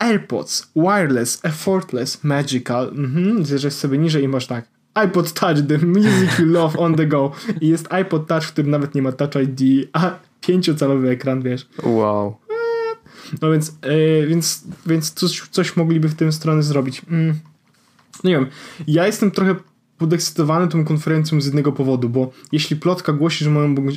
AirPods, 0.00 0.72
wireless, 0.76 1.40
effortless, 1.42 2.24
magical. 2.24 2.88
Mhm, 2.88 3.46
zjeżdżasz 3.46 3.72
sobie 3.72 3.98
niżej 3.98 4.24
i 4.24 4.28
masz 4.28 4.46
tak. 4.46 4.68
iPod 4.94 5.32
Touch, 5.32 5.66
the 5.68 5.78
music 5.78 6.38
you 6.38 6.46
love 6.46 6.78
on 6.78 6.94
the 6.94 7.06
go. 7.06 7.32
I 7.60 7.68
jest 7.68 7.92
iPod 7.92 8.26
Touch, 8.26 8.42
który 8.42 8.68
nawet 8.68 8.94
nie 8.94 9.02
ma 9.02 9.12
Touch 9.12 9.34
ID, 9.42 9.88
a 9.92 10.18
pięciocalowy 10.40 11.10
ekran, 11.10 11.42
wiesz. 11.42 11.68
Wow. 11.82 12.36
No 13.42 13.50
więc, 13.50 13.72
yy, 13.82 14.26
więc, 14.26 14.64
więc 14.86 15.10
coś, 15.10 15.48
coś 15.50 15.76
mogliby 15.76 16.08
w 16.08 16.14
tym 16.14 16.32
stronę 16.32 16.62
zrobić. 16.62 17.02
Mm. 17.10 17.34
No 18.24 18.30
nie 18.30 18.36
wiem, 18.36 18.46
ja 18.86 19.06
jestem 19.06 19.30
trochę 19.30 19.54
podekscytowany 19.98 20.68
tą 20.68 20.84
konferencją 20.84 21.40
z 21.40 21.44
jednego 21.44 21.72
powodu, 21.72 22.08
bo 22.08 22.32
jeśli 22.52 22.76
plotka 22.76 23.12
głosi, 23.12 23.44
że 23.44 23.50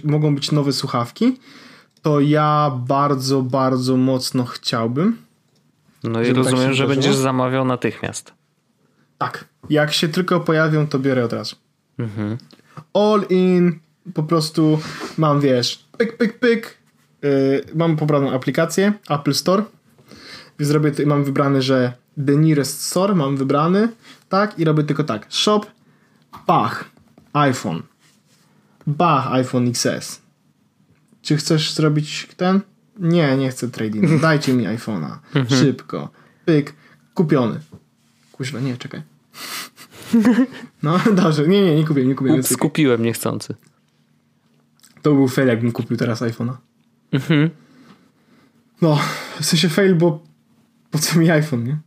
mogą 0.03 0.35
być 0.35 0.51
nowe 0.51 0.73
słuchawki, 0.73 1.37
to 2.01 2.19
ja 2.19 2.71
bardzo, 2.87 3.41
bardzo 3.41 3.97
mocno 3.97 4.45
chciałbym, 4.45 5.17
no 6.03 6.21
i 6.21 6.27
tak 6.27 6.35
rozumiem, 6.35 6.65
tak 6.65 6.73
że 6.73 6.87
będziesz 6.87 7.15
zamawiał 7.15 7.65
natychmiast. 7.65 8.33
Tak. 9.17 9.45
Jak 9.69 9.93
się 9.93 10.07
tylko 10.07 10.39
pojawią, 10.39 10.87
to 10.87 10.99
biorę 10.99 11.25
od 11.25 11.33
razu. 11.33 11.55
Mhm. 11.99 12.37
All 12.93 13.25
in, 13.29 13.79
po 14.13 14.23
prostu 14.23 14.79
mam, 15.17 15.41
wiesz, 15.41 15.85
pyk, 15.97 16.17
pyk, 16.17 16.39
pyk. 16.39 16.77
Yy, 17.21 17.63
mam 17.75 17.95
pobraną 17.95 18.31
aplikację 18.31 18.93
Apple 19.09 19.33
Store. 19.33 19.63
Więc 20.59 20.71
zrobię, 20.71 20.91
mam 21.05 21.23
wybrane, 21.23 21.61
że 21.61 21.93
the 22.25 22.35
nearest 22.35 22.83
store 22.83 23.15
mam 23.15 23.37
wybrany, 23.37 23.89
tak, 24.29 24.59
i 24.59 24.63
robię 24.63 24.83
tylko 24.83 25.03
tak. 25.03 25.25
Shop, 25.29 25.61
bach, 26.47 26.85
iPhone. 27.33 27.81
Bach, 28.87 29.31
iPhone 29.31 29.67
XS. 29.67 30.21
Czy 31.21 31.37
chcesz 31.37 31.73
zrobić 31.73 32.27
ten? 32.37 32.61
Nie, 32.99 33.37
nie 33.37 33.49
chcę 33.49 33.69
trading. 33.69 34.21
Dajcie 34.21 34.53
mi 34.53 34.63
iPhone'a. 34.63 35.17
Mhm. 35.35 35.61
Szybko. 35.61 36.09
Pyk. 36.45 36.73
Kupiony. 37.13 37.59
Kuźwa, 38.31 38.59
nie, 38.59 38.77
czekaj. 38.77 39.01
No, 40.83 40.99
dobrze. 41.23 41.47
Nie, 41.47 41.63
nie, 41.63 41.75
nie 41.75 41.85
kupiłem, 41.85 42.09
nie 42.09 42.15
kupiłem. 42.15 42.39
Ups, 42.39 42.57
kupiłem 42.57 43.03
niechcący. 43.03 43.55
To 45.01 45.13
był 45.13 45.27
fail, 45.27 45.47
jakbym 45.47 45.71
kupił 45.71 45.97
teraz 45.97 46.21
iPhone'a. 46.21 46.55
Mhm. 47.11 47.49
No, 48.81 48.99
w 49.39 49.45
sensie 49.45 49.69
fail, 49.69 49.95
bo 49.95 50.23
po 50.91 50.99
co 50.99 51.19
mi 51.19 51.31
iPhone, 51.31 51.63
nie? 51.63 51.77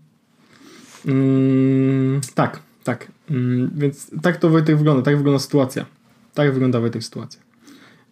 Mm, 1.06 2.20
tak, 2.34 2.60
tak. 2.84 3.08
Mm, 3.30 3.70
więc 3.74 4.10
tak 4.22 4.36
to 4.36 4.50
Wojtek 4.50 4.76
wygląda, 4.76 5.02
tak 5.02 5.16
wygląda 5.16 5.38
sytuacja. 5.38 5.86
Tak 6.34 6.52
wygląda 6.52 6.80
Wojtek 6.80 7.04
sytuacja. 7.04 7.40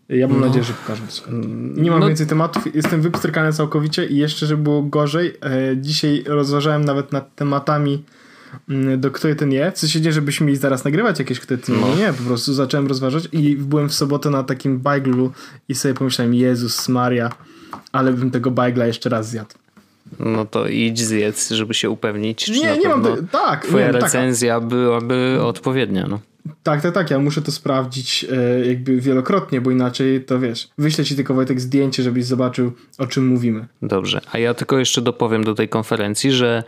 Ja 0.09 0.29
mam 0.29 0.41
no. 0.41 0.47
nadzieję, 0.47 0.65
że 0.65 0.73
pokażę 0.73 1.03
Nie 1.77 1.91
mam 1.91 2.01
no. 2.01 2.07
więcej 2.07 2.27
tematów, 2.27 2.75
jestem 2.75 3.03
wypstrykany 3.03 3.53
całkowicie 3.53 4.07
i 4.07 4.17
jeszcze, 4.17 4.47
żeby 4.47 4.63
było 4.63 4.83
gorzej, 4.83 5.29
e, 5.43 5.77
dzisiaj 5.77 6.25
rozważałem 6.27 6.85
nawet 6.85 7.13
nad 7.13 7.35
tematami 7.35 8.05
mm, 8.69 9.01
do 9.01 9.11
Kto 9.11 9.35
ten 9.35 9.53
je. 9.53 9.73
Co 9.73 9.89
się 9.89 10.01
dzieje, 10.01 10.13
żebyśmy 10.13 10.47
mieli 10.47 10.59
zaraz 10.59 10.85
nagrywać 10.85 11.19
jakieś 11.19 11.41
Kto 11.41 11.57
ten 11.59 11.81
no. 11.81 11.97
nie, 11.97 12.13
po 12.13 12.23
prostu 12.23 12.55
zacząłem 12.55 12.87
rozważać 12.87 13.29
i 13.33 13.57
byłem 13.57 13.89
w 13.89 13.95
sobotę 13.95 14.31
na 14.31 14.43
takim 14.43 14.79
bajglu 14.79 15.33
i 15.69 15.75
sobie 15.75 15.95
pomyślałem, 15.95 16.35
Jezus 16.35 16.89
Maria, 16.89 17.31
ale 17.93 18.13
bym 18.13 18.31
tego 18.31 18.51
bajgla 18.51 18.87
jeszcze 18.87 19.09
raz 19.09 19.29
zjadł. 19.31 19.55
No 20.19 20.45
to 20.45 20.69
idź 20.69 21.01
zjedz, 21.01 21.51
żeby 21.51 21.75
się 21.75 21.91
upewnić, 21.91 22.45
czy 22.45 22.53
nie, 22.53 22.79
nie 22.79 22.89
mam 22.89 23.27
tak, 23.27 23.67
twoja 23.67 23.87
nie, 23.87 23.93
recenzja 23.93 24.55
taka. 24.55 24.67
byłaby 24.67 25.39
odpowiednia. 25.43 26.07
No. 26.07 26.21
Tak, 26.63 26.83
tak, 26.83 26.95
tak. 26.95 27.11
Ja 27.11 27.19
muszę 27.19 27.43
to 27.43 27.53
sprawdzić 27.53 28.27
e, 28.33 28.67
jakby 28.67 29.01
wielokrotnie, 29.01 29.61
bo 29.61 29.71
inaczej 29.71 30.25
to 30.25 30.41
wiesz, 30.41 30.69
wyślę 30.79 31.05
ci 31.05 31.17
tylko 31.17 31.35
Wojtek 31.35 31.61
zdjęcie, 31.61 32.03
żebyś 32.03 32.25
zobaczył 32.25 32.73
o 32.99 33.07
czym 33.07 33.27
mówimy. 33.27 33.67
Dobrze, 33.83 34.21
a 34.33 34.39
ja 34.39 34.55
tylko 34.55 34.79
jeszcze 34.79 35.03
dopowiem 35.03 35.45
do 35.45 35.55
tej 35.55 35.69
konferencji, 35.69 36.33
że 36.33 36.63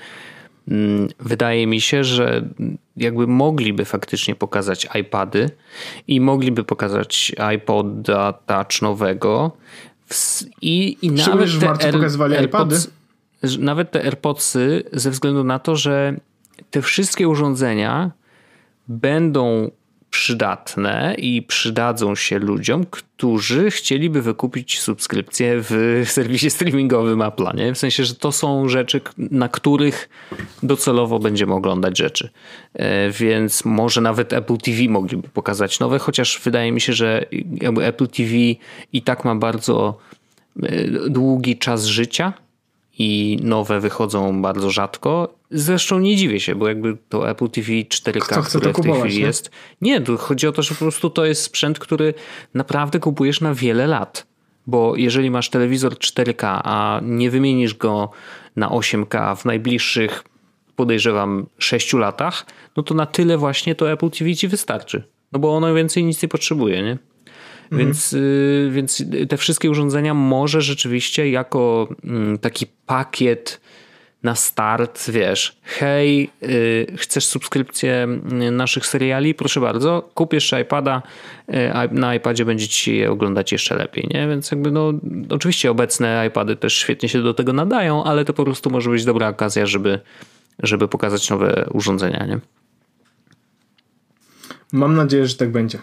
mm, 0.68 1.08
wydaje 1.20 1.66
mi 1.66 1.80
się, 1.80 2.04
że 2.04 2.48
jakby 2.96 3.26
mogliby 3.26 3.84
faktycznie 3.84 4.34
pokazać 4.34 4.88
iPady 5.00 5.50
i 6.08 6.20
mogliby 6.20 6.64
pokazać 6.64 7.32
iPoda 7.56 8.32
Touch 8.32 8.82
nowego 8.82 9.52
i, 10.62 10.96
i 11.02 11.10
nawet 11.10 11.48
w 11.48 11.62
marcu 11.62 11.92
pokazywali 11.92 12.36
AirPods, 12.36 12.84
iPady? 12.84 13.58
Nawet 13.58 13.90
te 13.90 14.04
AirPodsy 14.04 14.82
ze 14.92 15.10
względu 15.10 15.44
na 15.44 15.58
to, 15.58 15.76
że 15.76 16.16
te 16.70 16.82
wszystkie 16.82 17.28
urządzenia 17.28 18.10
będą 18.88 19.70
przydatne 20.10 21.14
i 21.18 21.42
przydadzą 21.42 22.14
się 22.14 22.38
ludziom, 22.38 22.84
którzy 22.90 23.70
chcieliby 23.70 24.22
wykupić 24.22 24.80
subskrypcję 24.80 25.54
w 25.58 25.70
serwisie 26.06 26.50
streamingowym 26.50 27.18
Apple'a. 27.18 27.54
Nie? 27.54 27.74
W 27.74 27.78
sensie, 27.78 28.04
że 28.04 28.14
to 28.14 28.32
są 28.32 28.68
rzeczy, 28.68 29.00
na 29.18 29.48
których 29.48 30.08
docelowo 30.62 31.18
będziemy 31.18 31.54
oglądać 31.54 31.98
rzeczy. 31.98 32.30
E, 32.74 33.10
więc 33.10 33.64
może 33.64 34.00
nawet 34.00 34.32
Apple 34.32 34.56
TV 34.56 34.82
mogliby 34.88 35.28
pokazać 35.28 35.80
nowe, 35.80 35.98
chociaż 35.98 36.40
wydaje 36.44 36.72
mi 36.72 36.80
się, 36.80 36.92
że 36.92 37.26
Apple 37.80 38.08
TV 38.08 38.32
i 38.92 39.02
tak 39.02 39.24
ma 39.24 39.34
bardzo 39.34 39.98
e, 40.62 40.86
długi 41.10 41.58
czas 41.58 41.84
życia 41.84 42.32
i 42.98 43.38
nowe 43.42 43.80
wychodzą 43.80 44.42
bardzo 44.42 44.70
rzadko. 44.70 45.35
Zresztą 45.50 45.98
nie 45.98 46.16
dziwię 46.16 46.40
się, 46.40 46.54
bo 46.54 46.68
jakby 46.68 46.96
to 47.08 47.30
Apple 47.30 47.48
TV 47.48 47.72
4K, 47.72 48.44
które 48.44 48.72
w 48.72 48.80
tej 48.80 48.92
chwili 48.92 49.18
nie? 49.18 49.20
jest. 49.20 49.50
Nie, 49.80 50.02
chodzi 50.18 50.46
o 50.46 50.52
to, 50.52 50.62
że 50.62 50.74
po 50.74 50.78
prostu 50.78 51.10
to 51.10 51.24
jest 51.24 51.42
sprzęt, 51.42 51.78
który 51.78 52.14
naprawdę 52.54 52.98
kupujesz 52.98 53.40
na 53.40 53.54
wiele 53.54 53.86
lat. 53.86 54.26
Bo 54.66 54.96
jeżeli 54.96 55.30
masz 55.30 55.50
telewizor 55.50 55.94
4K, 55.94 56.60
a 56.64 57.00
nie 57.02 57.30
wymienisz 57.30 57.74
go 57.74 58.10
na 58.56 58.68
8K 58.68 59.36
w 59.36 59.44
najbliższych, 59.44 60.24
podejrzewam, 60.76 61.46
6 61.58 61.92
latach, 61.92 62.46
no 62.76 62.82
to 62.82 62.94
na 62.94 63.06
tyle 63.06 63.38
właśnie 63.38 63.74
to 63.74 63.92
Apple 63.92 64.10
TV 64.10 64.34
ci 64.34 64.48
wystarczy. 64.48 65.02
No 65.32 65.38
bo 65.38 65.56
ono 65.56 65.74
więcej 65.74 66.04
nic 66.04 66.22
nie 66.22 66.28
potrzebuje, 66.28 66.82
nie? 66.82 66.98
Mhm. 67.70 67.86
Więc, 67.86 68.12
y, 68.12 68.68
więc 68.72 69.04
te 69.28 69.36
wszystkie 69.36 69.70
urządzenia 69.70 70.14
może 70.14 70.60
rzeczywiście 70.60 71.30
jako 71.30 71.88
mm, 72.04 72.38
taki 72.38 72.66
pakiet 72.86 73.60
na 74.22 74.34
start, 74.34 75.10
wiesz, 75.10 75.56
hej, 75.62 76.30
yy, 76.42 76.86
chcesz 76.96 77.26
subskrypcję 77.26 78.08
y, 78.48 78.50
naszych 78.50 78.86
seriali? 78.86 79.34
Proszę 79.34 79.60
bardzo, 79.60 80.10
kup 80.14 80.32
jeszcze 80.32 80.60
iPada, 80.60 81.02
yy, 81.48 81.58
na 81.90 82.14
iPadzie 82.14 82.44
będzie 82.44 82.68
ci 82.68 82.96
je 82.96 83.10
oglądać 83.10 83.52
jeszcze 83.52 83.76
lepiej, 83.76 84.08
nie? 84.14 84.28
Więc 84.28 84.50
jakby 84.50 84.70
no, 84.70 84.92
oczywiście 85.30 85.70
obecne 85.70 86.26
iPady 86.28 86.56
też 86.56 86.74
świetnie 86.74 87.08
się 87.08 87.22
do 87.22 87.34
tego 87.34 87.52
nadają, 87.52 88.04
ale 88.04 88.24
to 88.24 88.32
po 88.32 88.44
prostu 88.44 88.70
może 88.70 88.90
być 88.90 89.04
dobra 89.04 89.28
okazja, 89.28 89.66
żeby, 89.66 90.00
żeby 90.62 90.88
pokazać 90.88 91.30
nowe 91.30 91.68
urządzenia, 91.72 92.26
nie? 92.26 92.40
Mam 94.72 94.94
nadzieję, 94.94 95.26
że 95.26 95.36
tak 95.36 95.52
będzie. 95.52 95.78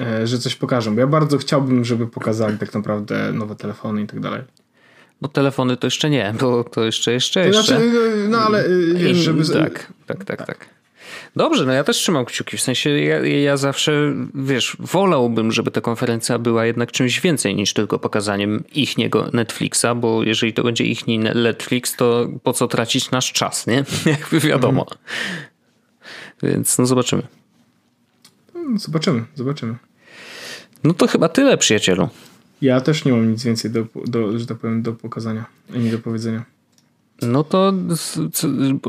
E, 0.00 0.26
że 0.26 0.38
coś 0.38 0.56
pokażą. 0.56 0.96
Ja 0.96 1.06
bardzo 1.06 1.38
chciałbym, 1.38 1.84
żeby 1.84 2.06
pokazali 2.06 2.58
tak 2.58 2.74
naprawdę 2.74 3.32
nowe 3.32 3.56
telefony 3.56 4.02
i 4.02 4.06
tak 4.06 4.20
dalej. 4.20 4.42
No 5.20 5.28
telefony 5.28 5.76
to 5.76 5.86
jeszcze 5.86 6.10
nie, 6.10 6.34
bo 6.40 6.64
to 6.64 6.84
jeszcze, 6.84 7.12
jeszcze, 7.12 7.46
jeszcze. 7.46 7.62
Znaczy, 7.62 7.92
no 8.28 8.38
ale 8.38 8.66
y, 8.66 8.94
wiesz, 8.94 9.16
żeby... 9.16 9.44
Tak, 9.44 9.92
tak, 10.06 10.24
tak, 10.24 10.46
tak. 10.46 10.76
Dobrze, 11.36 11.66
no 11.66 11.72
ja 11.72 11.84
też 11.84 11.96
trzymam 11.96 12.24
kciuki. 12.24 12.56
W 12.56 12.60
sensie 12.60 12.90
ja, 12.90 13.26
ja 13.26 13.56
zawsze, 13.56 14.14
wiesz, 14.34 14.76
wolałbym, 14.80 15.52
żeby 15.52 15.70
ta 15.70 15.80
konferencja 15.80 16.38
była 16.38 16.66
jednak 16.66 16.92
czymś 16.92 17.20
więcej 17.20 17.54
niż 17.54 17.74
tylko 17.74 17.98
pokazaniem 17.98 18.64
ich 18.74 18.98
niego 18.98 19.28
Netflixa, 19.32 19.86
bo 19.96 20.22
jeżeli 20.22 20.52
to 20.52 20.62
będzie 20.62 20.84
ich 20.84 21.06
Netflix, 21.34 21.96
to 21.96 22.28
po 22.42 22.52
co 22.52 22.68
tracić 22.68 23.10
nasz 23.10 23.32
czas, 23.32 23.66
nie? 23.66 23.84
Jakby 24.12 24.40
wiadomo. 24.40 24.82
Mhm. 24.82 24.98
Więc 26.42 26.78
no 26.78 26.86
zobaczymy. 26.86 27.22
Zobaczymy, 28.76 29.24
zobaczymy. 29.34 29.74
No 30.84 30.94
to 30.94 31.06
chyba 31.06 31.28
tyle, 31.28 31.58
przyjacielu. 31.58 32.08
Ja 32.62 32.80
też 32.80 33.04
nie 33.04 33.12
mam 33.12 33.30
nic 33.30 33.44
więcej 33.44 33.70
do, 33.70 33.86
do 34.06 34.38
że 34.38 34.46
tak 34.46 34.58
powiem, 34.58 34.82
do 34.82 34.92
pokazania, 34.92 35.44
ani 35.74 35.90
do 35.90 35.98
powiedzenia. 35.98 36.44
No 37.22 37.44
to 37.44 37.72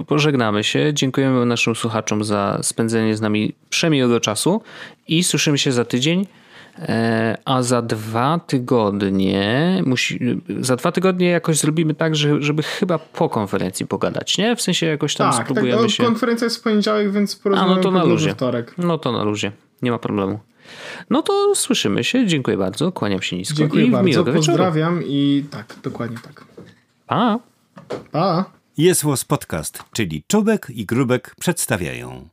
pożegnamy 0.07 0.63
się. 0.63 0.93
Dziękujemy 0.93 1.45
naszym 1.45 1.75
słuchaczom 1.75 2.23
za 2.23 2.59
spędzenie 2.61 3.17
z 3.17 3.21
nami 3.21 3.53
przemiłego 3.69 4.19
czasu 4.19 4.61
i 5.07 5.23
słyszymy 5.23 5.57
się 5.57 5.71
za 5.71 5.85
tydzień. 5.85 6.27
E, 6.79 7.37
a 7.45 7.63
za 7.63 7.81
dwa 7.81 8.39
tygodnie 8.47 9.81
musi, 9.85 10.41
za 10.59 10.75
dwa 10.75 10.91
tygodnie 10.91 11.27
jakoś 11.27 11.57
zrobimy 11.57 11.93
tak, 11.93 12.15
że, 12.15 12.41
żeby 12.41 12.63
chyba 12.63 12.99
po 12.99 13.29
konferencji 13.29 13.87
pogadać, 13.87 14.37
nie? 14.37 14.55
W 14.55 14.61
sensie 14.61 14.85
jakoś 14.85 15.15
tam 15.15 15.31
tak, 15.31 15.43
spróbujemy 15.43 15.77
tak, 15.77 15.81
no, 15.81 15.89
się... 15.89 16.03
konferencja 16.03 16.45
jest 16.45 16.57
w 16.57 16.61
poniedziałek, 16.61 17.11
więc 17.11 17.35
porozmawiamy 17.35 17.73
A, 17.73 17.75
no 17.75 17.83
to 17.83 17.91
na 17.91 18.03
luzie. 18.03 18.33
wtorek. 18.33 18.73
No 18.77 18.97
to 18.97 19.11
na 19.11 19.23
luzie. 19.23 19.51
Nie 19.81 19.91
ma 19.91 19.97
problemu. 19.97 20.39
No 21.09 21.21
to 21.21 21.55
słyszymy 21.55 22.03
się. 22.03 22.27
Dziękuję 22.27 22.57
bardzo. 22.57 22.91
Kłaniam 22.91 23.21
się 23.21 23.37
nisko. 23.37 23.55
Dziękuję 23.55 23.85
i 23.85 23.91
bardzo. 23.91 24.23
Pozdrawiam 24.25 25.03
i 25.05 25.45
tak, 25.51 25.75
dokładnie 25.83 26.17
tak. 26.23 26.45
Pa. 27.07 27.39
Pa. 28.11 28.45
Jest 28.77 29.05
Podcast, 29.27 29.83
czyli 29.93 30.23
Czubek 30.27 30.67
i 30.69 30.85
Grubek 30.85 31.35
przedstawiają. 31.39 32.29